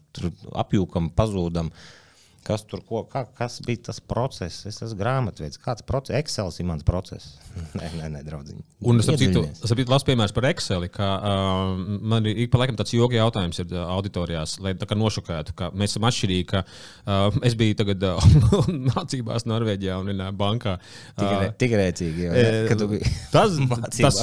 apjūkam, 0.64 1.12
pazūdam. 1.18 1.68
Uh, 1.68 2.01
Kas 2.42 2.64
tur 2.66 2.80
ko, 2.82 3.04
kā, 3.06 3.22
kas 3.38 3.60
bija 3.62 3.88
tas 3.88 4.00
process? 4.02 4.64
Es 4.66 4.80
esmu 4.82 4.98
grāmatvedis. 4.98 5.60
Kāds 5.62 5.84
process? 5.86 6.16
Excel 6.18 6.50
ir 6.58 6.66
mans 6.66 6.82
process. 6.86 7.36
nē, 7.78 7.90
nē, 8.00 8.08
nē 8.16 8.22
draudziņ. 8.26 8.62
Un 8.88 8.98
es 8.98 9.06
saprotu, 9.06 9.84
labs 9.92 10.06
piemērs 10.08 10.34
par 10.34 10.48
Excel. 10.50 10.88
Ka, 10.92 11.10
uh, 11.22 11.82
man 12.02 12.26
ir 12.26 12.40
ik 12.42 12.50
pa 12.52 12.62
laikam 12.62 12.78
tāds 12.78 12.94
joks 12.96 13.14
jautājums 13.14 13.62
ir, 13.62 13.68
uh, 13.70 13.84
auditorijās, 13.94 14.56
lai 14.64 14.74
tā 14.78 14.88
kā 14.90 14.98
nošokētu, 14.98 15.54
ka 15.58 15.70
mēs 15.70 15.94
esam 15.94 16.08
atšķirīgi. 16.08 16.48
Ka, 16.50 16.64
uh, 16.64 17.38
es 17.46 17.54
biju 17.58 17.78
tagad 17.78 18.02
uh, 18.08 18.26
mācībās 18.90 19.46
Norvēģijā 19.46 20.00
un 20.02 20.10
uh, 20.16 20.32
bankā. 20.34 20.74
Uh, 21.14 21.46
tik 21.62 21.76
rēcīgi, 21.78 22.26
jau, 22.26 22.34
ja, 22.34 22.50
kad 22.70 22.82
tu 22.82 22.90
biji 22.90 23.14
tas, 23.34 23.54
tas, 23.94 24.20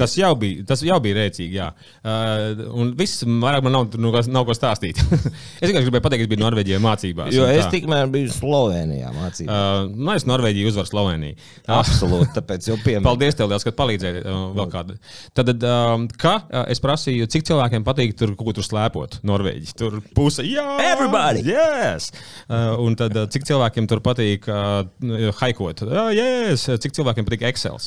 tas, 0.00 0.18
jau 0.18 0.32
bija, 0.40 0.66
tas 0.72 0.82
jau 0.86 0.98
bija 1.04 1.20
rēcīgi, 1.20 1.60
jā. 1.60 1.70
Uh, 2.02 2.66
un 2.82 2.94
viss 2.98 3.22
vairāk 3.22 3.62
man 3.68 3.78
nav, 3.78 3.94
nu, 4.00 4.10
nav 4.10 4.48
ko 4.48 4.58
stāstīt. 4.58 4.98
es 4.98 5.68
vienkārši 5.68 5.86
gribēju 5.86 6.08
pateikt, 6.08 6.24
ka 6.24 6.26
es 6.26 6.34
biju 6.34 6.42
Norvēģijā 6.42 6.82
mācībās. 6.82 7.32
Jo, 7.36 7.46
es 7.60 7.68
tikmēr 7.72 8.10
biju 8.12 8.32
Slovenijā 8.34 9.12
mācībā. 9.14 9.56
Uh, 9.56 9.92
nu, 9.94 10.10
es 10.14 10.26
Norvēģiju 10.28 10.70
uzvaru 10.72 10.90
Sloveniju. 10.90 11.38
Absolūti, 11.70 12.30
tāpēc 12.36 12.68
jau 12.70 12.76
piemēram. 12.82 13.06
Paldies, 13.10 13.38
tev, 13.38 13.50
liels, 13.52 13.66
ka 13.66 13.74
palīdzēji 13.78 14.24
uh, 14.24 14.42
vēl 14.58 14.70
kādu. 14.72 14.96
Tad, 15.38 15.52
um, 15.56 16.06
kā 16.20 16.34
uh, 16.42 16.64
es 16.72 16.82
prasīju, 16.82 17.28
cik 17.30 17.46
cilvēkiem 17.50 17.86
patīk 17.86 18.16
tur 18.18 18.34
kaut 18.34 18.50
ko 18.50 18.56
tur 18.58 18.66
slēpot 18.66 19.20
Norvēģi? 19.30 19.74
Tur 19.80 20.00
puse, 20.16 20.44
jā! 20.48 20.66
Everybody! 20.84 21.44
Yes! 21.48 22.10
Uh, 22.46 22.74
un 22.84 22.98
tad, 22.98 23.16
uh, 23.16 23.30
cik 23.30 23.48
cilvēkiem 23.48 23.88
tur 23.90 24.02
patīk 24.04 24.48
uh, 24.50 24.82
haikot? 25.40 25.84
Uh, 25.86 26.10
yes! 26.16 26.68
Cik 26.68 26.96
cilvēkiem 26.98 27.28
patīk 27.28 27.48
Excel? 27.50 27.80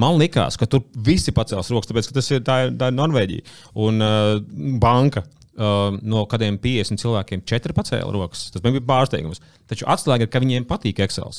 Man 0.00 0.20
likās, 0.20 0.60
ka 0.60 0.68
tur 0.70 0.84
visi 0.94 1.34
pacels 1.34 1.72
rokas, 1.72 1.90
tāpēc, 1.90 2.10
ka 2.10 2.18
tas 2.20 2.32
ir, 2.32 2.44
tā 2.46 2.60
tā 2.68 2.90
ir 2.90 2.96
Norvēģija. 2.96 3.46
Un 3.80 4.04
uh, 4.04 4.38
banka 4.82 5.24
uh, 5.24 5.39
no 5.60 6.24
kādiem 6.30 6.56
50 6.62 7.02
cilvēkiem 7.02 7.44
4 7.48 7.76
pacēla 7.76 8.12
rokas. 8.14 8.48
Tas 8.54 8.64
bija 8.64 8.84
pārsteigums. 8.86 9.42
Taču 9.70 9.86
atslēga 9.90 10.26
ir, 10.26 10.32
ka 10.32 10.42
viņiem 10.42 10.66
patīk 10.68 11.00
Excel. 11.04 11.30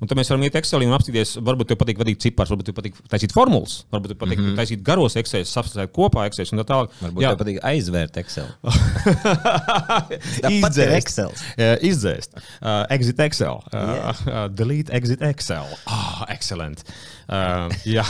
Un 0.00 0.08
tad 0.08 0.16
mēs 0.18 0.30
varam 0.32 0.44
iet 0.46 0.56
Excelī 0.58 0.86
un 0.88 0.94
apskatīties, 0.96 1.36
varbūt 1.44 1.70
tev 1.70 1.78
patīk 1.80 1.98
vadīt 2.00 2.22
ciparus, 2.24 2.52
varbūt 2.54 2.70
tev 2.70 2.76
patīk 2.78 2.96
taisīt 3.12 3.34
formulas, 3.36 3.82
varbūt 3.92 4.14
tev 4.14 4.20
patīk 4.22 4.40
mm 4.40 4.46
-hmm. 4.48 4.58
taisīt 4.60 4.82
garos 4.86 5.16
Excel, 5.20 5.44
saprast 5.44 5.76
kopā 5.92 6.26
Excel 6.26 6.48
un 6.52 6.62
tā 6.62 6.66
tālāk. 6.70 6.94
Varbūt 7.02 7.22
Jā. 7.22 7.34
tev 7.34 7.42
patīk 7.44 7.58
aizvērt 7.62 8.16
Excel. 8.22 8.48
Izdzēst 10.54 10.96
Excel. 10.98 11.34
Uh, 11.58 11.74
izdzēst. 11.84 12.38
Uh, 12.62 12.84
exit 12.94 13.20
Excel. 13.20 13.60
Uh, 13.72 13.80
yeah. 13.80 14.22
uh, 14.26 14.48
delete 14.48 14.92
exit 14.92 15.22
Excel. 15.22 15.66
Ah, 15.86 16.22
oh, 16.22 16.24
excellent. 16.32 16.84
Uh, 17.28 17.72
jā, 17.96 18.04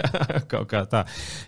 kaut 0.52 0.68
kā 0.70 0.84
tā. 0.90 1.04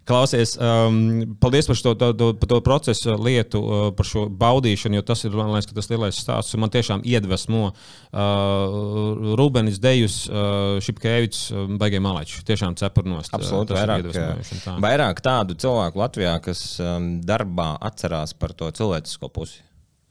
Klausies, 0.09 0.57
um, 0.59 1.37
paldies 1.41 1.69
par, 1.71 1.79
to, 1.79 1.95
to, 2.13 2.31
par 2.41 2.51
to 2.51 2.61
procesu 2.67 3.17
lietu, 3.21 3.63
uh, 3.63 3.89
par 3.97 4.09
šo 4.09 4.27
baudīšanu, 4.29 4.99
jo 4.99 5.07
tas 5.07 5.25
ir 5.27 5.37
liekas, 5.39 5.71
tas 5.75 5.91
lielais 5.93 6.19
stāsts. 6.19 6.59
Man 6.59 6.73
tiešām 6.75 7.05
iedvesmo 7.07 7.64
uh, 7.71 9.35
Rūbenis, 9.41 9.81
Dejus, 9.83 10.19
uh, 10.31 10.81
Šipkēvits, 10.85 11.45
uh, 11.53 11.69
Baigē 11.81 12.03
Malečs. 12.05 12.43
Tiešām 12.49 12.77
cepurnos. 12.81 13.33
Absolūti. 13.35 13.77
Vairāk, 13.77 14.11
tā. 14.13 14.77
vairāk 14.85 15.23
tādu 15.25 15.59
cilvēku 15.61 16.03
Latvijā, 16.03 16.37
kas 16.45 16.67
um, 16.83 17.15
darbā 17.25 17.75
atcerās 17.85 18.37
par 18.39 18.57
to 18.57 18.71
cilvēcisko 18.75 19.33
pusi. 19.35 19.63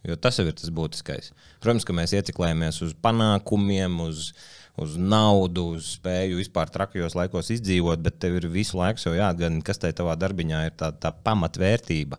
Jo 0.03 0.17
tas 0.19 0.35
jau 0.35 0.43
ir 0.49 0.57
tas 0.59 0.71
būtiskais. 0.73 1.31
Protams, 1.63 1.85
ka 1.87 1.95
mēs 1.95 2.11
ieciklējamies 2.17 2.81
uz 2.83 2.91
panākumiem, 3.05 4.01
uz 4.03 4.33
uh, 4.33 4.43
uz 4.79 4.95
naudu, 4.97 5.67
uz 5.77 5.93
spēju 5.97 6.39
vispār 6.39 6.71
trakajos 6.73 7.15
laikos 7.17 7.51
izdzīvot, 7.53 8.01
bet 8.03 8.17
tev 8.21 8.39
ir 8.39 8.49
visu 8.51 8.79
laiku 8.79 9.13
jāatgādina, 9.13 9.61
kas 9.65 9.81
tajā 9.81 9.99
tavā 10.01 10.15
darbiņā 10.19 10.63
ir 10.69 10.77
tā, 10.79 10.89
tā 10.97 11.13
pamatvērtība. 11.25 12.17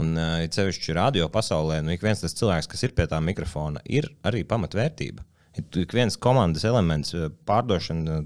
Un 0.00 0.14
uh, 0.16 0.38
cevišķi 0.48 0.96
radio 0.96 1.28
pasaulē, 1.32 1.82
nu, 1.84 1.92
ik 1.92 2.04
viens 2.04 2.22
tas 2.22 2.34
cilvēks, 2.38 2.70
kas 2.70 2.86
ir 2.86 2.94
pie 2.96 3.04
tā 3.10 3.18
mikrofona, 3.20 3.82
ir 3.84 4.08
arī 4.24 4.40
pamatvērtība. 4.48 5.26
Ik 5.52 5.92
viens 5.92 6.16
komandas 6.16 6.64
elements, 6.64 7.12
pārdošana, 7.44 8.22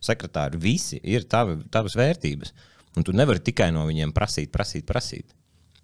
sekretāri, 0.00 0.60
visi 0.60 0.96
ir 1.04 1.26
tavi, 1.28 1.58
tavas 1.72 1.98
vērtības. 2.00 2.54
Un 2.96 3.04
tu 3.04 3.12
nevari 3.16 3.42
tikai 3.44 3.68
no 3.76 3.84
viņiem 3.88 4.14
prasīt, 4.16 4.48
prasīt, 4.52 4.86
prasīt. 4.88 5.36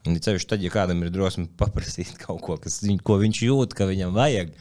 Un 0.09 0.17
ceļš 0.17 0.47
tad, 0.49 0.65
ja 0.65 0.73
kādam 0.73 1.05
ir 1.05 1.13
drosme 1.13 1.49
paprasīt 1.61 2.17
kaut 2.23 2.41
ko, 2.47 2.57
kas, 2.63 2.81
viņ, 2.87 3.03
ko 3.05 3.19
viņš 3.21 3.45
jūt, 3.45 3.77
ka 3.77 3.89
viņam 3.91 4.17
vajag, 4.17 4.57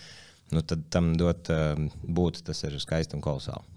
nu, 0.52 0.64
tad 0.68 0.84
tam 0.92 1.14
dot 1.20 1.52
uh, 1.54 1.80
būt, 2.04 2.44
tas 2.48 2.64
ir 2.68 2.76
skaisti 2.84 3.16
un 3.16 3.24
kolosāli. 3.24 3.77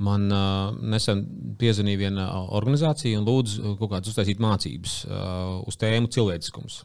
Man 0.00 0.30
uh, 0.32 0.70
nesen 0.88 1.26
piezvanīja 1.60 2.00
viena 2.06 2.28
organizācija 2.56 3.18
un 3.20 3.26
lūdza 3.28 3.74
kaut 3.76 3.90
kādas 3.90 4.08
uztaisīt 4.08 4.40
mācības 4.40 5.02
uh, 5.04 5.58
uz 5.68 5.76
tēmu 5.80 6.08
cilvēciskums. 6.12 6.80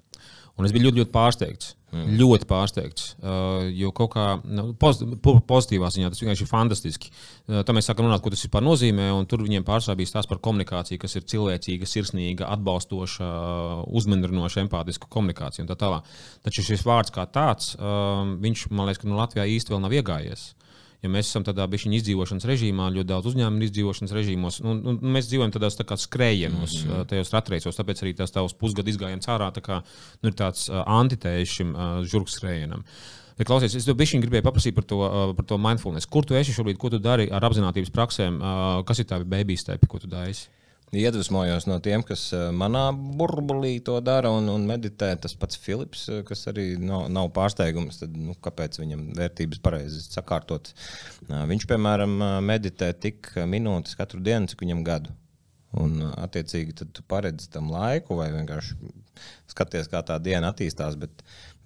Un 0.57 0.65
es 0.65 0.73
biju 0.73 0.87
ļoti, 0.87 1.03
ļoti 1.03 1.13
pārsteigts. 1.13 1.75
Mm. 1.93 2.17
Ļoti 2.19 2.47
pārsteigts. 2.49 3.11
Uh, 3.21 3.69
jo 3.71 3.93
kaut 3.95 4.09
kā 4.15 4.25
nu, 4.43 4.73
pozitīvā 4.75 5.91
ziņā 5.93 6.09
tas 6.11 6.19
vienkārši 6.19 6.43
ir 6.43 6.49
fantastiski. 6.49 7.13
Uh, 7.13 7.61
tā 7.63 7.75
mēs 7.77 7.87
sākam 7.87 8.09
runāt, 8.09 8.23
ko 8.25 8.33
tas 8.33 8.43
vispār 8.43 8.65
nozīmē. 8.65 9.07
Tur 9.31 9.45
viņiem 9.45 9.63
pārsvarā 9.67 10.01
bija 10.01 10.11
stāsts 10.11 10.27
par 10.27 10.41
komunikāciju, 10.43 10.99
kas 10.99 11.15
ir 11.15 11.29
cilvēcīga, 11.31 11.87
sirsnīga, 11.87 12.49
atbalstoša, 12.57 13.31
uzmaninoša, 14.01 14.65
empātiska 14.65 15.07
komunikācija 15.13 15.63
un 15.63 15.71
tā 15.71 15.79
tālāk. 15.79 16.11
Taču 16.43 16.65
šis 16.65 16.83
vārds 16.89 17.13
kā 17.15 17.23
tāds, 17.31 17.77
uh, 17.77 18.25
viņš 18.41 18.67
man 18.73 18.89
liekas, 18.89 19.05
ka 19.05 19.11
nu, 19.13 19.21
Latvijā 19.21 19.47
īsti 19.55 19.77
vēl 19.77 19.85
nav 19.85 19.95
iegājies. 19.95 20.49
Uh, 20.51 20.66
ja 21.03 21.11
mēs 21.13 21.29
esam 21.29 21.45
tādā 21.45 21.67
bišķiņa 21.69 21.99
izdzīvošanas 21.99 22.47
režīmā, 22.49 22.89
ļoti 22.95 23.09
daudz 23.11 23.29
uzņēmumu 23.31 23.67
izdzīvošanas 23.67 24.15
režīmos, 24.17 24.59
nu, 24.65 24.73
nu, 24.79 24.95
mēs 25.17 25.29
dzīvojam 25.29 25.53
tādās 25.53 25.77
tā 25.77 25.85
kā 25.87 25.97
skrējienos, 25.99 26.79
mm 26.79 26.89
-hmm. 26.89 27.05
tajos 27.11 27.33
ratreicos, 27.35 27.77
tāpēc 27.77 28.03
arī 28.03 28.15
tās 28.17 28.33
tavs 28.33 28.57
pusgadu 28.57 28.89
izgājiens 28.89 29.29
ārā 29.29 29.51
tā 29.53 29.61
kā, 29.61 29.83
nu, 30.21 30.31
ir 30.31 30.35
tāds 30.35 30.69
antitējas 30.73 31.55
šim 31.59 31.75
uh, 31.75 32.03
žurku 32.03 32.33
skrējienam. 32.33 32.83
Ja 33.37 33.45
klausies, 33.45 33.75
es 33.77 33.85
tev 33.85 33.97
gribēju 33.97 34.41
paprasīt 34.41 34.73
par 34.73 34.83
to, 34.83 34.97
par 35.37 35.45
to 35.45 35.57
mindfulness. 35.61 36.09
Kur 36.09 36.25
tu 36.25 36.33
esi 36.33 36.55
šobrīd, 36.55 36.77
ko 36.81 36.89
tu 36.89 36.97
dari 36.97 37.29
ar 37.29 37.45
apziņotības 37.45 37.91
praksēm, 37.93 38.39
kas 38.83 38.99
ir 38.99 39.05
tā 39.05 39.21
baby 39.23 39.57
stepi, 39.57 39.85
ko 39.85 39.99
tu 39.99 40.07
dari? 40.09 40.33
Iedvesmojos 40.95 41.65
no 41.67 41.81
tiem, 41.83 41.99
kas 42.07 42.21
eh, 42.31 42.45
manā 42.55 42.85
burbulī 42.95 43.73
to 43.83 43.97
dara 43.99 44.29
un, 44.31 44.45
un 44.47 44.63
meditē. 44.69 45.09
Tas 45.19 45.33
pats 45.35 45.59
Filips, 45.59 46.05
eh, 46.07 46.21
kas 46.27 46.45
arī 46.47 46.77
nav, 46.79 47.09
nav 47.11 47.27
pārsteigums, 47.35 47.99
tad, 47.99 48.13
nu, 48.15 48.35
kāpēc 48.39 48.79
viņam 48.79 49.01
vērtības 49.17 49.59
pareizi 49.65 50.05
sakārtot. 50.05 50.71
Viņš, 51.27 51.67
piemēram, 51.67 52.15
meditē 52.47 52.93
tik 52.95 53.33
minūtes 53.51 53.99
katru 53.99 54.21
dienu, 54.23 54.47
cik 54.47 54.63
viņam 54.63 54.85
gadu. 54.87 55.11
Un, 55.75 55.99
attiecīgi, 56.23 56.77
tad 56.79 56.95
tu 56.95 57.03
paredzi 57.03 57.51
tam 57.51 57.67
laiku, 57.73 58.15
vai 58.21 58.29
vienkārši 58.31 58.79
skaties, 59.51 59.91
kā 59.91 59.99
tā 60.07 60.15
diena 60.23 60.53
attīstās. 60.55 60.95
Bet, 60.95 61.11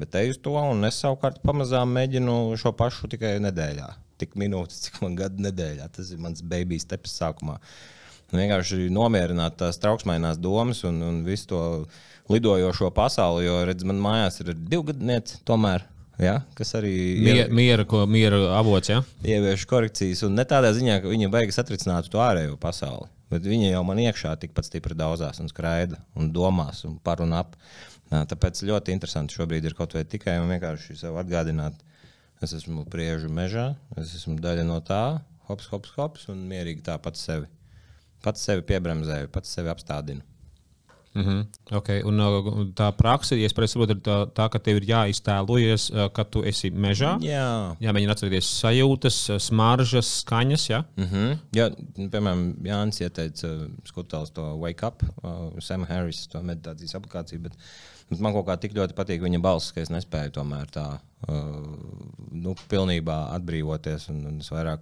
bet 0.01 0.15
te 0.17 0.25
uz 0.33 0.41
to, 0.41 0.57
un 0.57 0.81
es 0.89 0.97
savukārt 1.05 1.43
pamazām 1.45 1.93
mēģinu 1.93 2.57
šo 2.57 2.73
pašu 2.73 3.13
tikai 3.13 3.37
nedēļā. 3.45 3.93
Tik 4.17 4.33
minūtes, 4.33 4.81
cik 4.87 5.01
man 5.05 5.13
gada 5.19 5.45
nedēļā. 5.51 5.93
Tas 5.93 6.09
ir 6.09 6.25
mans 6.25 6.41
baby 6.41 6.81
steps 6.81 7.13
sākumā. 7.21 7.61
Uh, 7.61 8.00
vienkārši 8.35 8.89
nomierināt 8.93 9.57
tās 9.59 9.79
trauksmainās 9.81 10.39
domas 10.41 10.83
un, 10.87 11.01
un 11.03 11.21
visu 11.27 11.49
to 11.51 11.61
lidojošo 12.31 12.91
pasauli. 12.95 13.45
Jo, 13.47 13.61
redz, 13.67 13.85
man 13.87 14.01
mājās 14.01 14.41
ir 14.43 14.53
divgadniece 14.55 15.41
tomēr. 15.47 15.87
Ja, 16.21 16.35
kas 16.53 16.75
arī 16.77 16.91
ir 17.23 17.47
miera, 17.55 17.85
ko, 17.89 18.03
miera 18.05 18.37
avots. 18.59 18.91
Ja? 18.91 18.99
Ievieš 19.25 19.63
korekcijas, 19.69 20.21
un 20.27 20.35
ne 20.37 20.45
tādā 20.45 20.69
ziņā, 20.75 20.99
ka 21.01 21.09
viņa 21.09 21.29
beigas 21.33 21.57
atrisināt 21.63 22.11
to 22.13 22.21
ārējo 22.21 22.59
pasauli. 22.61 23.09
Bet 23.31 23.47
viņa 23.47 23.71
jau 23.71 23.81
man 23.87 24.01
iekšā 24.03 24.35
tikpat 24.43 24.67
stipri 24.67 24.97
daudzās 24.97 25.39
un 25.41 25.49
skraida 25.49 25.97
un 26.19 26.29
domās 26.35 26.83
un 26.85 26.99
par 27.01 27.23
un 27.25 27.33
ap. 27.33 27.55
Tāpēc 28.11 28.61
ļoti 28.67 28.93
interesanti 28.93 29.37
šobrīd 29.39 29.65
ir 29.65 29.77
kaut 29.77 29.95
vai 29.95 30.03
tikai 30.05 30.35
un 30.43 30.51
vienkārši 30.51 30.99
sev 30.99 31.17
atgādināt, 31.21 31.79
es 32.43 32.53
esmu 32.59 32.83
priežu 32.91 33.31
mežā, 33.31 33.71
es 33.95 34.11
esmu 34.19 34.35
daļa 34.43 34.67
no 34.67 34.81
tā, 34.83 35.21
hops, 35.47 35.71
hops, 35.71 35.95
hops, 35.95 36.27
un 36.29 36.43
mierīgi 36.51 36.83
tāpat 36.91 37.17
sevi 37.17 37.47
pats 38.21 38.43
sevi 38.47 38.65
piebremzēju, 38.67 39.31
pats 39.33 39.57
sevi 39.57 39.71
apstādinu. 39.73 40.25
Mm 41.13 41.23
-hmm. 41.23 41.75
okay. 41.75 42.01
un, 42.03 42.19
uh, 42.19 42.67
tā 42.75 42.91
praksa, 42.95 43.35
ja 43.35 43.45
es 43.45 43.51
saprotu, 43.51 43.91
ir 43.91 43.99
tā, 43.99 44.31
tā, 44.31 44.49
ka 44.49 44.59
tev 44.59 44.77
ir 44.77 44.85
jāiztēlojas, 44.87 45.91
uh, 45.91 46.11
ka 46.11 46.23
tu 46.23 46.43
esi 46.43 46.71
mežā. 46.71 47.17
Jā, 47.19 47.75
jāmēģina 47.81 48.11
atcerēties 48.15 48.47
sajūtas, 48.61 49.17
uh, 49.29 49.39
smaržas, 49.39 50.21
skaņas. 50.21 50.69
Ja? 50.69 50.83
Mm 50.95 51.03
-hmm. 51.03 51.37
Jā, 51.55 51.69
piemēram, 51.97 52.55
Jānis 52.63 53.01
ieteica 53.01 53.47
skutēlis 53.83 54.31
to 54.31 54.57
Wake 54.57 54.87
Up, 54.87 55.03
uh, 55.23 55.59
Sam 55.59 55.83
Harris, 55.83 56.27
to 56.27 56.39
meditācijas 56.39 56.95
aplikāciju. 56.95 57.39
Bet 57.39 58.19
man 58.19 58.33
kaut 58.33 58.47
kā 58.47 58.57
tik 58.59 58.73
ļoti 58.73 58.93
patīk 58.93 59.21
viņa 59.21 59.41
balss, 59.41 59.71
ka 59.71 59.81
es 59.81 59.89
nespēju 59.89 60.31
tomēr 60.31 60.65
tā 60.71 60.99
uh, 61.27 61.35
nu, 62.31 62.55
pilnībā 62.69 63.35
atbrīvoties. 63.35 64.09
Un, 64.09 64.25
un 64.25 64.39
es 64.39 64.51
vairāk 64.51 64.79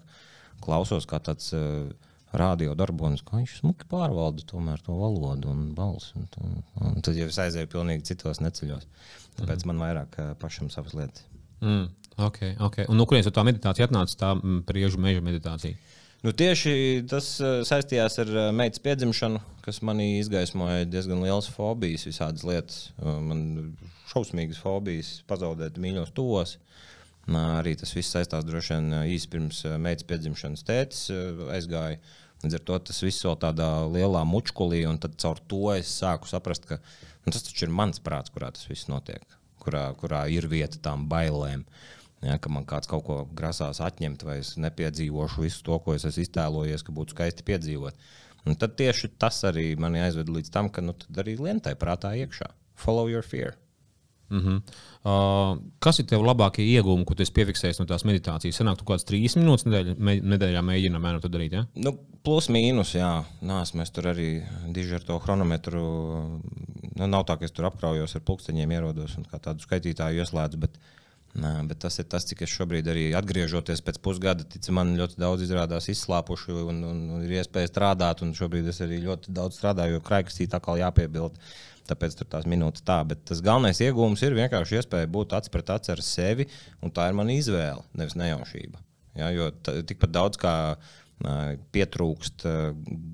klausos 0.61 1.05
kā 1.05 1.19
tāds. 1.19 1.53
Uh, 1.53 1.89
radio 2.37 2.75
darbonis, 2.77 3.23
kā 3.25 3.39
viņš 3.39 3.55
smuki 3.61 3.87
pārvalda 3.89 4.45
tomēr 4.49 4.81
to 4.85 4.95
valodu 4.97 5.49
un 5.51 5.69
balsi. 5.77 6.13
Un, 6.19 6.27
un, 6.43 6.59
un 6.91 7.05
tad 7.05 7.17
jau 7.17 7.29
es 7.29 7.39
aizēju 7.41 7.71
pilnīgi 7.71 8.11
citos 8.11 8.41
neceļos. 8.43 8.85
Tāpēc 9.39 9.63
mm. 9.63 9.71
man 9.71 9.81
vairāk 9.85 10.19
pašam 10.41 10.69
savas 10.73 10.95
lietas. 10.97 11.25
Mm, 11.59 11.87
okay, 12.17 12.55
okay. 12.59 12.87
Un 12.89 12.99
no 12.99 13.07
kurienes 13.09 13.31
tā 13.33 13.45
meditācija 13.47 13.89
atnāca, 13.89 14.17
tā 14.19 14.33
priežu 14.67 15.01
meža 15.01 15.23
meditācija? 15.25 15.79
Nu, 16.19 16.33
tieši 16.35 17.05
tas 17.07 17.27
saistījās 17.67 18.19
ar 18.19 18.31
meitas 18.51 18.81
piedzimšanu, 18.83 19.39
kas 19.63 19.79
manī 19.87 20.17
izgaismoja 20.19 20.87
diezgan 20.91 21.23
liels 21.23 21.47
fobijas, 21.53 22.03
visādas 22.09 22.43
lietas. 22.47 22.81
Man 22.99 23.77
šausmīgas 24.11 24.59
fobijas 24.59 25.13
pazaudēt 25.29 25.79
mīļos 25.79 26.11
tos. 26.17 26.57
Arī 27.37 27.75
tas 27.77 27.91
viss 27.93 28.09
saistās 28.15 28.45
droši 28.47 28.73
vien 28.73 28.95
īsi 29.11 29.29
pirms 29.29 29.61
meitas 29.81 30.07
piedzimšanas 30.09 30.65
tētis 30.65 31.09
aizgāja. 31.53 31.99
Līdz 32.43 32.55
ar 32.55 32.63
to 32.63 32.77
tas 32.87 33.01
viss 33.03 33.25
vēl 33.25 33.35
tādā 33.41 33.67
lielā 33.91 34.23
mučkulī, 34.25 34.85
un 34.87 34.97
tad 35.01 35.17
caur 35.19 35.41
to 35.51 35.73
es 35.73 35.91
sāku 35.91 36.29
saprast, 36.29 36.65
ka 36.69 36.77
nu, 36.79 37.33
tas 37.33 37.43
taču 37.43 37.67
ir 37.67 37.73
mans 37.75 37.99
prāts, 37.99 38.31
kurā 38.31 38.53
tas 38.55 38.63
viss 38.69 38.87
notiek, 38.87 39.25
kurā, 39.59 39.89
kurā 39.99 40.23
ir 40.31 40.47
vieta 40.47 40.79
tām 40.79 41.09
bailēm. 41.11 41.65
Ja, 42.23 42.35
ka 42.39 42.51
man 42.51 42.65
kāds 42.67 42.87
kaut 42.91 43.05
ko 43.07 43.21
grasās 43.35 43.79
atņemt, 43.83 44.25
vai 44.27 44.39
es 44.41 44.55
nepiedzīvošu 44.59 45.45
visu 45.45 45.61
to, 45.67 45.77
ko 45.83 45.95
es 45.95 46.07
esmu 46.07 46.25
iztēlojies, 46.25 46.83
ka 46.83 46.95
būtu 46.95 47.15
skaisti 47.15 47.45
piedzīvot. 47.47 47.95
Un 48.47 48.57
tad 48.59 48.75
tieši 48.79 49.13
tas 49.19 49.39
arī 49.47 49.71
mani 49.79 50.01
aizveda 50.03 50.35
līdz 50.35 50.51
tam, 50.51 50.71
ka 50.71 50.83
nu, 50.83 50.95
arī 51.19 51.37
lientai 51.39 51.75
prātā 51.79 52.15
iekšā. 52.19 52.51
Follow 52.79 53.07
your 53.11 53.23
fear. 53.23 53.55
Mm 54.29 54.39
-hmm. 54.39 54.57
uh, 55.09 55.57
kas 55.79 55.99
ir 55.99 56.05
tev 56.05 56.21
labākie 56.21 56.61
iegūmi, 56.61 57.05
ko 57.05 57.15
tu 57.17 57.23
piefiksēji 57.23 57.79
no 57.79 57.85
tās 57.89 58.05
meditācijas? 58.05 58.59
Sanāk, 58.61 58.77
tu 58.77 58.85
kaut 58.85 58.99
kādas 58.99 59.07
trīs 59.09 59.35
minūtes 59.39 59.65
nedēļ, 59.65 59.95
me, 59.97 60.19
nedēļā 60.21 60.61
mēģinām 60.61 61.01
mēģināt 61.01 61.21
to 61.25 61.31
darīt. 61.33 61.55
Ja? 61.57 61.65
Nu, 61.75 61.95
plus 62.23 62.49
mīnus, 62.49 62.93
jā. 62.95 63.23
Nās, 63.41 63.73
mēs 63.73 63.91
tur 63.91 64.11
arī 64.13 64.43
diži 64.75 64.95
ar 64.99 65.03
to 65.07 65.19
chronometru. 65.19 65.81
Nu, 66.95 67.07
nav 67.07 67.25
tā, 67.25 67.39
ka 67.39 67.45
es 67.45 67.51
tur 67.51 67.65
apkraujos 67.65 68.15
ar 68.15 68.21
pulksteņiem, 68.21 68.71
ierodos 68.71 69.17
un 69.17 69.25
tādu 69.25 69.65
skaitītāju 69.65 70.21
ieslēdzu. 70.21 70.59
Bet, 70.61 70.77
nā, 71.33 71.55
bet 71.67 71.79
tas 71.79 71.99
ir 71.99 72.05
tas, 72.05 72.25
cik 72.29 72.41
es 72.45 72.53
šobrīd 72.53 72.87
arī 72.87 73.07
atgriežoties 73.17 73.81
pēc 73.81 73.97
pusgada, 74.05 74.43
tic, 74.43 74.69
man 74.69 74.93
ļoti 74.99 75.17
daudz 75.17 75.41
izrādās 75.47 75.89
izslāpuši 75.89 76.51
un, 76.51 76.83
un, 76.83 77.01
un 77.15 77.25
ir 77.25 77.39
iespēja 77.39 77.71
strādāt. 77.71 78.21
Šobrīd 78.21 78.67
es 78.67 78.81
arī 78.85 79.01
ļoti 79.07 79.33
daudz 79.33 79.57
strādāju, 79.57 79.97
jo 79.97 80.05
krājkastī 80.05 80.47
tā 80.47 80.59
kā 80.59 80.77
jāpiebilst 80.77 81.41
tāpēc 81.89 82.15
tur 82.19 82.29
tās 82.31 82.47
minūtes 82.49 82.85
tā. 82.87 82.99
Bet 83.09 83.25
tas 83.29 83.43
galvenais 83.45 83.81
iegūms 83.83 84.23
ir 84.25 84.37
vienkārši 84.37 84.79
iespēja 84.79 85.09
būt 85.11 85.35
acis 85.37 85.53
pret 85.53 85.73
aci 85.75 85.93
ar 85.95 86.03
sevi, 86.05 86.47
un 86.85 86.93
tā 86.95 87.09
ir 87.09 87.19
mana 87.19 87.35
izvēle, 87.35 87.83
nevis 87.97 88.17
nejaušība. 88.19 88.81
Ja, 89.19 89.29
jo 89.35 89.51
tikpat 89.65 90.13
daudz 90.15 90.39
kā 90.39 90.55
pietrūkst 91.75 92.45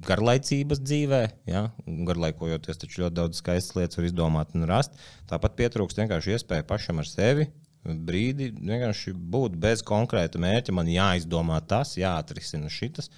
garlaicības 0.05 0.81
dzīvē, 0.83 1.21
ja, 1.49 1.63
garlaikojoties, 2.05 2.77
taču 2.83 3.01
ļoti 3.01 3.17
daudz 3.17 3.39
skaistas 3.41 3.79
lietas 3.79 3.97
var 3.97 4.09
izdomāt 4.11 4.53
un 4.53 4.67
rast. 4.69 4.99
Tāpat 5.31 5.57
pietrūkst 5.57 6.03
vienkārši 6.03 6.35
iespēja 6.35 6.67
pašam 6.69 7.01
ar 7.01 7.09
sevi 7.09 7.47
brīdi 7.85 8.49
vienkārši 8.55 9.13
būt 9.13 9.57
bez 9.61 9.83
konkrēta 9.85 10.41
mērķa. 10.41 10.73
Man 10.75 10.89
jāizdomā 10.89 11.59
tas, 11.69 11.95
jāatrisina 11.99 12.71
šis. 12.71 13.11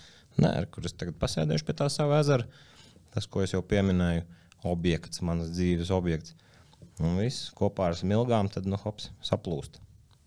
Kur 0.72 0.86
es 0.86 0.94
tagad 0.94 1.18
pasēdēšu 1.22 1.66
pie 1.66 1.76
tā 1.78 1.88
sava 1.90 2.20
ezera, 2.22 2.46
tas, 3.16 3.26
ko 3.26 3.42
es 3.42 3.56
jau 3.56 3.64
pieminēju 3.66 4.26
objekts, 4.64 5.22
manas 5.22 5.52
dzīves 5.56 5.92
objekts. 5.94 6.36
Un 7.00 7.20
viss 7.20 7.52
kopā 7.58 7.92
ar 7.92 7.98
smilgām, 7.98 8.50
tad 8.50 8.66
nu, 8.66 8.78
hops, 8.82 9.12
saplūst. 9.22 9.82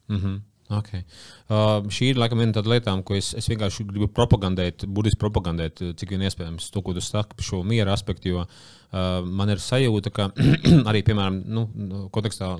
Mm 0.08 0.16
-hmm. 0.16 0.40
Okay. 0.70 1.02
Uh, 1.48 1.82
šī 1.90 2.12
ir 2.12 2.16
laikam 2.16 2.38
viena 2.38 2.52
no 2.54 2.70
lietām, 2.70 3.02
ko 3.02 3.14
es, 3.14 3.34
es 3.34 3.48
vienkārši 3.48 3.84
gribu 3.84 4.06
propagandēt, 4.06 4.86
burtiski 4.86 5.18
propagandēt, 5.18 5.82
cik 5.96 6.10
vien 6.10 6.22
iespējams, 6.22 6.70
to, 6.70 6.82
ko 6.82 6.92
tu 6.94 7.00
saki 7.00 7.34
par 7.36 7.44
šo 7.44 7.62
miera 7.64 7.92
aspektu. 7.92 8.28
Jo 8.28 8.38
Uh, 8.38 8.79
man 8.90 9.52
ir 9.52 9.60
sajūta, 9.62 10.10
ka 10.14 10.28
arī, 10.90 11.02
piemēram, 11.06 11.40
nu, 11.46 11.66
kontekstā, 12.14 12.52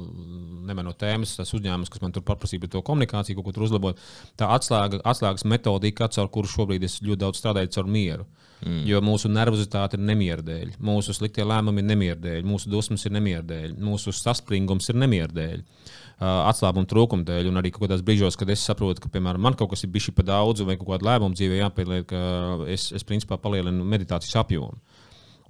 nemanot 0.68 0.98
tēmas, 1.00 1.36
tas 1.38 1.54
uzņēmums, 1.56 1.90
kas 1.90 2.04
man 2.04 2.14
tur 2.14 2.24
paprasīja 2.26 2.64
par 2.64 2.74
to 2.74 2.84
komunikāciju, 2.86 3.38
kaut 3.38 3.48
ko 3.48 3.56
tur 3.56 3.66
uzlabot, 3.66 4.04
tā 4.38 4.50
atslēga, 4.54 5.02
atslēgas 5.10 5.46
metodika, 5.50 6.10
caur 6.14 6.30
kuru 6.32 6.50
šobrīd 6.50 6.86
es 6.86 7.00
ļoti 7.02 7.24
daudz 7.24 7.42
strādāju, 7.42 7.72
caur 7.76 7.90
mieru. 7.90 8.28
Mm. 8.60 8.82
Jo 8.84 9.00
mūsu 9.00 9.30
nervozitāte 9.32 9.96
ir 9.96 10.04
nemiera 10.04 10.44
dēļ, 10.44 10.74
mūsu 10.84 11.14
sliktie 11.16 11.46
lēmumi 11.48 11.80
ir 11.80 11.88
nemiera 11.88 12.18
dēļ, 12.20 12.44
mūsu 12.44 12.68
dusmas 12.68 13.06
ir 13.08 13.14
nemiera 13.16 13.40
dēļ, 13.46 13.72
mūsu 13.80 14.12
saspringums 14.12 14.92
ir 14.92 15.00
nemiera 15.00 15.32
dēļ. 15.32 15.64
Uh, 16.20 16.42
atslābuma 16.50 16.84
trūkuma 16.84 17.24
dēļ, 17.24 17.48
un 17.48 17.56
arī 17.56 17.70
kaut 17.72 17.86
kādās 17.86 18.02
brīžos, 18.04 18.36
kad 18.36 18.50
es 18.52 18.60
saprotu, 18.68 19.00
ka, 19.00 19.08
piemēram, 19.14 19.40
man 19.40 19.56
kaut 19.56 19.70
kas 19.72 19.86
ir 19.86 19.92
bijis 19.94 20.10
par 20.12 20.26
daudz, 20.28 20.60
vai 20.68 20.76
kaut 20.76 20.90
kāda 20.90 21.08
lēmuma 21.08 21.32
dzīvē 21.32 21.62
jāpieliek, 21.62 22.04
ka 22.10 22.20
es, 22.68 22.90
es 22.92 23.06
principā 23.08 23.38
palielinu 23.40 23.86
meditācijas 23.88 24.42
apjomu. 24.42 24.76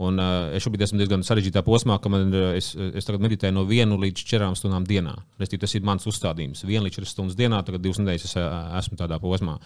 Un, 0.00 0.16
uh, 0.16 0.48
es 0.56 0.64
šobrīd 0.64 0.86
esmu 0.86 1.00
diezgan 1.02 1.24
sarežģītā 1.26 1.60
posmā, 1.66 1.98
ka 2.00 2.08
man, 2.12 2.32
es, 2.54 2.70
es 2.72 3.08
tagad 3.08 3.24
meditēju 3.26 3.52
no 3.58 3.66
1 3.68 3.98
līdz 4.00 4.24
4 4.30 4.48
stundām 4.56 4.86
dienā. 4.88 5.12
Restīvi, 5.40 5.60
tas 5.66 5.76
ir 5.76 5.84
mans 5.84 6.08
uzstādījums. 6.08 6.64
1 6.64 6.86
līdz 6.86 7.00
4 7.02 7.10
stundas 7.10 7.36
dienā, 7.36 7.60
tagad 7.66 7.84
2 7.84 8.00
nedēļas 8.00 8.28
es 8.30 8.36
esmu 8.80 8.96
tādā 9.00 9.20
posmā. 9.20 9.58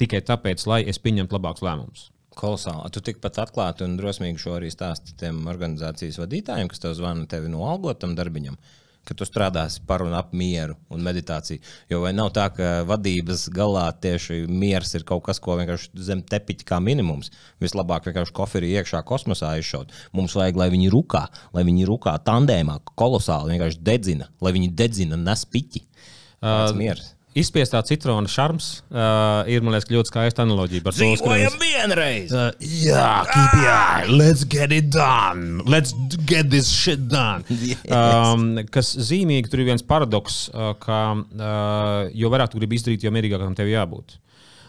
Tikai 0.00 0.22
tāpēc, 0.24 0.64
lai 0.70 0.80
es 0.88 1.00
pieņemtu 1.04 1.36
labākus 1.36 1.66
lēmumus. 1.66 2.06
Kolosāli. 2.34 2.90
Tu 2.96 3.02
tikpat 3.10 3.42
atklāti 3.44 3.84
un 3.86 3.98
drosmīgi 4.00 4.40
šo 4.42 4.56
arī 4.56 4.72
stāsti 4.72 5.14
tiem 5.20 5.44
organizācijas 5.52 6.18
vadītājiem, 6.22 6.72
kas 6.72 6.82
tev 6.82 6.96
zvana 6.98 7.28
tevi 7.30 7.52
noalgot 7.52 8.00
tam 8.02 8.16
darbiņam 8.18 8.56
ka 9.04 9.16
tu 9.16 9.26
strādāsi 9.28 9.82
par 9.86 10.04
un 10.04 10.14
ap 10.16 10.32
mieru 10.36 10.76
un 10.92 11.02
meditāciju. 11.04 11.62
Jo 11.92 12.00
vai 12.04 12.12
nav 12.16 12.32
tā, 12.36 12.48
ka 12.54 12.70
vadības 12.88 13.46
galā 13.54 13.86
tieši 14.04 14.44
miers 14.48 14.94
ir 14.96 15.06
kaut 15.08 15.24
kas, 15.28 15.40
ko 15.42 15.58
vienkārši 15.60 15.92
zem 16.08 16.22
tepiņa 16.24 16.68
kā 16.68 16.80
minimums. 16.82 17.32
Vislabāk 17.62 18.08
vienkārši 18.08 18.36
koferi 18.36 18.72
iekšā 18.78 19.04
kosmosā 19.08 19.54
izšaut. 19.60 19.92
Mums 20.16 20.36
vajag, 20.38 20.60
lai 20.60 20.70
viņi 20.74 20.92
rūkā, 20.94 21.24
lai 21.56 21.66
viņi 21.68 21.88
rūkā 21.90 22.16
tandēmā, 22.26 22.80
kolosāli 22.98 23.54
vienkārši 23.54 23.82
dedzina, 23.84 24.30
lai 24.44 24.54
viņi 24.56 24.72
dedzina 24.76 25.20
nes 25.20 25.44
piķi. 25.48 25.84
Tas 26.44 26.72
uh, 26.72 26.78
miers. 26.78 27.14
Izspiestā 27.34 27.80
citrona 27.82 28.30
šarms 28.30 28.66
uh, 28.94 29.42
ir 29.50 29.64
liekas, 29.66 29.88
ļoti 29.90 30.10
skaista 30.12 30.44
kas 30.46 31.56
ir 31.56 31.56
vienreiz. 31.58 32.30
Uh, 32.30 32.52
jā, 32.62 33.08
keep 33.26 33.56
it 33.58 33.66
up. 33.66 34.10
Let's 34.14 34.44
get 34.46 34.74
it 34.76 34.92
done. 34.94 35.64
Let's 35.66 35.96
get 36.30 36.52
this 36.54 36.70
shit 36.70 37.08
done. 37.10 37.42
Yes. 37.64 37.90
Um, 37.96 38.58
kas 38.70 38.90
zīmīgi, 39.08 39.48
tur 39.50 39.62
ir 39.62 39.70
viens 39.70 39.82
paradoks, 39.84 40.44
uh, 40.52 40.74
ka 40.78 40.98
uh, 41.16 42.10
jo 42.14 42.28
vairāk 42.32 42.52
tu 42.52 42.60
gribi 42.60 42.76
izdarīt, 42.78 43.04
jo 43.04 43.12
mierīgākam 43.14 43.56
tev 43.56 43.70
jābūt. 43.70 44.18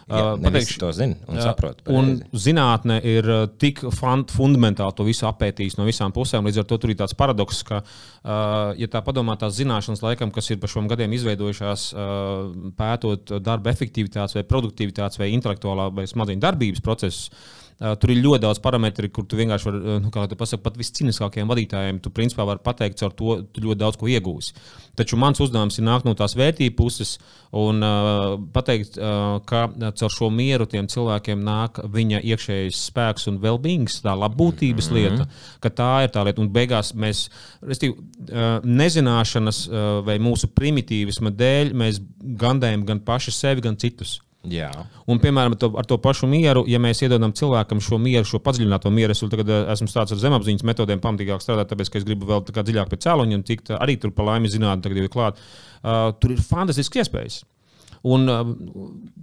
Jā, 0.06 0.36
pateikšu, 0.38 0.78
to 0.78 0.92
zina 0.94 1.16
un 1.26 1.40
saprot. 1.42 1.80
Un 1.90 2.12
zinātne 2.30 3.00
ir 3.02 3.26
tik 3.58 3.82
fundamentāli 3.90 4.94
to 4.94 5.06
visu 5.08 5.26
apētījusi 5.26 5.80
no 5.80 5.86
visām 5.88 6.14
pusēm. 6.14 6.46
Līdz 6.46 6.62
ar 6.62 6.68
to 6.70 6.78
tur 6.78 6.92
ir 6.92 7.00
tāds 7.00 7.16
paradoks, 7.18 7.64
ka, 7.66 7.82
ja 8.78 8.90
tā 8.92 9.02
padomā, 9.02 9.34
tās 9.40 9.58
zināšanas, 9.58 10.04
laikam, 10.06 10.30
kas 10.34 10.52
ir 10.54 10.62
pa 10.62 10.70
šiem 10.70 10.86
gadiem 10.92 11.18
izveidojušās, 11.18 11.88
pētot 12.78 13.34
darba 13.42 13.74
efektivitātes, 13.74 14.38
vai 14.38 14.46
produktivitātes, 14.46 15.18
vai 15.18 15.32
intelektuālā 15.34 15.90
vai 15.98 16.06
smadzeņu 16.06 16.44
darbības 16.46 16.86
procesus 16.86 17.30
Uh, 17.36 17.65
tur 17.76 18.12
ir 18.12 18.22
ļoti 18.24 18.40
daudz 18.46 18.60
parametru, 18.64 19.08
kur 19.12 19.26
tu 19.28 19.36
vienkārši 19.36 19.68
vari, 19.68 19.96
nu, 20.00 20.10
kā 20.12 20.24
tu 20.30 20.38
pasaki, 20.38 20.62
pat 20.64 20.78
visciniskākajiem 20.80 21.50
vadītājiem, 21.50 21.98
tu 22.00 22.12
principā 22.14 22.46
vari 22.48 22.62
pateikt, 22.64 23.02
ar 23.04 23.12
to 23.16 23.36
ļoti 23.44 23.78
daudz 23.82 23.98
ko 24.00 24.08
iegūsi. 24.08 24.54
Taču 24.96 25.18
mans 25.20 25.42
uzdevums 25.44 25.76
ir 25.76 25.84
nākt 25.84 26.08
no 26.08 26.14
tās 26.16 26.32
vērtību 26.38 26.76
puses 26.78 27.16
un 27.56 27.84
uh, 27.84 28.38
pateikt, 28.54 28.96
uh, 28.96 29.36
ka 29.44 29.66
caur 30.00 30.14
šo 30.14 30.30
mieru 30.32 30.64
tiem 30.72 30.88
cilvēkiem 30.88 31.44
nāk 31.44 31.82
viņa 31.92 32.22
iekšējais 32.24 32.80
spēks 32.88 33.28
un 33.28 33.40
well-beings, 33.44 34.00
tā 34.04 34.16
labbūtības 34.16 34.88
mm 34.88 34.96
-hmm. 34.96 35.20
lieta, 35.20 35.28
ka 35.60 35.68
tā 35.68 35.92
ir 36.06 36.14
tā 36.16 36.24
lieta. 36.24 36.40
Un 36.40 36.52
beigās 36.52 36.94
mēs, 36.96 37.26
restīvi, 37.60 37.92
uh, 38.32 38.64
nezināšanas 38.64 39.66
uh, 39.68 39.88
vai 40.06 40.16
mūsu 40.16 40.48
primitīvisma 40.48 41.30
dēļ 41.30 41.74
mēs 41.74 42.00
gandējam 42.40 42.86
gan 42.88 43.04
paši 43.04 43.36
sevi, 43.36 43.60
gan 43.60 43.76
citus. 43.76 44.22
Jā. 44.50 44.70
Un, 45.10 45.18
piemēram, 45.22 45.56
to, 45.58 45.70
ar 45.78 45.88
to 45.88 45.98
pašu 46.02 46.28
mieru, 46.30 46.62
ja 46.70 46.78
mēs 46.82 47.02
iedodam 47.02 47.34
cilvēkam 47.36 47.80
šo 47.82 47.98
mieru, 48.02 48.26
šo 48.28 48.40
padziļināto 48.44 48.92
mieru, 48.94 49.16
es 49.16 49.24
tagad 49.24 49.50
eh, 49.50 49.64
esmu 49.74 49.90
stāsts 49.90 50.14
ar 50.14 50.22
zemapziņas 50.22 50.66
metodēm, 50.70 51.02
pamatīgāk 51.02 51.42
strādāt, 51.42 51.72
tāpēc, 51.72 51.90
ka 51.90 52.00
es 52.00 52.06
gribu 52.06 52.30
vēl 52.30 52.44
dziļāk 52.46 52.92
pie 52.92 53.00
cēloņiem 53.06 53.44
tikt. 53.46 53.74
Arī 53.78 53.98
tur 54.02 54.14
pa 54.14 54.28
laimi 54.30 54.52
zinātnē, 54.52 54.84
tagad 54.86 55.02
ir 55.02 55.12
klāt. 55.12 55.42
Uh, 55.86 56.10
tur 56.20 56.34
ir 56.34 56.42
fantastisks 56.42 57.02
iespējas. 57.02 57.42
Un, 58.04 58.26
uh, 58.28 58.50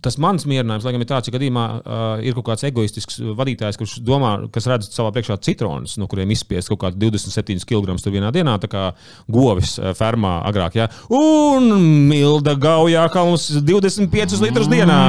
tas 0.03 0.17
mans 0.21 0.45
mierinājums, 0.49 0.86
lai 0.86 0.93
gan 0.95 1.03
ir 1.03 1.09
tāds, 1.09 1.30
ka 1.30 1.38
gadījumā 1.38 1.65
uh, 1.80 2.24
ir 2.26 2.36
kaut 2.38 2.47
kāds 2.51 2.65
egoistisks 2.67 3.19
vadītājs, 3.38 3.78
kurš 3.80 3.97
domā, 4.05 4.34
kas 4.53 4.67
redz 4.71 4.89
savā 4.93 5.13
priekšā 5.15 5.38
citronus, 5.45 5.95
no 6.01 6.07
kuriem 6.11 6.34
izspiest 6.34 6.71
kaut 6.71 6.82
kādu 6.84 6.99
27 7.05 7.63
kg 7.69 7.95
vienā 8.13 8.32
dienā, 8.36 8.57
tā 8.63 8.69
kā 8.71 8.86
govis 9.32 9.78
uh, 9.80 9.93
fermā 9.97 10.39
agrāk. 10.49 10.80
Ja? 10.82 10.89
Un 11.13 11.69
milda 12.09 12.55
gaujā, 12.59 13.05
kā 13.13 13.26
mums 13.28 13.49
25 13.63 14.41
litrus 14.43 14.71
dienā. 14.71 14.99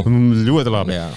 Mm, 0.00 0.44
ļoti 0.46 0.72
labi. 0.72 0.94
Jā. 0.96 1.08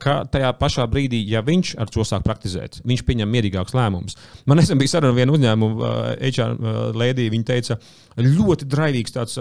Ka 0.00 0.20
tajā 0.30 0.50
pašā 0.58 0.84
brīdī, 0.90 1.20
ja 1.30 1.42
viņš 1.44 1.72
ar 1.80 1.90
to 1.92 2.04
sāk 2.06 2.24
praktizēt, 2.26 2.80
viņš 2.86 3.02
pieņem 3.06 3.30
mierīgākus 3.30 3.74
lēmumus. 3.76 4.18
Man 4.48 4.60
nesen 4.60 4.80
bija 4.80 4.94
saruna 4.94 5.12
ar 5.12 5.18
vienu 5.18 5.36
uzņēmumu, 5.36 5.90
HR 6.30 6.94
lēdiju. 7.00 7.32
Viņa 7.34 7.48
teica, 7.50 7.78
ļoti 8.20 8.68
draivīgs 8.70 9.14
tāds 9.14 9.38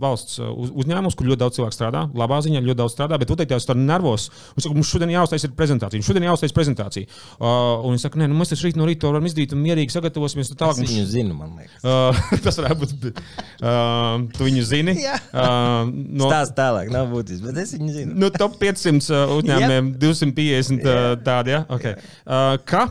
valsts 0.00 0.40
uz, 0.44 0.63
uzņēmums, 0.70 1.16
kur 1.18 1.28
ļoti 1.30 1.40
daudz 1.42 1.58
cilvēku 1.58 1.76
strādā, 1.76 2.04
labā 2.16 2.40
ziņā 2.44 2.62
ļoti 2.64 2.78
daudz 2.80 2.94
strādā, 2.96 3.18
bet 3.20 3.30
noteikti 3.32 3.56
jau 3.56 3.60
tādā 3.70 3.84
nervos. 3.84 4.28
Viņš 4.56 4.66
saka, 4.66 4.76
mums 4.78 4.90
šodien 4.90 5.12
jāuztais 5.14 5.46
prezentācija, 5.58 6.06
šodien 6.06 6.26
jāuztais 6.28 6.54
prezentācija. 6.56 7.10
Uh, 7.38 7.84
un 7.84 7.94
viņš 7.94 8.06
saka, 8.06 8.20
nē, 8.22 8.28
nu, 8.30 8.38
mēs 8.40 8.54
taču 8.54 8.68
rīt 8.68 8.78
no 8.80 8.88
rīta 8.88 9.10
varam 9.10 9.28
izdarīt 9.28 9.54
un 9.56 9.62
mierīgi 9.64 9.94
sagatavosimies. 9.94 10.52
Tālāk, 10.54 10.82
es 10.84 10.94
viņu 10.94 11.06
zinu, 11.10 11.36
man 11.38 11.54
liekas. 11.60 11.84
Uh, 11.84 12.40
tas 12.46 12.60
varētu 12.60 12.80
būt. 12.84 13.22
Uh, 13.60 14.26
tu 14.36 14.48
viņu 14.48 14.66
zini? 14.70 14.98
Uh, 15.34 15.88
no, 15.90 16.28
Stāst 16.30 16.54
tālāk, 16.56 16.88
nav 16.94 17.08
būtiski, 17.10 17.42
bet 17.48 17.58
es 17.64 17.72
viņu 17.74 17.92
zinu. 17.94 18.14
no 18.22 18.28
top 18.34 18.54
500 18.60 19.08
uzņēmumiem 19.38 19.94
250 20.00 20.84
uh, 20.84 21.06
tādi, 21.26 21.54
ja? 21.56 21.64
Okay. 21.74 21.96
Uh, 22.24 22.54
ka 22.68 22.86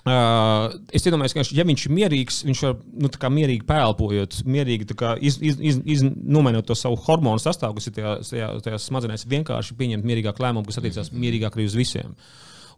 Uh, 0.00 0.78
es 0.96 1.04
iedomājos, 1.04 1.34
ka 1.36 1.42
ja 1.52 1.64
viņš 1.68 1.82
ir 1.84 1.92
mierīgs, 1.92 2.38
viņš 2.48 2.60
var 2.64 2.76
nu, 3.04 3.10
mierīgi 3.36 3.66
pēlpojot, 3.68 4.38
mierīgi 4.48 4.86
iz, 5.20 5.36
iz, 5.44 5.58
iz, 5.60 5.80
iz, 5.84 6.04
nomainot 6.08 6.64
to 6.70 6.76
savu 6.78 6.96
hormonu 7.04 7.42
sastāvu, 7.42 7.76
kas 7.76 7.90
ir 7.90 7.98
tajā, 7.98 8.14
tajā, 8.24 8.48
tajā 8.64 8.78
smadzenēs, 8.80 9.26
vienkārši 9.28 9.76
pieņemt 9.76 10.06
mierīgāku 10.08 10.40
lēmumu, 10.40 10.64
kas 10.70 10.80
attiecās 10.80 11.12
mierīgāk 11.12 11.58
arī 11.58 11.66
uz 11.68 11.76
visiem. 11.76 12.14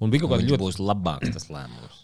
Un 0.03 0.11
bija 0.11 0.25
kaut 0.25 0.35
kāda 0.35 0.49
ļoti 0.49 0.65
būs 0.65 0.81
labāks 0.83 1.31
tas 1.37 1.47
lēmums. 1.53 2.01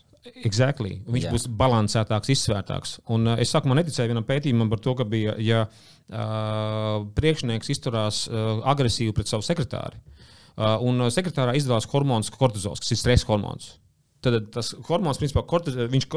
Exactly. 0.46 1.00
Viņš 1.08 1.26
Jā. 1.26 1.32
būs 1.34 1.48
balansētāks, 1.58 2.30
izsvērtāks. 2.36 2.94
Un, 3.14 3.26
uh, 3.32 3.42
es 3.42 3.50
sākumā 3.54 3.80
neticēju 3.80 4.12
vienam 4.12 4.26
pētījumam 4.28 4.70
par 4.70 4.82
to, 4.84 4.94
ka 4.98 5.08
bija, 5.08 5.34
ja 5.42 5.64
uh, 5.66 7.02
priekšnieks 7.18 7.74
izturās 7.74 8.22
uh, 8.30 8.62
agresīvi 8.70 9.16
pret 9.16 9.30
savu 9.30 9.46
sekretāri, 9.46 9.98
uh, 9.98 10.76
un 10.84 11.08
sekretārā 11.14 11.56
izdalās 11.58 11.88
hormons 11.90 12.30
kortizols, 12.34 12.84
kas 12.84 12.94
ir 12.94 13.02
stresa 13.02 13.30
hormons. 13.32 13.72
Tad 14.18 14.48
tas 14.50 14.72
hormons, 14.88 15.20
principā, 15.20 15.44
kortiz, 15.46 15.76
viņš 15.78 16.08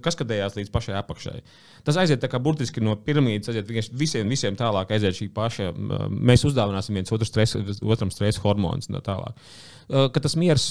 kaskadējās 0.00 0.54
līdz 0.56 0.70
pašai 0.72 0.94
apakšai. 0.96 1.34
Tas 1.84 1.98
aiziet 2.00 2.24
kā 2.32 2.40
burtiski 2.40 2.80
no 2.80 2.94
piramīdas, 2.96 3.50
aiziet 3.52 3.92
visiem, 3.92 4.30
visiem 4.32 4.56
tālāk, 4.56 4.94
aiziet 4.96 5.18
šī 5.18 5.28
paša. 5.36 5.68
Mēs 6.08 6.46
uzdāvināsim 6.48 6.96
viens 6.96 7.12
otru 7.12 7.28
stresu, 7.28 7.60
otram 7.84 8.08
stresa 8.14 8.40
hormonus 8.46 8.88
un 8.88 8.96
tā 8.96 9.04
tālāk. 9.10 9.36
Ka 9.92 10.24
tas 10.24 10.38
miers, 10.40 10.70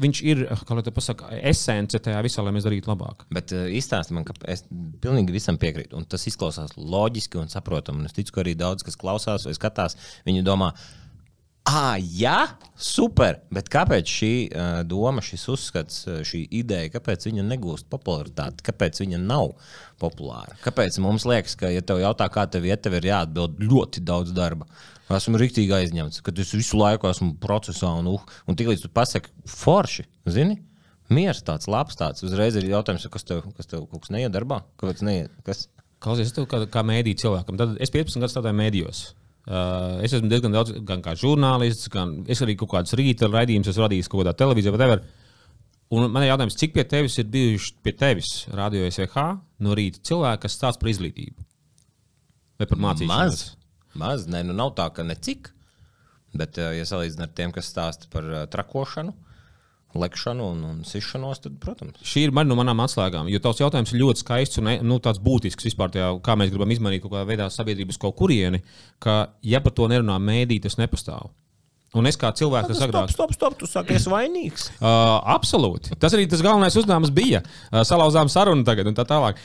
viņš 0.00 0.24
ir, 0.24 0.44
kā 0.64 0.78
lai 0.78 0.86
te 0.86 0.96
pasaka, 0.96 1.28
esence 1.52 2.00
tajā 2.00 2.24
visā, 2.24 2.40
lai 2.46 2.56
mēs 2.56 2.64
darītu 2.64 2.88
labāk. 2.88 3.26
Bet 3.36 3.52
izstāsti 3.52 4.16
man, 4.16 4.24
ka 4.24 4.38
es 4.48 4.64
pilnīgi 5.04 5.36
visam 5.36 5.60
piekrītu. 5.60 5.98
Un 6.00 6.08
tas 6.08 6.24
izklausās 6.30 6.78
loģiski 6.80 7.42
un 7.42 7.52
saprotami. 7.52 8.08
Es 8.08 8.16
ticu, 8.16 8.32
ka 8.32 8.46
arī 8.46 8.56
daudz, 8.56 8.86
kas 8.86 8.96
klausās 8.96 9.44
vai 9.44 9.52
skatās, 9.58 10.00
viņi 10.24 10.46
domā, 10.46 10.72
ka 10.72 11.04
Ah, 11.66 11.96
jā, 11.98 12.44
super. 12.78 13.40
Bet 13.50 13.66
kāpēc 13.72 14.06
šī 14.06 14.30
uh, 14.46 14.76
doma, 14.86 15.22
šis 15.24 15.48
uzskats, 15.50 16.04
šī 16.28 16.44
ideja, 16.54 16.92
kāpēc 16.94 17.26
viņa 17.26 17.42
negūst 17.42 17.88
popularitāti, 17.90 18.62
kāpēc 18.68 19.00
viņa 19.02 19.18
nav 19.24 19.56
populāra? 19.98 20.54
Kāpēc 20.62 21.00
mums 21.02 21.26
liekas, 21.26 21.56
ka, 21.58 21.72
ja 21.74 21.82
tev 21.82 21.98
jautā, 22.04 22.28
kā 22.30 22.44
tev 22.46 22.68
iet, 22.70 22.84
tev 22.84 22.94
ir 23.00 23.10
jāatbild 23.10 23.58
ļoti 23.66 24.04
daudz 24.06 24.30
darba? 24.36 24.70
Esmu 25.10 25.42
rīktīgi 25.42 25.74
aizņemts, 25.74 26.22
ka 26.22 26.34
es 26.38 26.54
visu 26.54 26.78
laiku 26.78 27.10
esmu 27.10 27.32
procesā, 27.42 27.90
un, 27.98 28.14
uh, 28.14 28.38
un 28.46 28.58
tiklīdz 28.58 28.86
tu 28.86 28.94
pasaki, 28.94 29.34
forši, 29.50 30.06
zini, 30.30 30.60
mieres 31.10 31.42
tāds, 31.46 31.66
labs 31.66 31.98
tāds, 31.98 32.22
uzreiz 32.26 32.54
ir 32.54 32.70
jautājums, 32.70 33.10
kas 33.10 33.26
tev, 33.26 33.42
kas 33.58 33.74
tev 33.74 33.88
kaut 33.90 34.06
kas 34.06 34.14
neiet 34.14 34.34
darbā? 34.34 34.62
Kāpēc 34.78 35.02
neiet? 35.06 35.34
Kas? 35.46 35.66
Klausies, 35.98 36.30
es 36.30 36.38
tev 36.38 36.46
kā, 36.46 36.62
kā 36.70 36.86
mēdī 36.86 37.18
cilvēkam, 37.18 37.58
tad 37.58 37.78
es 37.82 37.90
15 37.90 38.22
gadus 38.22 38.38
strādāju 38.38 38.62
mēdījos. 38.62 39.06
Uh, 39.46 40.00
es 40.02 40.10
esmu 40.16 40.26
diezgan 40.30 40.54
daudz, 40.54 40.72
gan 40.86 41.02
kā 41.04 41.12
žurnālists, 41.18 41.86
gan 41.92 42.16
es 42.26 42.40
arī 42.42 42.56
kaut 42.58 42.72
kādus 42.72 42.96
rīta 42.98 43.28
raidījumus 43.30 43.70
esmu 43.70 43.84
radījis 43.84 44.10
kaut 44.10 44.24
kādā 44.24 44.34
televīzijā, 44.40 44.72
whatever. 44.74 45.04
Un 45.94 46.08
man 46.10 46.24
ir 46.24 46.32
jautājums, 46.32 46.56
cik 46.58 46.74
pie 46.74 46.82
tevis 46.90 47.14
ir 47.22 47.28
bijuši 47.30 47.76
pie 47.86 47.92
tevis 47.94 48.32
radio 48.50 48.88
SVH 48.90 49.26
no 49.62 49.76
rīta 49.78 50.02
cilvēki, 50.08 50.42
kas 50.42 50.58
stāsta 50.58 50.82
par 50.82 50.90
izglītību 50.90 51.46
vai 52.58 52.66
par 52.66 52.80
mācīšanos? 52.88 53.12
Maz, 53.12 53.44
maz 53.94 54.26
ne, 54.30 54.42
nu 54.48 54.56
nav 54.56 54.74
tā, 54.78 54.88
ka 54.96 55.06
ne 55.06 55.14
cik. 55.14 55.52
Bet, 56.36 56.58
ja 56.58 56.84
salīdzinām 56.84 57.30
ar 57.30 57.36
tiem, 57.38 57.52
kas 57.54 57.70
stāsta 57.70 58.10
par 58.12 58.26
uh, 58.28 58.42
trakošanu, 58.50 59.14
lekšanu 60.00 60.50
un, 60.52 60.60
un 60.70 60.82
sišanos, 60.86 61.40
tad, 61.44 61.56
protams. 61.62 62.02
Šī 62.06 62.26
ir 62.26 62.34
mana 62.36 62.50
no 62.52 62.58
manām 62.58 62.82
atslēgām, 62.84 63.30
jo 63.32 63.40
tavs 63.42 63.62
jautājums 63.62 63.94
ir 63.94 64.02
ļoti 64.02 64.24
skaists 64.24 64.62
un 64.62 64.70
nu, 64.86 65.00
tāds 65.04 65.22
būtisks 65.22 65.68
vispār, 65.70 65.92
tajā, 65.94 66.12
kā 66.24 66.36
mēs 66.38 66.52
gribam 66.52 66.74
izmainīt 66.74 67.04
kaut 67.04 67.14
kādā 67.14 67.26
veidā 67.28 67.48
sabiedrības 67.52 68.00
kaut 68.02 68.18
kurieni, 68.18 68.62
ka, 69.02 69.18
ja 69.46 69.62
par 69.64 69.76
to 69.76 69.88
nerunā 69.92 70.18
mēdī, 70.22 70.60
tas 70.64 70.78
nepastāv. 70.80 71.32
Un 71.96 72.08
es 72.10 72.18
kā 72.20 72.30
cilvēks, 72.36 72.70
kas 72.70 72.82
agrāk. 72.84 73.10
Stop, 73.12 73.32
stop, 73.32 73.36
stop, 73.36 73.58
tu 73.60 73.68
saki, 73.70 73.96
es 74.00 74.08
vainīgs. 74.10 74.70
Uh, 74.86 75.16
absolūti. 75.32 75.96
Tas 75.98 76.12
arī 76.14 76.26
tas 76.30 76.42
galvenais 76.44 76.74
uzdevums 76.78 77.10
bija. 77.14 77.40
Uh, 77.72 77.80
salauzām 77.86 78.28
sarunu 78.30 78.62
tagad 78.66 78.86
un 78.86 78.94
tā 78.94 79.02
tālāk. 79.08 79.38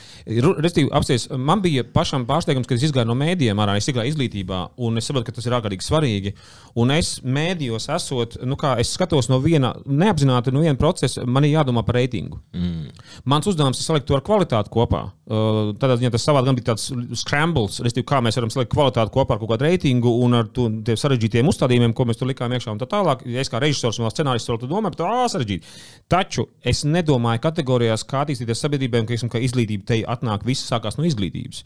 Restīvi, 0.62 0.90
apsties, 0.94 1.24
man 1.34 1.62
bija 1.64 1.82
pašam 1.88 2.26
pārsteigums, 2.28 2.68
kad 2.68 2.76
es 2.76 2.84
izgāju 2.86 3.08
no 3.08 3.16
mēdījiem, 3.18 3.58
ārā 3.64 3.74
es 3.80 3.88
gāju 3.88 4.12
izglītībā, 4.12 4.60
un 4.84 5.00
es 5.00 5.08
saprotu, 5.08 5.26
ka 5.28 5.34
tas 5.38 5.48
ir 5.48 5.56
ārkārtīgi 5.56 5.86
svarīgi. 5.86 6.34
Un 6.78 6.92
es 6.94 7.14
mēdījos 7.24 7.88
esot, 7.96 8.38
nu 8.46 8.58
kā 8.60 8.74
es 8.82 8.92
skatos 8.94 9.30
no 9.32 9.40
viena, 9.42 9.72
neapzināti 9.88 10.54
no 10.54 10.62
viena 10.62 10.78
procesa, 10.78 11.24
man 11.26 11.48
ir 11.48 11.56
jādomā 11.56 11.82
par 11.88 11.98
reitingu. 11.98 12.38
Mm. 12.54 12.92
Mans 13.28 13.48
uzdevums 13.50 13.80
ir 13.80 13.88
salikt 13.88 14.06
to 14.08 14.16
ar 14.16 14.24
kvalitāti 14.24 14.72
kopā. 14.72 15.02
Uh, 15.32 15.72
tādā 15.80 15.98
ziņā 15.98 16.12
tas 16.14 16.24
savādi 16.28 16.50
gan 16.50 16.60
bija 16.60 16.70
tāds 16.72 16.88
scrambles, 17.22 17.80
restīvi, 17.84 18.06
kā 18.08 18.22
mēs 18.24 18.38
varam 18.38 18.52
salikt 18.52 18.72
kvalitāti 18.72 19.14
kopā 19.14 19.36
ar 19.36 19.42
kaut 19.42 19.54
kādu 19.54 19.68
reitingu 19.68 20.12
un 20.24 20.40
ar 20.40 20.48
tiem 20.52 20.98
sarežģītiem 20.98 21.48
uzstādījumiem, 21.50 21.96
ko 21.96 22.06
mēs 22.08 22.20
tur 22.20 22.30
likām 22.30 22.41
likām 22.42 22.56
iekšā 22.56 22.74
un 22.74 22.80
tā 22.82 22.88
tālāk. 22.90 23.22
Es 23.38 23.50
kā 23.50 23.60
režisors 23.62 24.00
un 24.00 24.10
scenārists 24.10 24.50
to 24.50 24.66
domāju, 24.66 24.98
tas 24.98 25.06
ir 25.06 25.32
sarežģīti. 25.36 25.72
Taču 26.10 26.48
es 26.64 26.84
nedomāju 26.84 27.42
kategorijās, 27.46 28.04
kā 28.04 28.24
attīstīties 28.26 28.62
sabiedrībai, 28.66 29.04
ka, 29.06 29.16
ka 29.32 29.42
izglītība 29.42 29.86
te 29.86 30.02
atnāk, 30.02 30.44
viss 30.44 30.66
sākās 30.68 30.98
no 30.98 31.06
izglītības. 31.06 31.64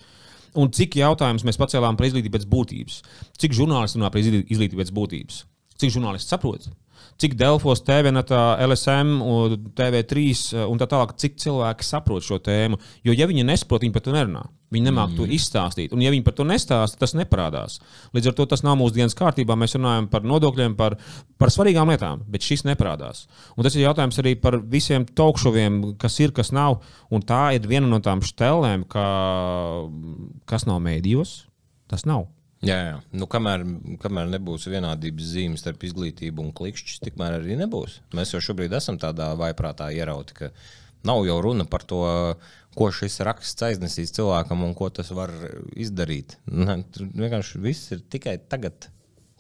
Un 0.57 0.71
cik 0.73 0.97
jautājumus 0.97 1.45
mēs 1.45 1.59
pacēlām 1.61 1.97
par 1.97 2.09
izglītību 2.09 2.37
pēc 2.39 2.47
būtības? 2.49 3.03
Cik 3.41 3.57
žurnālisti 3.57 4.01
runā 4.01 4.13
par 4.13 4.23
izglītību 4.23 4.81
pēc 4.81 4.93
būtības? 4.97 5.45
Cik 5.81 5.95
žurnālisti 5.95 6.33
saprot? 6.33 6.69
cik 7.17 7.35
Delfos, 7.35 7.81
TVNet, 7.85 8.31
LSM, 8.67 9.17
TV3 9.77 10.67
un 10.69 10.81
tā 10.81 10.89
tālāk, 10.91 11.17
cik 11.21 11.39
cilvēki 11.41 11.87
saprot 11.87 12.25
šo 12.25 12.39
tēmu. 12.45 12.79
Jo, 13.07 13.15
ja 13.17 13.29
viņi 13.29 13.47
nesaprot, 13.47 13.85
viņi 13.85 13.95
par 13.95 14.05
to 14.05 14.15
nerunā. 14.15 14.45
Viņi 14.75 14.89
nemāķi 14.89 15.15
mm. 15.15 15.19
to 15.21 15.37
izstāstīt. 15.37 15.93
Un, 15.95 16.03
ja 16.03 16.11
viņi 16.11 16.25
par 16.27 16.35
to 16.37 16.45
nestāsta, 16.45 16.99
tas 16.99 17.15
neparādās. 17.17 17.79
Līdz 18.17 18.33
ar 18.33 18.37
to 18.37 18.49
tas 18.51 18.65
nav 18.67 18.75
mūsu 18.81 18.97
dienas 18.99 19.15
kārtībā. 19.17 19.55
Mēs 19.57 19.77
runājam 19.79 20.11
par 20.13 20.27
nodokļiem, 20.27 20.75
par, 20.77 20.99
par 21.39 21.55
svarīgām 21.55 21.93
lietām, 21.95 22.25
bet 22.29 22.45
šis 22.45 22.67
neparādās. 22.67 23.25
Un 23.55 23.65
tas 23.65 23.79
ir 23.79 23.87
jautājums 23.87 24.19
arī 24.21 24.35
par 24.43 24.59
visiem 24.67 25.07
tokšoviem, 25.07 25.81
kas 26.03 26.19
ir, 26.21 26.35
kas 26.37 26.51
nav. 26.57 26.81
Un 27.15 27.25
tā 27.25 27.53
ir 27.57 27.71
viena 27.71 27.89
no 27.89 28.03
tām 28.05 28.25
štelēm, 28.27 28.89
ka, 28.91 29.07
kas 30.51 30.67
nav 30.67 30.83
mēdījos, 30.85 31.45
tas 31.93 32.05
nav. 32.11 32.27
Jā, 32.65 32.77
jā. 32.81 32.97
Nu, 33.13 33.27
kamēr, 33.29 33.65
kamēr 34.01 34.31
nebūs 34.33 34.65
vienādības 34.73 35.33
zīme 35.35 35.61
starp 35.61 35.85
izglītību 35.85 36.41
un 36.41 36.55
klikšķis, 36.57 37.03
tikmēr 37.05 37.39
arī 37.41 37.59
nebūs. 37.61 37.99
Mēs 38.17 38.33
jau 38.33 38.41
šobrīd 38.49 38.73
esam 38.79 38.97
tādā 39.01 39.33
vaiprātā 39.37 39.91
ierauti, 39.93 40.39
ka 40.39 40.51
nav 41.07 41.27
jau 41.29 41.37
runa 41.45 41.67
par 41.69 41.85
to, 41.85 42.01
ko 42.77 42.89
šis 42.93 43.21
raksts 43.29 43.67
aiznesīs 43.69 44.15
cilvēkam 44.17 44.65
un 44.67 44.75
ko 44.79 44.89
tas 44.93 45.13
var 45.17 45.33
izdarīt. 45.77 46.39
Ne, 46.49 46.81
tur 46.93 47.11
vienkārši 47.13 47.61
viss 47.63 47.93
ir 47.97 48.05
tikai 48.13 48.39
tagad. 48.49 48.89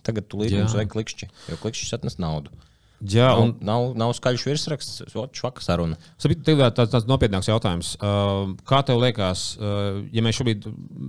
Tagad 0.06 0.28
tu 0.30 0.38
līdzi 0.38 0.60
mums 0.60 0.76
vajag 0.76 0.92
klikšķi, 0.92 1.28
jo 1.50 1.58
klikšķis 1.64 1.96
atnes 1.96 2.20
naudu. 2.22 2.52
Jā, 3.04 3.28
un 3.36 3.52
nav, 3.60 3.90
nav, 3.92 3.96
nav 4.00 4.12
skaļš 4.16 4.44
virsraksts, 4.48 5.02
švaka 5.12 5.64
saruna. 5.64 5.98
Tev 6.22 6.32
ir 6.32 6.72
tāds, 6.72 6.92
tāds 6.94 7.08
nopietnāks 7.08 7.50
jautājums. 7.50 7.92
Kā 8.00 8.80
tev 8.88 9.02
liekas, 9.02 9.44
ja 9.60 10.24
mēs 10.24 10.40
šobrīd 10.40 10.64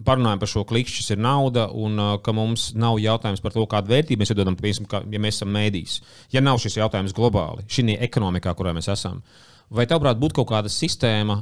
parunājam 0.08 0.42
par 0.42 0.52
šo 0.52 0.66
klikšķi, 0.68 1.04
kas 1.06 1.16
ir 1.16 1.22
nauda, 1.24 1.70
un 1.72 2.20
ka 2.24 2.36
mums 2.36 2.70
nav 2.76 3.00
jautājums 3.04 3.44
par 3.44 3.56
to, 3.56 3.64
kādu 3.72 3.96
vērtību 3.96 4.24
mēs 4.24 4.36
iedodam, 4.36 4.60
piemēram, 4.60 5.12
ja 5.16 5.24
mēs 5.24 5.40
esam 5.40 5.54
mēdījis, 5.56 6.00
ja 6.36 6.44
nav 6.44 6.60
šis 6.64 6.80
jautājums 6.82 7.16
globāli, 7.16 7.68
šī 7.72 7.96
ekonomikā, 8.10 8.52
kurā 8.58 8.76
mēs 8.76 8.92
esam, 8.92 9.24
uh, 9.24 9.57
Vai 9.68 9.84
tavuprāt 9.84 10.16
būtu 10.16 10.38
kaut 10.38 10.48
kāda 10.54 10.70
sistēma, 10.72 11.42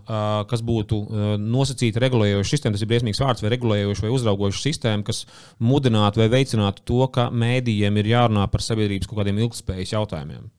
kas 0.50 0.64
būtu 0.66 0.98
nosacīta 1.38 2.02
regulējoša 2.02 2.56
sistēma, 2.56 2.74
tas 2.74 2.82
ir 2.82 2.90
briesmīgs 2.90 3.22
vārds, 3.22 3.44
vai 3.46 3.52
regulējoša 3.54 4.08
vai 4.08 4.14
uzraugoša 4.16 4.64
sistēma, 4.64 5.06
kas 5.06 5.20
mudinātu 5.62 6.24
vai 6.24 6.28
veicinātu 6.34 6.82
to, 6.90 7.04
ka 7.14 7.28
mēdījiem 7.30 8.02
ir 8.02 8.10
jārunā 8.16 8.48
par 8.50 8.66
sabiedrības 8.66 9.12
kaut 9.12 9.22
kādiem 9.22 9.44
ilgspējas 9.46 9.94
jautājumiem? 9.94 10.50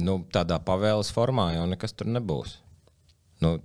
Nu, 0.00 0.22
tādā 0.32 0.56
pavēles 0.64 1.12
formā 1.12 1.50
jau 1.58 1.68
nekas 1.68 1.92
tur 1.98 2.08
nebūs. 2.14 2.56
Nu, 3.44 3.58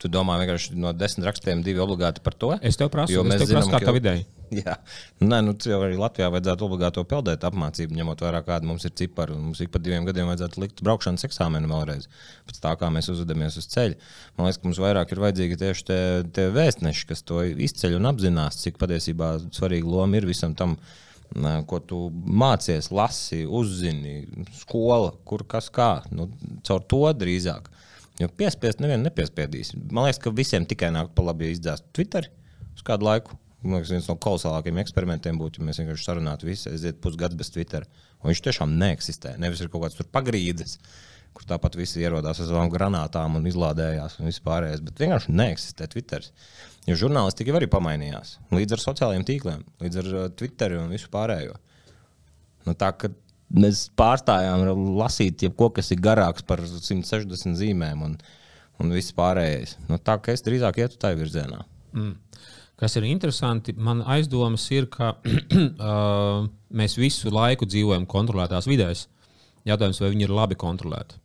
tu 0.00 0.08
domā, 0.08 0.38
vienkārši 0.40 0.78
no 0.80 0.94
desmit 0.96 1.28
rakstiem 1.28 1.60
divi 1.66 1.82
obligāti 1.82 2.24
par 2.24 2.40
to? 2.40 2.54
Es 2.64 2.80
tev 2.80 2.88
prasu, 2.94 3.18
jo 3.18 3.26
mēs 3.26 3.44
zinām, 3.50 3.68
kā 3.68 3.82
tā 3.84 3.94
ideja. 4.00 4.24
Jā, 4.62 4.74
Nē, 5.22 5.38
nu, 5.46 5.54
jau 5.56 5.78
arī 5.84 5.96
Latvijā 5.96 6.28
vajadzētu 6.32 6.66
obligāti 6.66 7.02
peldēt 7.08 7.44
apmācību, 7.48 7.94
ņemot 7.96 8.22
vērā, 8.24 8.42
kāda 8.44 8.68
mums 8.68 8.84
ir 8.84 8.92
cipari. 8.98 9.36
Mums 9.38 9.62
ik 9.64 9.70
pa 9.72 9.80
diviem 9.80 10.04
gadiem 10.08 10.28
vajadzētu 10.28 10.60
likt 10.60 10.82
braukšanas 10.84 11.24
eksāmenu 11.28 11.70
vēlreiz, 11.70 12.08
pēc 12.48 12.58
tā, 12.64 12.74
kā 12.80 12.90
mēs 12.92 13.08
uzvedamies 13.12 13.56
uz 13.60 13.68
ceļa. 13.72 14.10
Man 14.36 14.48
liekas, 14.48 14.60
ka 14.60 14.68
mums 14.68 14.80
vairāk 14.82 15.14
ir 15.14 15.22
vajadzīgi 15.22 15.60
tieši 15.62 15.86
tie, 15.88 16.00
tie 16.36 16.48
vēstneši, 16.52 17.06
kas 17.08 17.24
to 17.28 17.40
izceļ 17.48 17.96
un 18.00 18.10
apzinās, 18.12 18.60
cik 18.64 18.80
patiesībā 18.82 19.34
svarīga 19.54 19.88
loma 19.88 20.20
ir 20.20 20.28
visam 20.28 20.56
tam. 20.58 20.76
Ko 21.64 21.78
tu 21.80 21.98
mācies, 22.12 22.90
lasi, 22.92 23.46
uzzini, 23.48 24.18
skola, 24.52 25.14
kur 25.24 25.46
kas 25.48 25.70
kā. 25.72 26.02
Nu, 26.12 26.26
caur 26.68 26.82
to 26.84 27.06
drīzāk. 27.16 27.70
Jo 28.20 28.28
piespiest, 28.28 28.82
nevienu 28.84 29.06
nepiespiedīs. 29.06 29.72
Man 29.88 30.04
liekas, 30.04 30.20
ka 30.20 30.34
visiem 30.36 30.68
tikai 30.68 30.90
nāk 30.92 31.14
pa 31.16 31.24
labi 31.24 31.48
izdzēst 31.54 31.88
Twitter 31.96 32.28
uz 32.76 32.84
kādu 32.84 33.08
laiku 33.08 33.38
Man 33.62 33.78
liekas, 33.78 33.92
viens 33.94 34.08
no 34.10 34.16
kolosālākajiem 34.18 34.80
eksperimentiem 34.82 35.38
būtu, 35.38 35.60
ja 35.60 35.68
mēs 35.68 35.78
vienkārši 35.78 36.06
sarunātu 36.08 36.48
visu, 36.48 36.66
aiziet 36.72 36.98
pusgadu 37.02 37.38
bez 37.38 37.52
Twitter. 37.54 37.86
Un 38.22 38.32
viņš 38.32 38.40
tiešām 38.42 38.74
neeksistē. 38.78 39.36
Nevis 39.42 39.62
ir 39.62 39.70
kaut 39.70 39.84
kāds 39.84 40.08
pagrīdes, 40.14 40.78
kur 41.32 41.46
tāpat 41.46 41.78
visi 41.78 42.02
ierodās 42.02 42.40
ar 42.42 42.48
savām 42.48 42.70
granātām 42.72 43.38
un 43.38 43.46
izlādējās 43.46 44.18
un 44.18 44.28
vispārējais, 44.28 44.82
bet 44.82 45.02
vienkārši 45.04 45.34
neeksistē 45.38 45.86
Twitter. 45.92 46.26
Jo 46.90 46.98
žurnālistika 47.04 47.54
arī 47.54 47.68
pamainījās 47.70 48.36
līdz 48.50 48.76
ar 48.76 48.82
sociālajiem 48.82 49.26
tīkliem, 49.28 49.62
līdz 49.84 50.00
ar 50.02 50.10
uh, 50.10 50.24
Twitter 50.38 50.74
un 50.80 50.90
visu 50.90 51.10
pārējo. 51.12 51.54
Nu, 52.66 52.74
tā, 52.78 52.90
mēs 53.54 53.84
pārstājām 53.98 54.66
lasīt 54.98 55.46
jebko, 55.46 55.70
kas 55.78 55.94
ir 55.94 56.02
garāks 56.02 56.42
par 56.46 56.64
160 56.66 57.54
zīmēm 57.62 58.02
un, 58.08 58.18
un 58.82 58.92
viss 58.98 59.14
pārējais. 59.14 59.78
Nu, 59.86 60.02
tā 60.02 60.18
kā 60.18 60.34
es 60.34 60.42
drīzāk 60.42 60.82
ietu 60.82 60.98
tajā 60.98 61.22
virzienā. 61.22 61.62
Mm 61.94 62.18
kas 62.82 62.98
ir 62.98 63.06
interesanti. 63.06 63.74
Man 63.78 64.02
aizdomas 64.10 64.66
ir, 64.74 64.88
ka 64.90 65.14
uh, 65.22 66.48
mēs 66.74 66.98
visu 66.98 67.30
laiku 67.32 67.68
dzīvojam 67.70 68.08
kontrolētās 68.10 68.66
vidēs. 68.70 69.06
Jautājums, 69.68 70.00
vai 70.02 70.10
viņi 70.10 70.26
ir 70.26 70.34
labi 70.34 70.58
kontrolēti. 70.58 71.20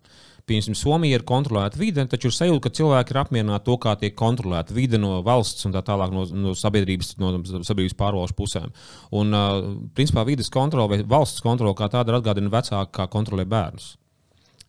Piemēram, 0.48 0.78
Somija 0.80 1.18
ir 1.18 1.26
kontrolēta 1.28 1.76
vide, 1.76 2.06
taču 2.08 2.30
ir 2.30 2.36
sajūta, 2.38 2.62
ka 2.64 2.72
cilvēki 2.78 3.12
ir 3.12 3.18
apmierināti 3.20 3.66
to, 3.68 3.74
kā 3.84 3.98
tiek 4.00 4.14
kontrolēta 4.16 4.76
vide 4.76 5.00
no 5.02 5.18
valsts 5.26 5.68
un 5.68 5.74
tā 5.76 5.82
tālāk 5.84 6.14
no, 6.16 6.24
no 6.46 6.54
sabiedrības, 6.56 7.18
no 7.20 7.34
sabiedrības 7.44 7.98
pārvaldes 8.00 8.36
pusēm. 8.38 8.72
Un, 9.20 9.36
uh, 9.36 9.58
principā, 9.98 10.24
vidas 10.30 10.54
kontrole 10.54 10.94
vai 10.94 11.02
valsts 11.04 11.44
kontrole 11.44 11.76
kā 11.76 11.90
tāda 11.92 12.16
atgādina 12.16 12.54
vecāku, 12.54 12.94
kā 12.96 13.10
kontrolē 13.12 13.44
bērnus. 13.50 13.96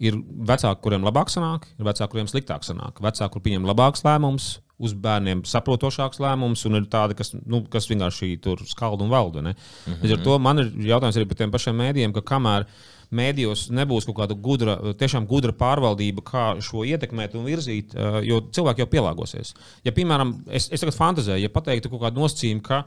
Ir 0.02 0.18
vecāki, 0.48 0.82
kuriem 0.82 1.06
labāk 1.06 1.30
sanāk, 1.30 1.68
ir 1.78 1.86
vecāki, 1.86 2.10
kuriem 2.16 2.32
sliktāk 2.32 2.66
sanāk. 2.66 2.98
Vecāki, 3.04 3.30
kur 3.36 3.44
pieņem 3.44 3.70
labākus 3.70 4.02
lēmumus, 4.06 4.50
uz 4.78 4.94
bērniem 4.94 5.42
saprotošāks 5.48 6.20
lēmums, 6.22 6.62
un 6.68 6.78
ir 6.78 6.86
tādi, 6.90 7.16
kas, 7.18 7.32
nu, 7.34 7.64
kas 7.70 7.88
vienkārši 7.90 8.36
tur 8.42 8.62
skalda 8.68 9.04
un 9.04 9.10
valda. 9.10 9.42
Mm 9.42 9.54
-hmm. 9.54 10.02
Līdz 10.02 10.12
ar 10.18 10.22
to 10.24 10.38
man 10.38 10.58
ir 10.58 10.70
jautājums 10.92 11.16
arī 11.16 11.28
par 11.28 11.36
tiem 11.36 11.50
pašiem 11.50 11.76
mēdījiem, 11.76 12.12
ka 12.14 12.22
kamēr 12.22 12.66
mēdījos 13.10 13.70
nebūs 13.72 14.04
kaut 14.04 14.16
kāda 14.16 14.34
gudra, 14.34 14.76
tiešām 15.00 15.26
gudra 15.26 15.52
pārvaldība, 15.52 16.22
kā 16.22 16.44
šo 16.64 16.84
ietekmēt 16.84 17.34
un 17.34 17.46
virzīt, 17.48 17.94
jo 18.22 18.40
cilvēki 18.52 18.84
jau 18.84 18.86
pielāgosies. 18.86 19.54
Ja, 19.84 19.92
piemēram, 19.92 20.34
es, 20.50 20.68
es 20.72 20.80
tagad 20.80 20.94
fantāzēju, 20.94 21.42
ja 21.42 21.48
pateiktu 21.48 21.88
kaut 21.88 22.02
kādu 22.02 22.20
nosacījumu, 22.20 22.62
ka 22.62 22.84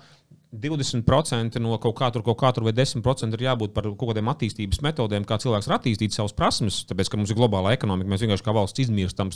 20% 0.51 1.59
no 1.63 1.77
kaut 1.79 1.95
kā 1.95 2.09
tur, 2.11 2.23
kaut 2.27 2.35
kā 2.41 2.49
tur 2.51 2.65
vai 2.67 2.73
10% 2.75 3.37
ir 3.37 3.43
jābūt 3.45 3.71
par 3.71 3.85
kaut 3.87 4.09
kādiem 4.09 4.27
attīstības 4.33 4.81
metodēm, 4.83 5.23
kā 5.27 5.37
cilvēks 5.39 5.69
var 5.69 5.77
attīstīt 5.77 6.15
savas 6.15 6.35
prasmes, 6.35 6.81
tāpēc, 6.89 7.07
ka 7.07 7.19
mums 7.19 7.31
ir 7.31 7.37
globāla 7.39 7.71
ekonomika, 7.71 8.11
mēs 8.11 8.25
vienkārši 8.25 8.43
kā 8.43 8.55
valsts 8.55 8.83
izmirstam. 8.83 9.31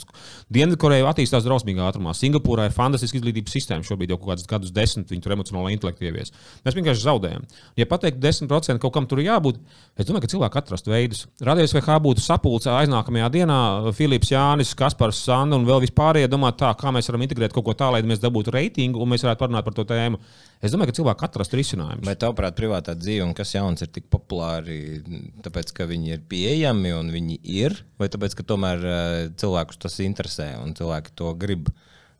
Dienvidkoreja 0.52 1.06
attīstās 1.08 1.46
drausmīgā 1.46 1.86
ātrumā. 1.88 2.12
Singapūrā 2.16 2.66
ir 2.68 2.76
fantastiska 2.76 3.16
izglītības 3.16 3.56
sistēma, 3.56 3.86
šobrīd 3.88 4.12
jau 4.12 4.18
kaut 4.20 4.34
kādus 4.34 4.50
gadus 4.50 4.74
desmit 4.76 5.14
viņi 5.14 5.24
tur 5.24 5.36
emocionāli 5.38 5.72
intelektu 5.76 6.04
ievies. 6.04 6.34
Mēs 6.66 6.76
vienkārši 6.76 7.06
zaudējam. 7.06 7.48
Ja 7.80 7.88
pateikt 7.88 8.20
10% 8.20 8.82
kaut 8.82 8.92
kam 8.92 9.08
tur 9.08 9.24
jābūt, 9.24 9.62
es 9.96 10.08
domāju, 10.08 10.26
ka 10.26 10.32
cilvēki 10.34 10.60
atrastu 10.60 10.92
veidus. 10.92 11.24
Radies 11.40 11.72
kā 11.86 11.96
būtu 12.02 12.20
sapulcē 12.24 12.74
aiznākamajā 12.82 13.30
dienā, 13.32 13.58
Filips 13.96 14.34
Jānis, 14.34 14.74
Kaspars, 14.76 15.22
Sanda 15.24 15.56
un 15.56 15.64
vēl 15.68 15.80
vispārējie 15.86 16.28
domā 16.28 16.52
tā, 16.58 16.72
kā 16.76 16.92
mēs 16.92 17.08
varam 17.08 17.24
integrēt 17.24 17.54
kaut 17.56 17.68
ko 17.68 17.76
tā, 17.78 17.88
lai 17.94 18.02
mēs 18.06 18.20
dabūtu 18.22 18.52
reitingu 18.52 19.00
un 19.00 19.12
mēs 19.12 19.24
varētu 19.24 19.44
parunāt 19.44 19.66
par 19.66 19.76
to 19.76 19.86
tēmu. 19.88 20.20
Es 20.64 20.72
domāju, 20.72 20.90
ka 20.90 20.96
cilvēki 20.96 21.26
atrastu 21.26 21.58
risinājumus. 21.58 22.06
Vai 22.08 22.14
tavuprāt, 22.16 22.56
privātā 22.56 22.94
dzīve 22.96 23.26
un 23.26 23.34
kas 23.36 23.52
jauns 23.52 23.84
ir 23.84 23.90
tik 23.92 24.06
populāri, 24.12 25.02
tāpēc, 25.44 25.72
ka 25.76 25.88
viņi 25.88 26.14
ir 26.14 26.22
pieejami 26.30 26.94
un 26.96 27.10
viņi 27.12 27.36
ir, 27.58 27.76
vai 28.00 28.08
tāpēc, 28.12 28.38
ka 28.38 28.46
tomēr 28.48 28.86
uh, 28.86 29.18
cilvēkus 29.36 29.82
tas 29.84 29.98
interesē 30.04 30.54
un 30.62 30.72
cilvēki 30.78 31.12
to 31.18 31.34
grib? 31.40 31.68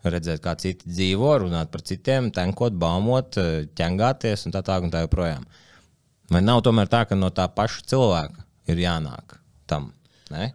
Redzēt, 0.07 0.39
kā 0.45 0.53
citi 0.61 0.87
dzīvo, 0.87 1.33
runāt 1.43 1.73
par 1.73 1.83
citiem, 1.83 2.29
tankot, 2.31 2.77
baumot, 2.79 3.39
eh, 3.43 3.65
ķengāties 3.75 4.45
un 4.47 4.55
tā 4.55 4.61
tālāk 4.63 4.87
un 4.87 4.93
tā 4.93 5.01
joprojām. 5.03 5.43
Vai 6.31 6.43
nav 6.45 6.61
tomēr 6.63 6.87
tā, 6.93 7.01
ka 7.09 7.19
no 7.19 7.33
tā 7.35 7.49
paša 7.51 7.83
cilvēka 7.91 8.45
ir 8.71 8.85
jānāk 8.85 9.35
tam? 9.67 9.89
Ne? 10.31 10.53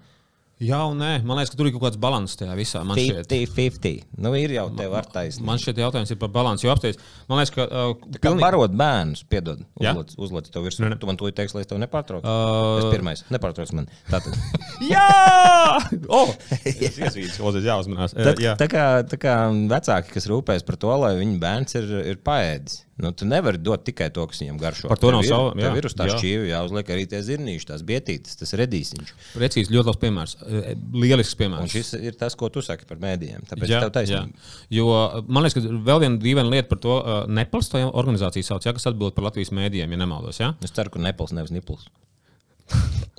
Jā, 0.62 0.78
un 0.91 0.99
nē, 1.01 1.24
man 1.26 1.39
liekas, 1.39 1.49
ka 1.49 1.57
tur 1.57 1.66
ir 1.66 1.74
kaut 1.74 1.88
kāds 1.88 1.97
līdzsvars 2.01 2.36
tajā 2.38 2.53
visā. 2.59 2.84
Man 2.86 2.99
šķiet, 2.99 3.26
50-50. 3.32 4.03
Nu, 4.22 4.30
ir 4.38 4.51
jau 4.53 4.68
tev 4.78 4.93
ar 4.99 5.07
taisnību. 5.09 5.45
man 5.47 5.57
šķiet, 5.57 5.80
jautājums 5.82 6.12
ir 6.14 6.20
par 6.22 6.30
līdzsvaru. 6.36 6.62
Jo 6.68 6.74
apstāties, 6.76 6.99
man 7.32 7.39
liekas, 7.41 7.53
ka. 7.55 7.66
Uh, 7.66 7.95
pilnīgi- 8.22 8.45
barot 8.45 8.76
bērnus, 8.78 9.24
piedod, 9.26 9.64
Jā? 9.82 9.95
uzliec, 9.97 10.14
uzliec 10.22 10.51
to 10.53 10.62
virsmu. 10.62 10.89
Ne. 10.91 10.99
Tu 11.01 11.09
man 11.09 11.18
to 11.18 11.32
teiksi, 11.34 11.55
lai 11.57 11.64
es 11.66 11.72
tev 11.72 11.82
nepārtraucu. 11.82 12.22
Uh, 12.22 12.78
Es 12.84 12.86
pirmais, 12.93 13.24
nepārtrauc 13.34 13.74
man. 13.74 13.89
Tātad, 14.12 14.38
Jā! 14.93 15.07
Oh! 16.14 16.30
Es 16.66 16.78
iesvīdu, 16.99 17.34
Ozis, 17.47 17.66
jāuzmanās. 17.66 18.14
Uh, 18.14 18.24
tad, 18.30 18.39
jā. 18.43 18.53
tā, 18.59 18.68
kā, 18.72 18.86
tā 19.07 19.18
kā 19.22 19.36
vecāki, 19.72 20.14
kas 20.14 20.28
rūpējas 20.30 20.66
par 20.68 20.78
to, 20.82 20.93
lai 21.01 21.16
viņu 21.20 21.39
bērns 21.41 21.78
ir, 21.80 21.89
ir 22.14 22.22
paēdis, 22.26 22.84
nu, 23.02 23.12
tu 23.18 23.28
nevari 23.30 23.60
dot 23.62 23.84
tikai 23.88 24.08
to, 24.14 24.26
kas 24.30 24.41
viņam 24.43 24.60
garšo. 24.62 24.89
Par 24.91 24.99
to 25.02 25.10
Tev 25.12 25.18
nav 25.18 25.47
Tev 25.58 25.64
jā, 25.64 25.72
ir 25.82 25.88
uz 25.89 25.95
tā 25.97 26.08
jā. 26.10 26.18
šķīvi 26.18 26.52
jāuzliek 26.52 26.91
arī 26.95 27.06
tie 27.12 27.22
zirnīši, 27.26 27.68
tās 27.72 27.84
bietītes, 27.88 28.38
tas 28.39 28.54
redīsiņš. 28.62 29.14
Precīzi, 29.36 29.74
ļoti 29.76 29.91
labs 29.91 30.02
piemērs. 30.04 30.36
Uh, 30.41 30.70
Lielisks 31.02 31.36
Un 31.36 31.41
piemērs. 31.43 31.74
šis 31.76 31.93
ir 31.99 32.18
tas, 32.20 32.38
ko 32.39 32.49
tu 32.54 32.64
saki 32.66 32.86
par 32.89 33.02
mēdījiem. 33.04 33.47
Tāpēc 33.49 33.74
Jā, 33.74 33.82
tev 33.86 33.93
taisnība. 33.97 34.30
jā. 34.30 34.54
Jo 34.80 34.88
uh, 34.93 35.20
man 35.28 35.45
liekas, 35.47 35.58
ka 35.66 35.82
vēl 35.91 36.04
viena 36.06 36.22
dīvaina 36.22 36.54
lieta 36.54 36.70
par 36.72 36.82
to 36.84 36.99
Nepals, 37.32 37.72
tā 37.74 37.84
organizācija 37.89 38.45
sauc, 38.54 38.66
ja, 38.68 38.74
kas 38.78 38.88
atbild 38.91 39.18
par 39.18 39.30
Latvijas 39.30 39.54
mēdījiem, 39.56 39.91
ja 39.91 40.02
nemaldos. 40.06 40.39
Ja? 40.41 40.54
Es 40.64 40.74
ceru, 40.76 40.93
ka 40.93 41.02
nepils 41.02 41.34
nevis 41.36 41.54
nipls. 41.56 41.89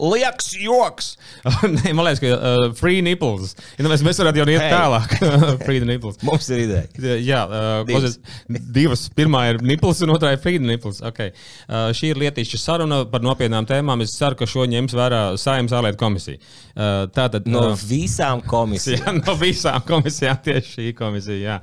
Lieks 0.02 0.48
joks! 0.58 1.12
Nē, 1.76 1.92
man 1.94 2.06
liekas, 2.08 2.18
ka 2.22 2.30
uh, 2.34 2.62
free 2.74 3.02
nipples. 3.04 3.52
Ja, 3.76 3.84
nu, 3.84 3.90
mēs, 3.92 4.02
mēs 4.02 4.18
varētu 4.18 4.40
jau 4.40 4.46
iet 4.50 4.62
Hey. 4.64 4.72
tālāk. 4.72 5.12
free 5.66 5.82
nipples. 5.86 6.16
Mums 6.26 6.48
ir 6.50 6.62
ideja. 6.64 7.12
Jā, 7.22 7.42
uh, 7.46 7.84
Divas. 7.86 8.16
divas. 8.48 9.04
Pirmā 9.14 9.44
ir 9.52 9.60
nipples, 9.62 10.00
un 10.02 10.14
otrā 10.16 10.32
ir 10.34 10.40
frīda 10.42 10.66
nipples. 10.66 10.98
Okay. 11.12 11.30
Uh, 11.68 11.92
šī 11.94 12.10
ir 12.16 12.22
lietišķa 12.24 12.62
saruna 12.64 13.02
par 13.12 13.22
nopietnām 13.22 13.68
tēmām. 13.68 14.02
Es 14.02 14.16
ceru, 14.18 14.40
ka 14.40 14.48
šo 14.50 14.66
ņems 14.72 14.96
vērā 14.98 15.22
Saimnes 15.38 15.76
ārlietu 15.78 16.00
komisija. 16.02 16.40
Uh, 16.72 17.04
tātad, 17.14 17.46
No 17.52 17.68
uh, 17.70 17.86
visām 17.86 18.42
komisijām. 18.54 19.20
Jā, 19.20 19.26
no 19.28 19.38
visām 19.38 19.84
komisijām 19.86 20.40
tieši 20.48 20.78
šī 20.80 20.92
komisija. 20.98 21.38
Jā. 21.52 21.60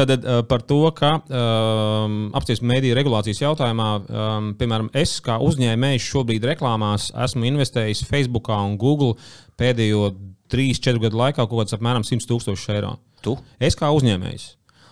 Tātad 0.00 0.24
uh, 0.24 0.40
par 0.48 0.62
to, 0.64 0.80
ka 0.96 1.10
um, 1.20 2.14
apstāties 2.36 2.62
mediju 2.64 2.96
regulācijas 2.96 3.42
jautājumā, 3.42 3.88
um, 4.00 4.46
piemēram, 4.56 4.88
es 4.96 5.18
kā 5.24 5.36
uzņēmējs 5.44 6.06
šobrīd 6.06 6.46
reklāmās 6.54 7.10
esmu 7.26 7.44
investējis 7.50 8.06
Facebook 8.08 8.48
un 8.54 8.78
Google 8.80 9.18
pēdējo 9.60 10.14
3-4 10.50 11.04
gadu 11.04 11.20
laikā 11.20 11.44
kaut 11.44 11.58
kāds 11.58 11.76
apmēram 11.76 12.06
100 12.06 12.30
tūkstoši 12.30 12.72
eiro. 12.78 12.96
Tu? 13.20 13.36
Es 13.60 13.76
kā 13.76 13.92
uzņēmējs. 13.92 14.46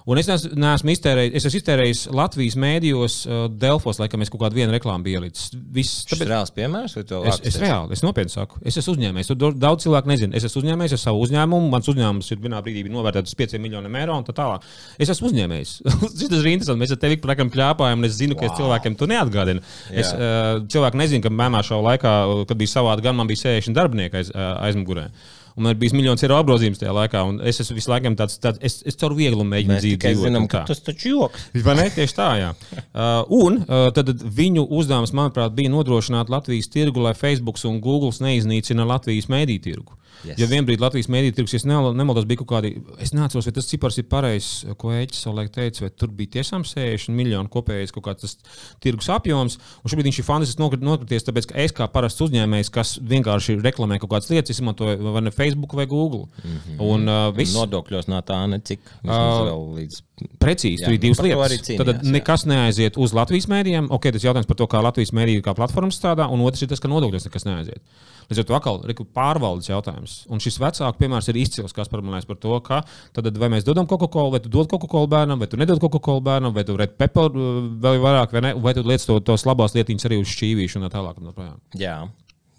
Un 0.09 0.17
es 0.17 0.29
neesmu, 0.29 0.93
iztērējis, 0.95 1.35
es 1.37 1.47
esmu 1.49 1.61
iztērējis 1.61 2.03
Latvijas 2.17 2.55
mēdījos, 2.61 3.17
uh, 3.29 3.43
Delfos, 3.61 3.99
laikam, 4.01 4.23
es 4.25 4.31
kaut 4.33 4.41
kādu 4.47 4.57
vienu 4.57 4.73
reklāmu 4.73 5.11
ielicis. 5.13 5.51
Viss, 5.75 6.07
Tas 6.09 6.23
ir 6.25 6.31
reāls 6.31 6.53
piemērs, 6.57 6.95
vai 6.97 7.05
tu 7.09 7.19
Es, 7.29 7.41
es 7.51 7.59
reāli, 7.61 7.93
es 7.93 8.03
nopietni 8.05 8.33
saku, 8.33 8.61
es 8.65 8.79
esmu 8.81 8.95
uzņēmējs. 8.97 9.29
Tur 9.35 9.57
daudz 9.59 9.85
cilvēku 9.85 10.09
nezina. 10.09 10.37
Es 10.39 10.47
esmu 10.49 10.63
uzņēmējs 10.63 10.95
ar 10.97 11.03
savu 11.03 11.21
uzņēmumu. 11.27 11.69
Mans 11.75 11.91
uzņēmums 11.93 12.33
ir 12.33 12.41
vienā 12.47 12.63
brīdī 12.65 12.87
novērtēts 12.93 13.35
uz 13.35 13.39
5 13.39 13.61
miljoniem 13.61 13.99
eiro 14.01 14.17
un 14.17 14.25
tā 14.25 14.33
tālāk. 14.37 14.65
Es 14.97 15.13
esmu 15.13 15.29
uzņēmējs. 15.29 15.75
Šis 16.19 16.25
ir 16.29 16.51
interesanti. 16.55 16.81
Mēs 16.81 16.95
ar 16.97 17.03
tevi 17.03 17.21
praktiski 17.21 17.53
plēpājam, 17.59 18.01
un 18.01 18.09
es 18.09 18.17
zinu, 18.17 18.39
ka 18.39 18.49
es 18.49 18.57
cilvēkiem 18.57 18.97
to 18.99 19.11
neatgādinu. 19.13 19.65
Es, 19.93 20.09
Jā. 20.09 20.17
uh, 20.17 20.63
cilvēki 20.73 21.03
nezina, 21.03 21.27
ka 21.27 21.35
mēmā 21.35 21.61
šajā 21.69 21.85
laikā, 21.85 22.15
kad 22.49 22.61
bija 22.61 22.79
savādi, 22.79 23.05
gan 23.05 23.19
man 23.21 23.29
bija 23.29 23.45
60 23.45 23.77
darbinieki 23.77 24.23
aiz, 24.23 24.33
uh, 24.33 24.57
aizmugurē. 24.67 25.11
Un 25.59 25.67
man 25.67 25.79
bija 25.79 25.97
miljons 25.97 26.23
eiro 26.23 26.37
apgrozījums 26.39 26.79
tajā 26.79 26.93
laikā, 26.95 27.25
es 27.51 27.59
esmu 27.65 27.75
visu 27.81 27.91
laiku 27.91 28.13
tāds, 28.19 28.39
tāds 28.43 28.63
es, 28.65 28.79
es 28.87 28.99
caur 29.01 29.17
vieglu 29.19 29.43
mēģinu 29.43 29.75
Mēs 29.75 29.83
dzīvi 29.83 29.99
tikai 29.99 30.13
dzīvot. 30.15 30.29
zinām, 30.29 30.47
ka 30.51 30.63
tas 30.69 30.83
taču 30.87 31.11
joks. 31.17 31.49
Vai 31.67 31.75
ne? 31.81 31.89
Tieši 31.95 32.19
tā, 32.19 32.31
jā. 32.45 32.53
Uh, 32.99 33.21
un 33.31 33.59
uh, 33.63 33.89
tad 33.95 34.09
viņu 34.11 34.65
uzdevums, 34.75 35.13
manuprāt, 35.15 35.53
bija 35.55 35.71
nodrošināt 35.71 36.31
Latvijas 36.33 36.71
tirgu, 36.73 37.03
lai 37.05 37.13
Facebook 37.15 37.61
un 37.69 37.79
Google 37.85 38.11
neiznīcina 38.25 38.87
Latvijas 38.89 39.29
mēdīju 39.31 39.63
tirgu. 39.63 39.95
Yes. 39.95 40.08
Yes. 40.27 40.39
Ja 40.41 40.47
vienbrīd 40.51 40.81
Latvijas 40.83 41.07
mēdīju 41.13 41.35
tirgus, 41.37 41.55
ja 41.55 41.79
nemaldos, 41.95 42.25
bija 42.27 42.41
kaut 42.43 42.49
kādi, 42.57 42.73
es 42.99 43.13
neatceros, 43.15 43.47
vai 43.47 43.53
tas 43.55 43.69
cipars 43.71 43.99
ir 44.01 44.07
pareizs, 44.11 44.65
ko 44.81 44.91
Eķis 44.91 45.21
savulaik 45.27 45.53
teica, 45.55 45.85
vai 45.85 45.91
tur 45.95 46.09
bija 46.11 46.33
tiešām 46.39 46.65
60 46.67 47.15
miljoni 47.15 47.49
kopējais 47.53 47.95
kaut 47.95 48.05
kāds 48.09 48.25
tas 48.27 48.35
tirgus 48.83 49.09
apjoms. 49.15 49.59
Un 49.85 49.93
šobrīd 49.93 50.09
viņš 50.11 50.19
ir 50.19 50.27
fantastiski 50.27 50.63
nokrit- 50.63 50.83
nokrities, 50.83 51.27
tāpēc 51.29 51.47
ka 51.53 51.59
es 51.63 51.73
kā 51.77 51.87
parasts 51.93 52.25
uzņēmējs, 52.27 52.73
kas 52.75 52.97
vienkārši 52.99 53.59
reklamē 53.63 54.01
kaut 54.03 54.11
kādas 54.17 54.31
lietas, 54.33 54.57
izmantoju 54.59 55.15
vai 55.15 55.23
ne 55.23 55.31
Facebook 55.31 55.75
vai 55.79 55.87
Google. 55.87 56.27
Mm. 56.43 56.59
-hmm. 56.59 56.83
Un 56.89 57.09
uh, 57.09 57.37
viss 57.37 57.55
Nodokļos 57.55 58.11
nā 58.11 58.23
tā 58.27 58.43
necik. 58.51 58.81
Ā, 59.05 59.23
Vēl 59.49 59.65
līdz. 59.79 60.03
Precīzi, 60.43 60.83
tur 60.83 60.93
Jā, 60.93 60.97
ir 60.97 61.03
divas 61.03 61.21
lietas. 61.23 61.53
cīnījās, 61.63 61.85
Tad 61.85 62.03
jā. 62.03 62.11
nekas 62.17 62.45
neaiziet 62.51 62.97
uz 62.99 63.13
Latvijas 63.15 63.47
mēdījiem. 63.51 63.87
Ok, 63.95 64.09
tas 64.15 64.25
jautājums 64.27 64.49
par 64.51 64.59
to, 64.59 64.67
kā 64.67 64.83
Latvijas 64.83 65.13
mēdīja 65.15 65.45
kā 65.47 65.55
platforma 65.59 65.95
strādā, 65.95 66.27
un 66.33 66.43
otrs 66.47 66.65
ir 66.65 66.71
tas, 66.73 66.81
ka 66.83 66.91
nodokļos 66.91 67.29
nekas 67.29 67.47
neaiziet. 67.47 67.83
Līdz 68.29 68.43
ar 68.43 68.49
to 68.49 68.57
atkal 68.59 68.81
ir 68.85 68.99
pārvaldes 69.17 69.71
jautājums. 69.71 70.08
Un 70.33 70.43
šis 70.43 70.59
vecāku 70.63 71.01
piemērs 71.01 71.31
ir 71.33 71.39
izcils, 71.41 71.75
kas 71.77 71.91
par 71.91 72.03
maniem 72.05 72.27
par 72.29 72.39
to, 72.43 72.55
ka 72.65 72.81
tad, 73.17 73.31
vai 73.41 73.51
mēs 73.53 73.67
dodam 73.67 73.89
Coca-Cola, 73.91 74.37
vai 74.37 74.43
tu 74.45 74.53
dod 74.53 74.71
Coca-Cola 74.71 75.11
bērnam, 75.15 75.41
vai 75.41 75.49
tu 75.51 75.61
nedod 75.61 75.81
Coca-Cola 75.83 76.25
bērnam, 76.31 76.55
vai 76.57 76.65
tu 76.69 76.77
red 76.79 76.95
pepper 77.01 77.33
uh, 77.33 77.59
vēl 77.83 78.01
vairāk, 78.05 78.37
vai, 78.37 78.45
ne, 78.49 78.55
vai 78.63 78.75
tu 78.77 78.85
lietas 78.87 79.09
to, 79.09 79.19
tos 79.25 79.47
labās 79.49 79.77
lietiņas 79.79 80.09
arī 80.09 80.21
uz 80.23 80.31
šķīvīšu 80.35 80.81
un 80.81 80.89
tā 80.89 80.95
tālāk. 80.97 81.21
Un 81.23 81.35
tā. 81.37 81.51
Jā, 81.81 81.99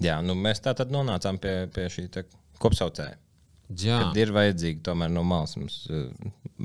jā 0.03 0.19
nu 0.25 0.37
mēs 0.39 0.63
tā 0.65 0.75
tad 0.77 0.93
nonācām 0.93 1.41
pie, 1.41 1.55
pie 1.73 1.89
šī 1.93 2.09
kopsaucēja. 2.59 3.17
Jā, 3.69 3.99
Kad 4.01 4.17
ir 4.17 4.31
vajadzīgi 4.33 4.81
tomēr 4.85 5.11
no 5.13 5.21
malas 5.27 5.53
mums 5.59 5.83
eh, 5.93 6.07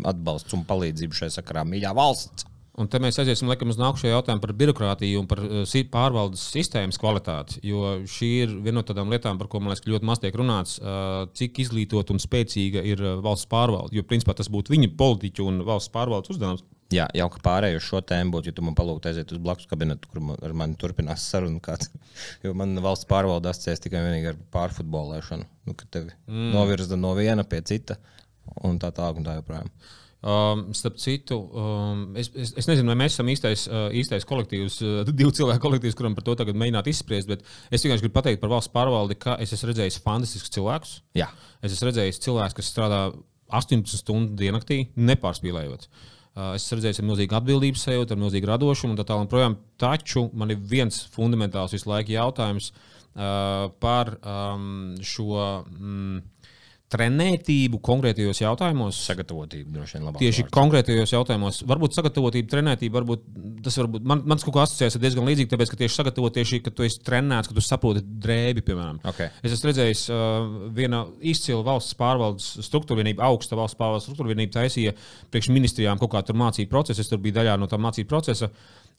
atbalsts 0.09 0.57
un 0.57 0.64
palīdzība 0.64 1.18
šai 1.18 1.28
sakarā. 1.35 1.66
Mīļā 1.68 1.93
valsts! 1.97 2.47
Un 2.75 2.89
te 2.91 2.99
mēs 2.99 3.20
aiziesim 3.22 3.47
laikam, 3.47 3.70
uz 3.70 3.79
nākamšo 3.79 4.09
jautājumu 4.11 4.43
par 4.43 4.53
birokrātiju 4.59 5.20
un 5.20 5.29
par 5.31 5.41
si- 5.70 5.85
pārvaldes 5.87 6.43
sistēmas 6.51 6.99
kvalitāti. 6.99 7.61
Jo 7.62 8.01
šī 8.03 8.31
ir 8.43 8.55
viena 8.64 8.81
no 8.81 8.83
tādām 8.83 9.12
lietām, 9.14 9.39
par 9.39 9.47
ko 9.47 9.61
man 9.61 9.70
liekas, 9.70 9.85
ka 9.85 9.93
ļoti 9.93 10.09
maz 10.09 10.18
tiek 10.18 10.35
runāts, 10.35 10.81
uh, 10.83 11.29
cik 11.39 11.61
izglītot 11.62 12.11
un 12.11 12.18
spēcīga 12.18 12.83
ir 12.83 12.99
uh, 12.99 13.20
valsts 13.22 13.47
pārvalde. 13.47 13.95
Jo 13.95 14.03
principā 14.03 14.35
tas 14.35 14.51
būtu 14.51 14.75
viņa 14.75 14.91
politiķu 14.99 15.47
un 15.47 15.62
valsts 15.68 15.95
pārvaldes 15.95 16.35
uzdevums. 16.35 16.66
Jā, 16.93 17.07
jau 17.16 17.29
ka 17.33 17.41
pārēju 17.47 17.79
uz 17.79 17.87
šo 17.87 18.03
tēmu 18.05 18.35
būtu, 18.35 18.51
ja 18.51 18.57
tu 18.57 18.62
man 18.66 18.75
palūgtu 18.77 19.09
aiziet 19.09 19.31
uz 19.33 19.39
blakus 19.43 19.70
kabinetu, 19.70 20.11
kur 20.11 20.20
man, 20.20 20.39
ar 20.45 20.53
mani 20.53 20.75
turpinās 20.79 21.25
saruna. 21.31 21.62
Kāds, 21.62 21.95
jo 22.45 22.53
man 22.59 22.75
valsts 22.85 23.09
pārvalde 23.11 23.51
asociēs 23.51 23.87
tikai 23.87 24.03
ar 24.29 24.39
pārfutbolēšanu. 24.55 25.47
Nu, 25.64 25.79
kad 25.79 25.91
tevi 25.95 26.11
mm. 26.27 26.51
novirza 26.55 26.99
no 26.99 27.14
viena 27.14 27.47
pie 27.47 27.62
cita 27.62 27.97
un 28.66 28.83
tā 28.83 28.91
tālāk 28.95 29.22
un 29.22 29.27
tā 29.27 29.39
joprojām. 29.39 29.70
Um, 30.25 30.70
starp 30.72 30.97
citu, 30.97 31.37
um, 31.53 32.05
es, 32.16 32.31
es, 32.33 32.55
es 32.57 32.68
nezinu, 32.70 32.89
vai 32.89 32.97
mēs 33.03 33.18
esam 33.18 33.29
īstais, 33.29 33.66
uh, 33.68 33.91
īstais 33.93 34.25
kolektīvs, 34.25 34.79
uh, 34.81 35.03
divu 35.18 35.35
cilvēku 35.37 35.61
kolektīvs, 35.66 35.97
kuram 35.99 36.16
par 36.16 36.25
to 36.25 36.37
tagad 36.41 36.57
mēģināt 36.57 36.89
izspriest. 36.89 37.29
Bet 37.29 37.45
es 37.68 37.85
tikai 37.85 37.99
gribu 38.01 38.14
pateikt 38.16 38.41
par 38.41 38.55
valsts 38.55 38.72
pārvaldi, 38.72 39.18
ka 39.20 39.37
es 39.45 39.53
esmu 39.53 39.75
redzējis 39.75 40.01
fantastiskus 40.07 40.55
cilvēkus. 40.57 40.97
Jā, 41.20 41.29
Es 41.64 41.72
esmu 41.77 41.91
redzējis 41.91 42.22
cilvēkus, 42.25 42.57
kas 42.57 42.72
strādā 42.72 43.05
18 43.53 44.01
stundu 44.01 44.37
diennaktī, 44.41 44.87
nepārspīlējot. 44.97 45.87
Uh, 45.89 46.11
Es 46.57 46.64
esmu 46.64 46.81
redzējis 46.81 46.99
ar 46.99 47.07
milzīgu 47.07 47.37
atbildības 47.39 47.85
sajūtu, 47.87 48.14
ar 48.16 48.20
milzīgu 48.25 48.49
radošumu 48.51 48.97
un 48.97 48.99
tā 48.99 49.05
tālāk. 49.07 49.29
Projām. 49.31 49.55
Taču 49.79 50.27
man 50.35 50.51
ir 50.51 50.59
viens 50.72 51.05
fundamentāls 51.14 51.77
visu 51.77 51.93
laiku 51.93 52.16
jautājums 52.16 52.72
uh, 52.72 53.68
par 53.85 54.16
um, 54.18 54.97
šo 55.05 55.37
mm, 55.68 56.16
trenētību 56.93 57.80
konkrētajos 57.82 58.41
jautājumos. 58.43 58.99
sagatavotība 59.09 59.72
droši 59.74 59.97
vien 59.97 60.05
labāk. 60.07 60.20
Tieši 60.20 60.45
konkrētajos 60.53 61.14
jautājumos, 61.14 61.62
varbūt 61.66 61.97
sagatavotība, 61.97 62.51
trenētība, 62.53 62.99
varbūt 63.01 63.24
tas 63.64 63.78
varbūt 63.80 64.05
man, 64.07 64.22
mans 64.28 64.45
kaut 64.45 64.55
kā 64.57 64.64
asociējas 64.66 64.99
ar 64.99 65.03
diezgan 65.03 65.26
līdzīgi, 65.28 65.51
tāpēc, 65.51 65.72
ka 65.72 65.80
tieši 65.80 65.99
sagatavot 65.99 66.37
tieši, 66.37 66.61
ka 66.64 66.72
tu 66.74 66.87
esi 66.87 67.01
trenēts, 67.07 67.51
ka 67.51 67.57
tu 67.57 67.64
saproti 67.64 68.05
drēbi, 68.05 68.64
piemēram. 68.68 69.01
Okay. 69.11 69.32
Es 69.43 69.57
esmu 69.57 69.70
redzējis, 69.70 70.05
uh, 70.12 70.53
viena 70.76 71.05
izcila 71.24 71.64
valsts 71.66 71.97
pārvaldes 71.99 72.51
struktūra 72.68 73.01
vienība, 73.01 73.26
augsta 73.30 73.59
valsts 73.59 73.80
pārvaldes 73.80 74.07
struktūra 74.09 74.35
vienība 74.35 74.61
taisīja 74.61 74.95
priekš 75.32 75.51
ministrijām 75.55 76.01
kaut 76.03 76.12
kādu 76.14 76.37
mācību 76.39 76.70
procesu. 76.70 77.03
Es 77.03 77.11
tur 77.11 77.22
biju 77.24 77.41
daļā 77.41 77.57
no 77.61 77.70
tā 77.70 77.80
mācību 77.80 78.12
procesa. 78.12 78.53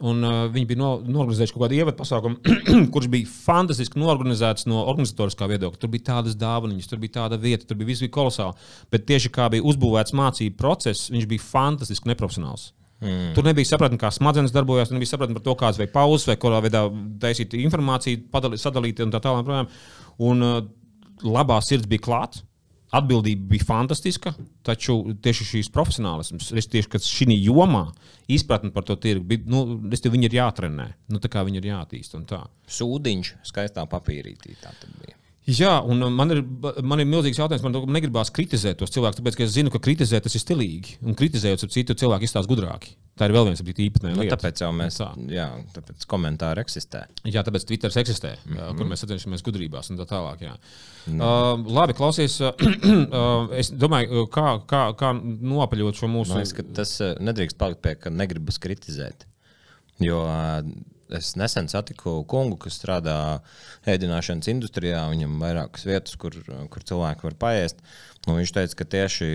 Un, 0.03 0.19
uh, 0.27 0.41
viņi 0.51 0.67
bija 0.67 0.79
no, 0.81 0.89
norganizējuši 1.07 1.53
kaut 1.55 1.61
kādu 1.63 1.77
ievadu 1.77 1.95
pasākumu, 2.01 2.55
kurš 2.93 3.07
bija 3.13 3.29
fantastiski 3.31 4.01
norganizēts 4.01 4.67
no 4.67 4.81
organizatoriskā 4.91 5.47
viedokļa. 5.53 5.79
Tur 5.79 5.91
bija 5.93 6.09
tādas 6.09 6.35
dāvanas, 6.35 6.89
tur 6.91 6.99
bija 6.99 7.21
tāda 7.21 7.39
vieta, 7.39 7.63
tur 7.69 7.79
bija 7.79 7.93
viss 7.93 8.03
bija 8.03 8.11
kolosāli. 8.17 8.59
Bet 8.91 9.05
tieši 9.07 9.31
kā 9.31 9.47
bija 9.53 9.63
uzbūvēts 9.63 10.15
mācību 10.19 10.59
process, 10.59 11.07
viņš 11.15 11.29
bija 11.31 11.45
fantastiski 11.47 12.11
neprofesionāls. 12.11 12.73
Mm. 12.99 13.31
Tur 13.37 13.47
nebija 13.47 13.67
sapratni, 13.69 13.99
kā 13.99 14.11
smadzenes 14.11 14.53
darbojas, 14.55 14.91
nebija 14.91 15.13
sapratni 15.13 15.35
par 15.37 15.45
to, 15.47 15.55
kādas 15.59 15.79
vai 15.79 15.87
pauzes, 15.91 16.27
vai 16.27 16.35
kādā 16.39 16.59
veidā 16.65 16.83
taisīt 17.23 17.55
informāciju, 17.59 18.25
padalīt, 18.33 18.63
sadalīt 18.63 18.99
un 19.03 19.15
tā 19.15 19.23
tālāk. 19.23 19.47
Un, 19.51 19.71
un 20.27 20.47
uh, 20.47 20.59
labā 21.23 21.61
sirds 21.63 21.87
bija 21.91 22.03
klāta. 22.07 22.43
Atbildība 22.95 23.49
bija 23.55 23.65
fantastiska, 23.67 24.31
taču 24.63 24.99
tieši 25.23 25.47
šīs 25.49 25.71
profesionālisms, 25.73 26.51
es 26.55 26.69
tieši 26.71 27.01
šī 27.03 27.35
jomā 27.41 27.87
izpratne 28.31 28.71
par 28.75 28.85
to 28.87 28.95
tirgu, 29.01 29.25
bija, 29.29 29.43
nu, 29.49 29.65
tev 30.01 30.15
viņi 30.15 30.29
ir 30.29 30.39
jātrenē, 30.39 30.87
nu, 31.13 31.21
tā 31.21 31.31
kā 31.31 31.43
viņi 31.47 31.61
ir 31.61 31.69
jātīst. 31.73 32.17
Sūdiņš 32.77 33.35
skaistā 33.51 33.85
papīrītī. 33.89 34.57
Tā 34.61 34.73
tad 34.79 34.97
bija. 35.01 35.19
Jā, 35.45 35.75
un 35.85 36.01
man 36.09 36.33
ir, 36.33 36.39
man 36.81 37.01
ir 37.01 37.05
milzīgs 37.05 37.37
jautājums. 37.37 37.61
Man 37.65 37.93
negribās 37.93 38.31
kritizēt 38.33 38.79
tos 38.79 38.93
cilvēkus, 38.93 39.19
tāpēc, 39.19 39.35
ka 39.37 39.43
es 39.45 39.51
zinu, 39.53 39.69
ka 39.73 39.81
kritizēt 39.83 40.25
tas 40.25 40.33
ir 40.33 40.41
stilīgi. 40.41 40.95
Un 41.05 41.17
kritizējot 41.17 41.67
citu 41.69 41.93
cilvēku, 42.01 42.25
izstāsta 42.25 42.49
gudrāki. 42.49 42.95
Tā 43.15 43.29
ir 43.29 43.35
vēl 43.35 43.45
viens 43.51 43.61
īpatnējums. 43.61 44.17
Nu, 44.17 44.25
tāpēc 44.31 44.63
jau 44.63 44.71
mēs 44.75 44.97
tā. 44.99 45.11
Jā, 45.31 45.45
tāpēc 45.75 46.07
komentāri 46.09 46.63
eksistē. 46.65 47.03
Jā, 47.29 47.45
tāpēc 47.45 47.67
Twitter 47.69 47.93
eksistē, 48.01 48.33
mm 48.41 48.57
-hmm. 48.57 48.79
kur 48.79 48.89
mēs 48.89 49.05
sacenšamies 49.05 49.45
gudrībās 49.45 49.91
un 49.93 50.01
tā 50.01 50.07
tālāk. 50.09 50.41
Jā. 50.41 50.55
Mm. 51.05 51.21
Uh, 51.21 51.69
labi, 51.77 51.93
klausies. 51.93 52.39
Uh, 52.41 53.53
es 53.61 53.69
domāju, 53.71 54.25
kā, 54.33 54.59
kā, 54.65 54.81
kā 54.97 55.13
nopaļot 55.21 56.01
šo 56.01 56.09
mūsu. 56.09 56.33
Man 56.33 56.43
liekas, 56.43 56.73
tas 56.73 56.97
nedrīkst 57.21 57.61
palikt 57.61 57.85
pie, 57.85 57.95
ka 57.95 58.09
negribas 58.09 58.57
kritizēt. 58.59 59.29
Jo 60.01 60.25
uh, 60.25 60.65
Es 61.13 61.35
nesen 61.37 61.67
satiku 61.69 62.23
kungu, 62.25 62.57
kas 62.63 62.79
strādā 62.79 63.15
ēdināšanas 63.85 64.49
industrijā. 64.49 65.03
Viņam 65.11 65.35
ir 65.35 65.43
vairākas 65.43 65.85
vietas, 65.85 66.15
kur, 66.17 66.33
kur 66.73 66.85
cilvēki 66.89 67.27
var 67.27 67.35
paēst. 67.43 67.83
Un 68.25 68.39
viņš 68.39 68.53
teica, 68.55 68.77
ka 68.79 68.87
tieši 68.95 69.27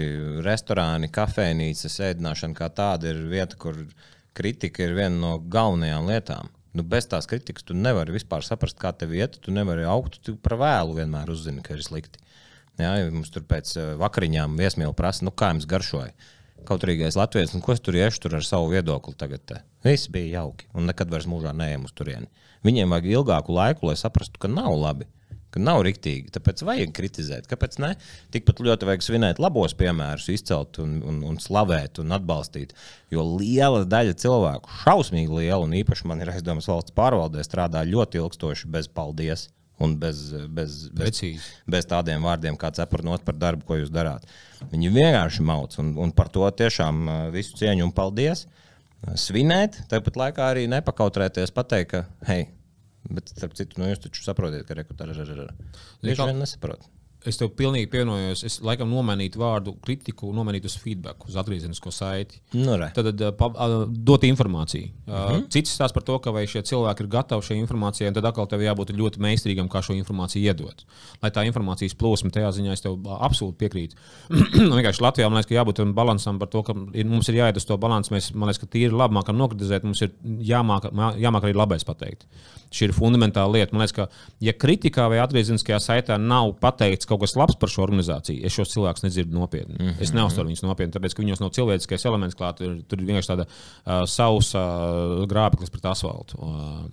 restorāni, 0.42 1.10
kafejnīcas, 1.14 2.00
ēdināšana 2.08 2.58
kā 2.58 2.66
tāda 2.74 3.12
ir 3.12 3.22
vieta, 3.30 3.58
kur 3.60 3.78
kritika 4.34 4.82
ir 4.82 4.96
viena 4.98 5.14
no 5.14 5.36
galvenajām 5.38 6.10
lietām. 6.10 6.50
Nu, 6.74 6.82
bez 6.86 7.06
tās 7.10 7.26
kritikas 7.30 7.66
tu 7.66 7.74
nevari 7.74 8.14
vispār 8.14 8.42
saprast, 8.46 8.78
kā 8.78 8.90
tev 8.94 9.14
iet. 9.14 9.38
Tu 9.42 9.54
nevari 9.54 9.86
augt, 9.86 10.18
tu 10.26 10.34
par 10.42 10.58
vēlu 10.58 10.98
vienmēr 10.98 11.30
uzzini, 11.30 11.62
ka 11.62 11.78
ir 11.78 11.86
slikti. 11.86 12.18
Jā, 12.80 12.96
ja 12.98 13.08
mums 13.12 13.30
tur 13.30 13.46
pēc 13.46 13.76
eh, 13.78 13.94
vakariņām 14.00 14.58
viesmīli 14.58 14.94
prasa, 14.98 15.26
nu, 15.26 15.34
kā 15.34 15.52
jums 15.52 15.70
garšoja 15.70 16.14
kautrīgais 16.68 17.16
latviečs, 17.18 17.54
un 17.56 17.62
ko 17.64 17.74
es 17.74 17.82
tur 17.84 17.96
iešu 17.98 18.24
tur 18.24 18.36
ar 18.38 18.44
savu 18.46 18.70
viedokli. 18.72 19.16
Tagad 19.18 19.44
te. 19.46 19.62
viss 19.84 20.10
bija 20.12 20.40
jauki, 20.40 20.68
un 20.74 20.88
nekad 20.90 21.10
vairs 21.12 21.28
mūžā 21.30 21.54
neejam 21.56 21.86
uz 21.88 21.94
turieni. 21.96 22.28
Viņiem 22.66 22.92
vajag 22.92 23.08
ilgāku 23.14 23.56
laiku, 23.56 23.88
lai 23.88 23.96
saprastu, 23.96 24.40
ka 24.40 24.50
nav 24.50 24.74
labi. 24.76 25.08
Ka 25.50 25.58
nav 25.58 25.80
rīktīgi, 25.82 26.30
tāpēc 26.30 26.60
vajag 26.62 26.92
kritizēt. 26.94 27.48
Kāpēc 27.50 27.80
ne? 27.82 27.94
Tikpat 28.30 28.60
ļoti 28.62 28.86
vajag 28.86 29.02
svinēt 29.02 29.40
labos 29.42 29.74
piemērus, 29.74 30.28
izcelt, 30.30 30.78
un, 30.78 31.00
un, 31.02 31.22
un 31.26 31.40
slavēt 31.42 31.98
un 31.98 32.14
atbalstīt. 32.14 32.76
Jo 33.10 33.24
liela 33.32 33.82
daļa 33.82 34.14
cilvēku, 34.22 34.70
šausmīgi 34.84 35.40
liela, 35.40 35.64
un 35.66 35.74
īpaši 35.80 36.06
man 36.06 36.22
ir 36.22 36.30
aizdomas 36.30 36.70
valsts 36.70 36.94
pārvaldē, 36.94 37.42
strādā 37.42 37.82
ļoti 37.88 38.22
ilgstoši 38.22 38.70
bez 38.70 38.86
paldies 38.94 39.48
un 39.80 39.96
bez, 40.00 40.22
bez, 40.52 40.76
bez, 40.92 41.20
bez 41.70 41.88
tādiem 41.88 42.24
vārdiem, 42.26 42.58
kā 42.60 42.70
cepurnot 42.76 43.24
par 43.26 43.38
darbu, 43.40 43.64
ko 43.68 43.80
jūs 43.80 43.92
darāt. 43.94 44.26
Viņi 44.72 44.92
vienkārši 44.94 45.44
mauc, 45.46 45.76
un, 45.80 45.94
un 46.04 46.12
par 46.16 46.28
to 46.32 46.44
tiešām 46.60 47.08
visu 47.34 47.56
cieņu 47.60 47.88
un 47.88 47.94
paldies. 47.96 48.46
Svinēt, 49.16 49.80
tāpat 49.88 50.18
laikā 50.20 50.50
arī 50.52 50.66
nepakautrēties, 50.68 51.54
pateikt, 51.56 51.94
ka, 51.94 52.04
hei, 52.28 52.50
bet 53.08 53.32
starp 53.32 53.56
citu, 53.56 53.80
nu, 53.80 53.88
jūs 53.88 54.02
taču 54.04 54.24
saprotat, 54.26 54.66
ka 54.68 54.76
rekrutēri 54.76 55.16
ir. 55.16 55.46
Viņš 56.04 56.26
vien 56.26 56.42
nesaprot. 56.44 56.84
Es 57.28 57.36
tev 57.36 57.50
pilnīgi 57.52 57.88
pievienojos. 57.92 58.42
Es 58.48 58.54
laikam 58.64 58.88
nomainītu 58.88 59.40
vārdu 59.40 59.74
kritiku, 59.84 60.30
nomainītu 60.32 60.70
uz 60.70 60.76
feedback, 60.80 61.26
uz 61.28 61.36
atgriezenisko 61.40 61.92
saiti. 61.92 62.38
Nu, 62.56 62.78
tad 62.96 63.10
uh, 63.12 63.32
pa, 63.36 63.50
uh, 63.50 63.82
dot 63.90 64.24
informāciju. 64.24 64.88
Uh 65.04 65.14
-huh. 65.14 65.42
Cits 65.52 65.74
stāsta 65.76 65.94
par 65.94 66.02
to, 66.02 66.18
ka 66.18 66.30
vai 66.30 66.46
šie 66.46 66.62
cilvēki 66.62 67.04
ir 67.04 67.08
gatavi 67.12 67.42
šai 67.42 67.58
informācijai, 67.60 68.08
un 68.08 68.14
tad 68.14 68.24
atkal 68.24 68.46
tev 68.46 68.60
jābūt 68.60 68.94
ļoti 68.96 69.20
meistarīgam, 69.20 69.68
kā 69.68 69.82
šo 69.82 69.94
informāciju 69.94 70.42
iedot. 70.42 70.84
Lai 71.22 71.30
tā 71.30 71.44
informācijas 71.46 71.94
plūsma 71.94 72.30
tajā 72.30 72.50
ziņā 72.50 72.72
es 72.72 72.80
tev 72.80 72.96
absolūti 73.20 73.56
piekrītu. 73.58 73.96
Nu, 74.70 74.76
vienkārši 74.76 75.02
Latvijā 75.02 75.28
man 75.28 75.36
liekas, 75.36 75.48
ka 75.48 75.54
jābūt 75.54 75.76
tam 75.76 75.94
balansam 75.94 76.38
par 76.38 76.48
to, 76.48 76.62
ka 76.62 76.74
ir, 76.94 77.06
mums 77.06 77.28
ir 77.28 77.34
jāiet 77.34 77.56
uz 77.56 77.64
to 77.64 77.76
balansu. 77.76 78.14
Mēs, 78.14 78.34
man 78.34 78.48
liekas, 78.48 78.60
ka 78.60 78.66
tīri 78.66 78.92
labi 78.92 79.14
mākam 79.14 79.36
nokritizēt, 79.36 79.84
mums 79.84 80.02
ir 80.02 80.10
jāmāk, 80.24 80.90
jāmāk 81.18 81.44
arī 81.44 81.54
labais 81.54 81.84
pateikt. 81.84 82.26
Šī 82.70 82.84
ir 82.88 82.92
fundamentāla 82.92 83.52
lieta. 83.52 83.72
Man 83.72 83.82
liekas, 83.82 83.92
ka 83.92 84.08
ja 84.40 84.52
kritikā 84.52 85.08
vai 85.10 85.18
atgriezeniskajā 85.18 85.80
saitē 85.80 86.18
nav 86.18 86.52
pateikts 86.60 87.09
kaut 87.10 87.22
kas 87.24 87.36
labs 87.38 87.58
par 87.60 87.72
šo 87.72 87.84
organizāciju, 87.84 88.44
es 88.46 88.56
šos 88.56 88.72
cilvēkus 88.74 89.06
nedzirdu 89.06 89.36
nopietni. 89.36 89.76
Mm 89.76 89.86
-hmm. 89.86 90.02
Es 90.06 90.14
neuztveru 90.16 90.50
viņus 90.50 90.64
nopietni, 90.66 90.94
tāpēc 90.96 91.16
ka 91.16 91.24
viņos 91.24 91.42
nav 91.42 91.52
cilvēciskais 91.56 92.06
elements 92.06 92.38
klāts. 92.38 92.62
Tur, 92.62 92.76
tur 92.88 93.00
ir 93.00 93.10
vienkārši 93.10 93.32
tāda 93.32 93.46
uh, 93.46 94.04
sausa 94.06 94.60
uh, 94.60 95.24
grābeklis 95.30 95.72
pret 95.72 95.90
asfaltu. 95.92 96.38
Uh, 96.38 96.84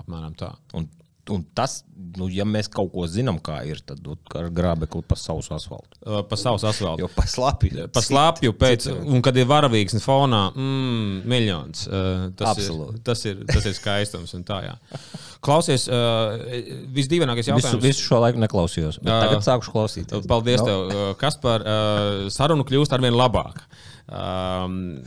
apmēram 0.00 0.34
tā. 0.38 0.54
Un 0.74 0.88
Un 1.32 1.40
tas, 1.56 1.78
nu, 2.18 2.26
ja 2.28 2.44
mēs 2.44 2.66
kaut 2.68 2.90
ko 2.92 3.06
zinām, 3.08 3.38
kā 3.40 3.62
ir, 3.64 3.78
tad 3.86 4.02
nu, 4.04 4.16
ar 4.36 4.50
grābekli 4.52 5.00
pa 5.08 5.16
sausu 5.16 5.54
asfaltu. 5.56 5.96
Uh, 6.02 6.18
pa 6.28 6.36
sausu 6.36 6.68
asfaltu. 6.68 7.00
Jo 7.00 7.08
pa 7.08 7.24
slapju. 7.28 7.86
Pa 7.94 8.02
slapju 8.04 8.52
pēc, 8.60 8.84
cit, 8.90 8.98
un 9.08 9.24
kad 9.24 9.38
ir 9.40 9.48
varavīgs 9.48 9.96
fonā, 10.04 10.42
mm, 10.52 11.24
miljons. 11.30 11.86
Uh, 11.88 12.28
tas, 12.36 12.52
Absolut. 12.52 12.98
ir, 12.98 13.02
tas, 13.08 13.24
ir, 13.30 13.40
tas 13.48 13.70
ir 13.70 13.76
skaistums 13.78 14.36
un 14.36 14.44
tā, 14.44 14.60
jā. 14.66 14.76
Klausies, 15.44 15.88
uh, 15.88 16.36
visdīvainākais 16.92 17.48
jautājums. 17.54 17.80
Visu, 17.80 18.02
visu 18.02 18.08
šo 18.10 18.20
laiku 18.26 18.44
neklausījos, 18.44 19.00
bet 19.00 19.14
uh, 19.14 19.24
tagad 19.24 19.48
sākušu 19.48 19.72
klausīties. 19.72 20.28
Paldies 20.28 20.60
no. 20.60 20.68
tev, 20.68 20.96
Kaspar. 21.20 21.64
Uh, 21.64 22.26
sarunu 22.32 22.68
kļūst 22.68 22.92
arvien 22.96 23.16
labāk. 23.16 23.64
Um, 24.12 25.00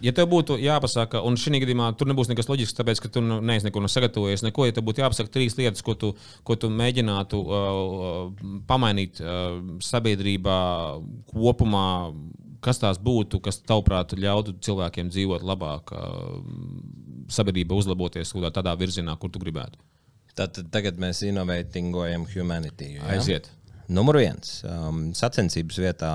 Ja 0.00 0.12
tev 0.16 0.30
būtu 0.32 0.56
jāpasaka, 0.60 1.20
un 1.28 1.36
šī 1.40 1.60
gadījumā 1.60 1.90
tur 1.98 2.08
nebūs 2.08 2.30
nekas 2.30 2.48
loģisks, 2.48 2.76
tāpēc, 2.78 3.02
ka 3.04 3.10
tu 3.12 3.20
nu, 3.24 3.36
neesi 3.44 3.66
neko 3.66 3.82
sagatavojies, 3.84 4.44
neko, 4.46 4.64
ja 4.64 4.76
tev 4.76 4.86
būtu 4.88 5.02
jāpasaka 5.02 5.32
trīs 5.34 5.56
lietas, 5.58 5.84
ko 5.84 5.94
tu, 6.00 6.14
ko 6.46 6.56
tu 6.56 6.70
mēģinātu 6.72 7.40
uh, 7.40 8.46
pamainīt 8.70 9.20
uh, 9.20 9.58
sabiedrībā 9.84 10.56
kopumā, 11.34 11.84
kas 12.64 12.80
tās 12.80 13.00
būtu, 13.00 13.42
kas 13.44 13.60
tavuprāt 13.60 14.16
ļautu 14.16 14.56
cilvēkiem 14.64 15.12
dzīvot 15.12 15.44
labāk, 15.44 15.92
uh, 15.92 17.28
sabiedrība 17.32 17.76
uzlaboties 17.76 18.32
kaut 18.32 18.48
kādā 18.56 18.72
virzienā, 18.80 19.16
kur 19.20 19.32
tu 19.32 19.42
gribētu? 19.42 19.80
Tad 20.38 20.56
tagad 20.72 20.96
mēs 21.02 21.20
inovētingojam 21.28 22.24
humanity. 22.32 22.94
Ja? 22.96 23.10
Aiziet. 23.18 23.50
Numur 23.90 24.20
viens 24.20 24.60
um,- 24.64 25.10
sacensības 25.20 25.80
vietā 25.82 26.12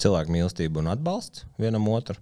cilvēku 0.00 0.32
mīlestība 0.32 0.80
un 0.80 0.88
atbalsts 0.94 1.44
vienam 1.60 1.90
otru 1.92 2.16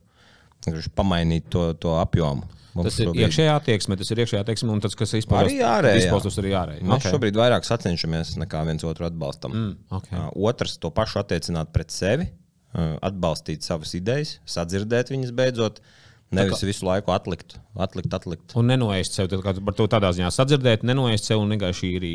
pamainīt 0.97 1.51
to, 1.53 1.71
to 1.81 1.97
apjomu. 2.01 2.47
Mums 2.77 2.91
tas 2.91 2.99
ir 3.01 3.09
šobrīd... 3.09 3.23
iekšējā 3.25 3.53
attieksme, 3.57 3.97
tas 3.97 4.11
ir 4.13 4.21
iekšējā 4.21 4.41
attieksme, 4.45 4.73
un 4.75 4.83
tas, 4.85 4.97
kas 4.99 5.15
izpaužas 5.17 6.41
arī 6.43 6.51
ārēji. 6.59 6.85
Mēs 6.85 6.99
okay. 6.99 7.15
šobrīd 7.15 7.39
vairāk 7.41 7.69
sacenšamies 7.69 8.35
nekā 8.43 8.61
viens 8.69 8.85
otru 8.85 9.07
atbalstam. 9.09 9.55
Mm, 9.55 9.77
okay. 9.97 10.25
Otrs 10.51 10.77
to 10.83 10.91
pašu 10.93 11.23
attiecināt 11.23 11.73
pret 11.73 11.95
sevi, 11.95 12.29
atbalstīt 12.77 13.65
savas 13.65 13.95
idejas, 13.97 14.37
sadzirdēt 14.57 15.15
viņas 15.15 15.33
beidzot. 15.37 15.81
Nevis 16.35 16.59
kā... 16.59 16.67
visu 16.67 16.87
laiku 16.87 17.13
atlikt, 17.15 17.55
atlikt, 17.79 18.15
atlikt. 18.17 18.55
Un 18.59 18.67
nenoēst 18.73 19.15
sev, 19.15 19.29
tā 19.31 19.39
par 19.39 19.77
to 19.79 19.87
tādā 19.91 20.11
ziņā 20.17 20.33
sadzirdēt, 20.35 20.83
nenoēst 20.87 21.31
sev 21.31 21.45
un 21.45 21.55
vienkārši 21.55 21.91
arī 22.01 22.13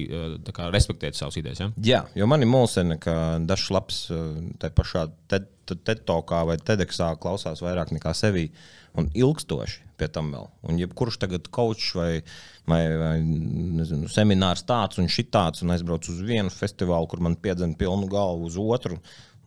kā, 0.52 0.68
respektēt 0.74 1.16
savas 1.16 1.40
idejas. 1.40 1.64
Ja? 1.64 1.70
Jā, 1.92 2.02
jo 2.20 2.28
man 2.28 2.44
ir 2.44 2.52
mulsena, 2.52 3.00
ka 3.00 3.16
dažs 3.48 3.70
labs 3.72 4.02
te 4.60 4.72
pašā 4.76 5.08
TED-tokā 5.32 6.44
vai 6.50 6.60
TEDxā 6.60 7.14
klausās 7.24 7.64
vairāk 7.64 7.96
nekā 7.96 8.12
sevī 8.18 8.50
un 9.00 9.08
ilgstoši 9.16 9.92
pie 10.02 10.10
tam 10.12 10.32
vēl. 10.34 10.48
Un 10.68 10.80
jebkurš 10.82 11.20
tagad 11.22 11.48
kočs 11.54 11.94
vai, 11.96 12.12
vai, 12.70 12.82
vai 13.00 13.16
nezinu, 13.22 14.10
seminārs 14.12 14.66
tāds 14.68 15.00
un 15.02 15.10
šitāds 15.12 15.64
un 15.64 15.74
aizbrauc 15.76 16.08
uz 16.12 16.22
vienu 16.26 16.52
festivālu, 16.54 17.08
kur 17.12 17.22
man 17.24 17.38
piedzena 17.40 17.78
pilnu 17.80 18.10
galvu 18.12 18.50
uz 18.50 18.58
otru. 18.62 19.00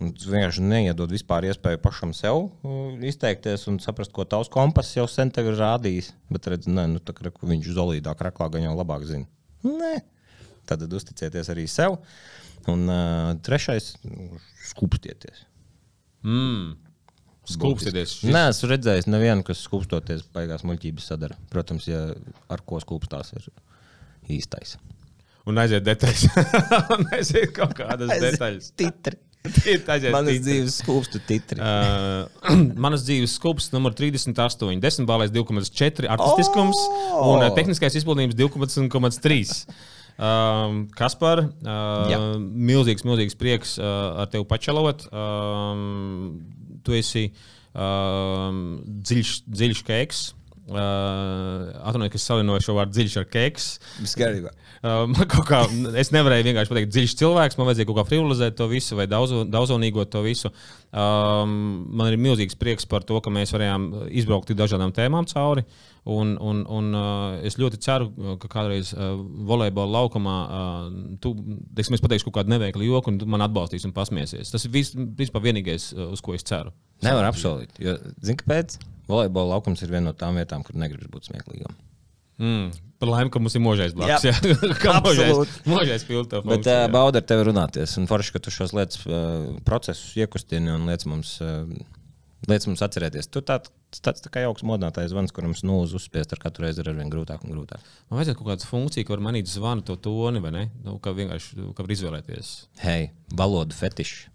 Un 0.03 0.11
tas 0.11 0.27
vienkārši 0.27 0.65
neiedod 0.67 1.13
vispār 1.15 1.47
iespēju 1.49 1.79
pašam 1.85 2.11
sev 2.17 2.41
uh, 2.49 3.05
izteikties 3.07 3.69
un 3.71 3.79
saprast, 3.83 4.11
ko 4.15 4.27
tavs 4.27 4.51
kompass 4.53 4.97
jau 4.97 5.07
sen 5.11 5.31
ir 5.31 5.55
rādījis. 5.61 6.11
Bet 6.35 6.49
redz, 6.51 6.67
ne, 6.67 6.89
nu, 6.97 7.03
tā, 7.03 7.15
viņš 7.15 7.71
zolīdā 7.77 8.17
kraklā 8.19 8.51
gan 8.51 8.67
jau 8.67 8.75
labāk 8.75 9.07
zina. 9.07 9.29
Nē, 9.65 9.95
tad 10.67 10.83
uzticieties 10.91 11.51
arī 11.55 11.69
sev. 11.71 12.01
Un 12.71 12.89
uh, 12.89 13.35
trešais- 13.45 13.95
skupstieties. 14.73 15.45
Mm. 16.25 16.75
Skūpsties. 17.45 18.17
Šis... 18.23 18.33
Nē, 18.33 18.47
esmu 18.51 18.71
redzējis, 18.71 19.07
nevienu, 19.13 19.45
kas 19.45 19.61
skūpstoties, 19.67 20.25
beigās 20.33 20.65
muļķības 20.65 21.09
sadara. 21.13 21.37
Protams, 21.53 21.87
ja 21.91 22.07
ar 22.53 22.65
ko 22.65 22.81
skūpstās, 22.81 23.35
ir 23.37 23.49
īstais. 24.33 24.79
Un 25.45 25.61
aiziet 25.61 25.85
detaļas. 25.85 26.25
aiziet 27.19 27.53
kaut 27.57 27.77
kādas 27.77 28.09
aiziet 28.15 28.39
detaļas. 28.39 28.71
Titri. 28.81 29.21
Manas 30.15 30.39
dzīves 30.41 30.79
skūpstu 30.81 31.21
titri. 31.29 31.61
uh, 31.61 32.55
manas 32.81 33.05
dzīves 33.05 33.35
skūpsts 33.37 33.75
numur 33.75 33.93
38, 33.97 34.81
10 34.81 35.09
balēs 35.09 35.33
2,4 35.35 36.09
artistiskums 36.15 36.79
oh! 36.79 37.35
un 37.35 37.45
uh, 37.45 37.51
tehniskais 37.57 37.99
izpildījums 38.01 38.39
12,3. 38.39 39.67
Um, 40.15 40.85
Kaspar, 40.95 41.43
uh, 41.43 42.07
Jā. 42.09 42.21
milzīgs, 42.39 43.05
milzīgs 43.05 43.37
prieks 43.37 43.75
uh, 43.81 44.23
ar 44.23 44.31
tevi 44.33 44.47
pačalot. 44.49 45.05
Um, 45.11 46.39
tu 46.87 46.95
esi 46.97 47.27
um, 47.75 48.79
dziļš, 49.05 49.35
dziļš 49.51 49.85
keks. 49.91 50.25
Uh, 50.65 51.69
Atvainojiet, 51.85 52.15
ka 52.15 52.17
es 52.17 52.25
salinoju 52.25 52.65
šo 52.65 52.75
vārdu 52.79 52.97
dziļš 52.97 53.15
ar 53.21 53.27
keks. 53.29 53.65
Viss 54.01 54.17
kārtībā. 54.17 54.53
Uh, 54.81 55.11
kā, 55.49 55.59
es 56.01 56.09
nevarēju 56.15 56.47
vienkārši 56.47 56.73
pateikt, 56.73 56.93
dziļš 56.95 57.15
cilvēks. 57.21 57.59
Man 57.59 57.69
vajadzēja 57.69 57.89
kaut 57.91 57.99
kā 57.99 58.05
frivolizēt 58.09 58.57
to 58.57 58.69
visu 58.71 58.97
vai 58.97 59.05
daudz, 59.11 59.35
daudzonīgot 59.53 60.09
to 60.15 60.23
visu. 60.25 60.49
Um, 60.89 61.85
man 61.93 62.09
ir 62.09 62.17
milzīgs 62.21 62.57
prieks 62.57 62.89
par 62.89 63.05
to, 63.05 63.21
ka 63.21 63.33
mēs 63.35 63.53
varējām 63.53 63.91
izbraukt 64.17 64.49
tik 64.49 64.57
dažādām 64.63 64.95
tēmām 64.97 65.29
cauri. 65.29 65.67
Un, 66.09 66.33
un, 66.41 66.65
un 66.69 66.89
uh, 66.97 67.37
es 67.45 67.59
ļoti 67.61 67.83
ceru, 67.85 68.09
ka 68.41 68.49
kādreiz 68.57 68.95
uh, 68.97 69.19
volejbola 69.49 70.01
laukumā 70.01 70.39
uh, 70.45 70.89
tu 71.21 71.35
teiksim, 71.77 72.01
pateiksi 72.01 72.29
kaut 72.29 72.39
kādu 72.41 72.53
neveiklu 72.53 72.89
joku, 72.89 73.13
un 73.13 73.21
tu 73.21 73.29
man 73.29 73.45
atbalstīsi 73.45 73.89
un 73.89 73.97
pasmiesies. 73.97 74.53
Tas 74.53 74.65
ir 74.65 74.73
vis, 74.73 74.95
vispār 74.97 75.45
vienīgais, 75.51 75.93
uh, 75.93 76.09
uz 76.17 76.25
ko 76.25 76.37
es 76.37 76.45
ceru. 76.49 76.73
Nevar 77.05 77.29
apsolīt. 77.29 77.77
Jo, 77.85 77.99
zini, 78.25 78.41
kāpēc? 78.41 78.81
Volejbola 79.11 79.57
laukums 79.57 79.83
ir 79.85 79.93
viena 79.93 80.11
no 80.11 80.15
tām 80.17 80.39
vietām, 80.41 80.65
kur 80.65 80.79
negribas 80.81 81.11
būt 81.13 81.29
smieklīgam. 81.29 81.75
Mm. 82.41 82.71
Par 82.99 83.11
laimi, 83.11 83.31
ka 83.31 83.41
mums 83.43 83.55
ir 83.55 83.63
mūžais 83.63 83.95
blakus. 83.95 84.25
Jā. 84.27 84.33
Jā, 84.35 84.95
mūžais, 85.05 85.59
mūžais 85.69 86.07
filtrs. 86.09 86.47
Bet 86.49 86.67
uh, 86.71 86.87
bauda 86.93 87.21
ar 87.21 87.27
tevi 87.29 87.47
runāties. 87.51 87.95
Un 88.01 88.09
forši, 88.11 88.35
ka 88.35 88.43
tu 88.43 88.55
šos 88.55 88.75
lietas, 88.75 89.03
uh, 89.07 89.53
procesus 89.67 90.17
iekustini 90.19 90.73
un 90.73 90.89
lietas 90.89 91.07
mums, 91.11 91.37
uh, 91.45 91.63
lietas 92.49 92.67
mums 92.71 92.83
atcerēties. 92.87 93.29
Tu 93.31 93.45
tā, 93.47 93.61
tāds 94.01 94.25
tā 94.25 94.33
kā 94.35 94.43
jauks 94.47 94.67
modinātājs 94.67 95.13
zvans, 95.13 95.35
kuram 95.37 95.55
nulles 95.67 95.95
uzspiest 95.99 96.35
ar 96.35 96.43
katru 96.43 96.67
reizi 96.67 96.83
ir 96.83 96.91
arvien 96.95 97.13
grūtāk 97.13 97.47
un 97.47 97.55
grūtāk. 97.55 97.87
Man 98.09 98.23
vajadzētu 98.23 98.41
kaut 98.41 98.53
kādu 98.55 98.71
funkciju, 98.73 99.07
ka 99.07 99.17
var 99.17 99.27
manīt 99.29 99.51
zvanu 99.53 99.87
to 99.87 99.99
toni, 100.01 100.43
vai 100.43 100.55
ne? 100.57 100.69
Nu, 100.87 100.99
kā 101.03 101.15
vienkārši 101.15 101.71
kā 101.77 101.87
var 101.87 101.99
izvēlēties. 101.99 102.55
Hei, 102.83 103.11
valodu 103.37 103.77
fetiši. 103.79 104.31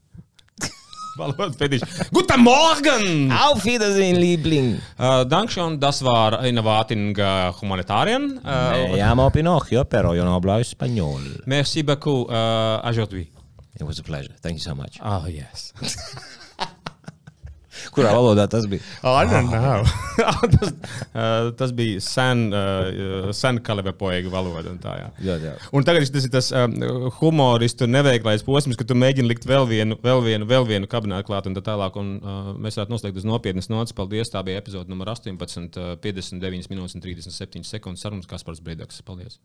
Valodas 1.17 1.55
fetiši. 1.57 1.85
Guten 2.11 2.41
Morgen! 2.43 3.31
Auf 3.31 3.63
Wiedersehen, 3.65 4.15
Liebling! 4.15 4.79
Uh, 4.97 5.23
Dankšon, 5.25 5.79
das 5.79 6.01
war 6.03 6.43
Innovating 6.45 7.15
uh, 7.17 7.51
Humanitarien. 7.61 8.39
Me 8.43 8.89
Uh, 8.91 8.95
llamo 8.97 9.29
Pinocchio, 9.31 9.85
pero 9.85 10.13
yo 10.15 10.23
no 10.23 10.33
hablo 10.35 10.57
español. 10.59 11.21
merci 11.45 11.83
beaucoup 11.83 12.29
uh, 12.29 12.79
aujourd'hui. 12.87 13.31
It 13.79 13.83
was 13.85 13.99
a 13.99 14.03
pleasure. 14.03 14.33
Thank 14.41 14.55
you 14.57 14.63
so 14.63 14.75
much. 14.75 14.99
Oh, 15.01 15.25
yes. 15.27 15.73
Kurā 17.95 18.11
valodā 18.15 18.45
tas 18.51 18.65
bija? 18.69 18.83
Oh, 19.03 19.17
don't 19.29 19.51
know. 19.51 19.83
tas, 20.55 20.73
uh, 21.13 21.49
tas 21.59 21.73
bija 21.75 22.01
sen, 22.03 22.45
uh, 22.55 23.29
sen 23.35 23.61
kalibepoēga 23.65 24.31
valoda. 24.33 24.73
un 24.73 24.79
Tā, 24.83 24.95
jā. 24.99 25.09
Jā, 25.25 25.37
jā. 25.43 25.53
Un 25.75 25.87
tagad 25.87 26.07
tas 26.13 26.27
ir 26.27 26.33
tas 26.33 26.51
um, 26.55 26.75
humoristu 27.19 27.87
neveiklais 27.89 28.45
posms, 28.47 28.79
ka 28.79 28.87
tu 28.87 28.97
mēģini 28.99 29.31
likt 29.31 29.47
vēl 29.49 29.67
vienu, 29.69 29.99
vēl 30.03 30.23
vienu, 30.25 30.49
vēl 30.49 30.67
vienu 30.69 30.89
kabinētu 30.91 31.29
klāt 31.29 31.49
un 31.49 31.57
tā 31.57 31.63
tālāk. 31.65 31.99
Un, 31.99 32.15
uh, 32.19 32.51
mēs 32.59 32.79
varētu 32.79 32.95
noslēgt 32.95 33.21
uz 33.21 33.27
nopietnas 33.27 33.71
nots. 33.71 33.95
Paldies. 33.95 34.31
Tā 34.33 34.43
bija 34.45 34.61
epizode 34.61 34.91
numur 34.91 35.11
18, 35.15 35.79
uh, 35.79 35.95
59 36.03 36.71
minūtes 36.71 36.97
un 36.97 37.05
37 37.05 37.67
sekundes. 37.67 38.05
Sarunas 38.05 38.29
Kaspars 38.29 38.63
Brīdaks. 38.63 39.03
Paldies. 39.07 39.39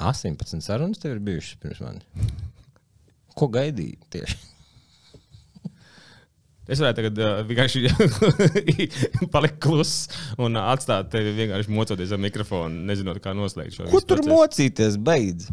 18 0.00 0.64
sarunas 0.64 1.02
tev 1.02 1.16
ir 1.16 1.24
bijušas 1.24 1.58
pirms 1.60 1.82
manis. 1.84 2.06
Ko 3.36 3.48
gaidīji 3.52 3.98
tieši? 4.12 4.38
Es 6.70 6.80
varētu 6.82 7.00
tagad 7.00 7.20
uh, 7.20 7.40
vienkārši 7.48 7.80
palikt 9.34 9.58
kluss 9.62 10.08
un 10.40 10.58
atstāt 10.60 11.10
tevi 11.12 11.32
vienkārši 11.38 11.72
mocoties 11.74 12.12
ar 12.14 12.20
mikrofonu, 12.22 12.84
nezinot, 12.90 13.18
kā 13.24 13.34
noslēgt 13.36 13.76
šo 13.76 13.88
Ko 13.88 13.98
visu 13.98 14.10
tur 14.12 14.22
mocīties? 14.30 14.98
Beidz! 15.02 15.48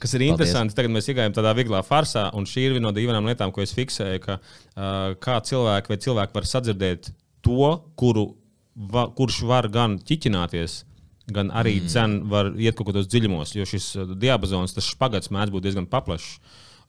Kas 0.00 0.14
ir 0.16 0.26
interesanti, 0.28 0.76
tagad 0.78 0.94
mēs 0.94 1.10
iegājām 1.10 1.34
tādā 1.36 1.54
vieglā 1.58 1.82
farsā, 1.86 2.28
un 2.38 2.46
šī 2.48 2.68
ir 2.68 2.76
viena 2.76 2.88
no 2.88 2.94
divām 2.96 3.26
lietām, 3.26 3.52
ko 3.54 3.64
es 3.64 3.74
fiksēju, 3.76 4.22
ka 4.26 4.38
uh, 4.38 5.16
kā 5.22 5.40
cilvēki 5.50 5.92
vai 5.92 5.98
cilvēki 6.06 6.38
var 6.38 6.48
sadzirdēt 6.52 7.10
to, 7.44 7.72
kuru, 7.98 8.30
va, 8.94 9.08
kurš 9.16 9.42
var 9.50 9.68
gan 9.72 9.98
ķiķināties, 10.06 10.80
gan 11.34 11.50
arī 11.54 11.78
mm. 11.80 11.90
cen 11.90 12.16
var 12.30 12.54
iet 12.58 12.78
kaut 12.78 12.90
kādos 12.90 13.10
dziļumos, 13.10 13.54
jo 13.58 13.66
šis 13.68 13.92
diapazons, 14.20 14.74
tas 14.76 14.88
špagats 14.90 15.32
mēdz 15.34 15.54
būt 15.54 15.66
diezgan 15.66 15.90
paplašs. 15.90 16.38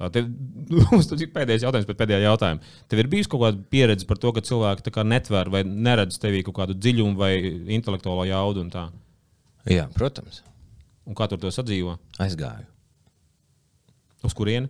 Uh, 0.02 0.10
Tev, 0.14 0.28
mums 0.90 1.10
tas 1.10 1.22
ir 1.22 1.30
pēdējais 1.34 1.66
jautājums 1.68 1.88
pēc 1.90 2.00
pēdējā 2.00 2.24
jautājuma. 2.26 2.74
Tev 2.90 3.04
ir 3.04 3.10
bijusi 3.12 3.30
kaut 3.30 3.44
kāda 3.46 3.62
pieredze 3.74 4.08
par 4.10 4.18
to, 4.22 4.34
ka 4.34 4.44
cilvēki 4.48 5.06
netver 5.06 5.52
vai 5.54 5.62
neredz 5.68 6.18
tevī 6.22 6.42
kaut 6.48 6.58
kādu 6.58 6.78
dziļumu 6.80 7.18
vai 7.20 7.34
intelektuālo 7.78 8.26
jaudu. 8.26 8.66
Jā, 9.70 9.86
protams. 9.94 10.42
Un 11.06 11.18
kā 11.18 11.28
tur 11.30 11.42
to 11.42 11.52
sadzīvo? 11.54 11.98
Aizgāju. 12.22 12.66
Uz 14.26 14.34
kurieni? 14.38 14.70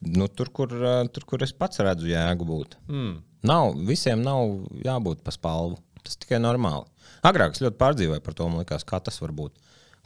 Nu, 0.00 0.28
tur, 0.30 0.50
kur, 0.54 0.70
tur, 1.14 1.24
kur 1.26 1.42
es 1.42 1.52
pats 1.54 1.82
redzu 1.82 2.06
jēgu 2.10 2.46
būt. 2.46 2.76
Mm. 2.90 3.16
Nav, 3.46 3.72
visiem 3.86 4.22
nav 4.22 4.68
jābūt 4.84 5.24
pa 5.26 5.34
spalvu. 5.34 5.78
Tas 6.06 6.18
tikai 6.22 6.38
normāli. 6.38 6.86
Agrāk 7.26 7.56
es 7.56 7.62
ļoti 7.62 7.78
pārdzīvoju 7.80 8.22
par 8.22 8.36
to, 8.38 8.46
man 8.50 8.62
liekas, 8.62 8.86
kā 8.86 9.00
tas 9.02 9.18
var 9.22 9.34
būt. 9.34 9.58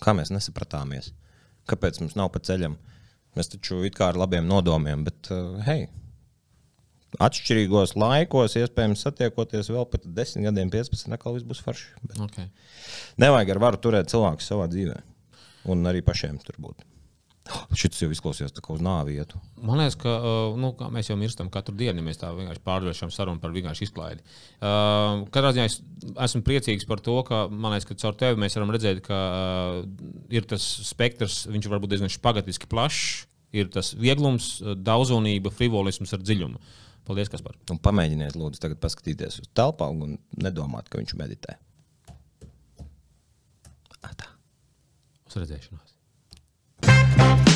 Kā 0.02 0.14
mēs 0.16 0.32
nesapratāmies. 0.32 1.12
Kāpēc 1.68 2.00
mums 2.00 2.16
nav 2.18 2.32
pa 2.32 2.40
ceļam? 2.42 2.78
Mēs 3.36 3.48
taču 3.48 3.80
it 3.86 3.94
kā 3.96 4.10
ar 4.12 4.18
labiem 4.20 4.44
nodomiem, 4.48 5.04
bet, 5.06 5.30
uh, 5.32 5.56
hei, 5.64 5.86
atšķirīgos 7.22 7.94
laikos, 8.00 8.56
iespējams, 8.60 9.02
satiekoties 9.06 9.70
vēl 9.72 9.86
pēc 9.92 10.06
10 10.16 10.46
gadiem, 10.48 10.70
15, 10.72 11.12
atkal 11.16 11.36
viss 11.36 11.48
būs 11.48 11.60
forši. 11.64 11.90
Bet 12.08 12.20
Okay. 12.26 12.48
nevajag 13.20 13.54
ar 13.56 13.62
varu 13.66 13.80
turēt 13.84 14.12
cilvēku 14.12 14.44
savā 14.44 14.68
dzīvē. 14.72 15.00
Un 15.72 15.84
arī 15.86 16.00
pašiem 16.02 16.38
tur 16.42 16.56
būt. 16.58 16.84
Šis 17.74 17.98
jau 18.04 18.08
izklausījās 18.14 18.52
tā 18.54 18.62
kā 18.62 18.70
uz 18.76 18.82
nāvi 18.84 19.16
ietu. 19.18 19.40
Man 19.58 19.80
liekas, 19.80 19.96
ka 19.98 20.12
uh, 20.14 20.58
nu, 20.60 20.70
mēs 20.94 21.08
jau 21.10 21.16
mirstam 21.18 21.48
katru 21.52 21.74
dienu, 21.78 21.98
ja 21.98 22.06
mēs 22.06 22.20
tā 22.20 22.30
vienkārši 22.36 22.62
pārvēršam 22.62 23.10
sarunu 23.10 23.42
par 23.42 23.50
vienkārši 23.54 23.88
izklaidi. 23.88 24.22
Uh, 24.60 25.24
katrā 25.34 25.50
ziņā 25.56 25.64
es 25.66 25.80
esmu 26.28 26.44
priecīgs 26.46 26.86
par 26.88 27.02
to, 27.02 27.16
ka 27.26 27.44
man 27.50 27.74
liekas, 27.74 27.88
ka 27.88 27.98
caur 27.98 28.14
tevi 28.20 28.38
mēs 28.44 28.56
varam 28.58 28.70
redzēt, 28.74 29.02
ka 29.06 29.18
uh, 29.18 30.06
ir 30.30 30.46
tas 30.48 30.62
spektrs, 30.86 31.42
viņš 31.50 31.68
var 31.72 31.82
būt 31.82 31.96
diezgan 31.96 32.14
špagatiski 32.14 32.70
plašs. 32.70 33.26
Ir 33.52 33.68
tas 33.74 33.90
vieglums, 33.98 34.54
uh, 34.62 34.76
daudzonība, 34.78 35.50
frivolisms 35.52 36.14
ar 36.14 36.22
dziļumu. 36.22 36.62
Paldies, 37.08 37.30
Kaspar. 37.32 37.58
Un 37.74 37.82
pamēģiniet, 37.82 38.38
lūdzu, 38.38 38.62
tagad 38.62 38.78
paskatīties 38.84 39.40
uz 39.42 39.50
telpu 39.58 39.90
un 39.90 40.14
nedomāt, 40.38 40.86
ka 40.88 41.02
viņš 41.02 41.16
meditē. 41.18 41.58
Atā. 44.06 44.30
Uz 45.26 45.42
redzēšanos. 45.42 45.91
Bye. 47.16 47.51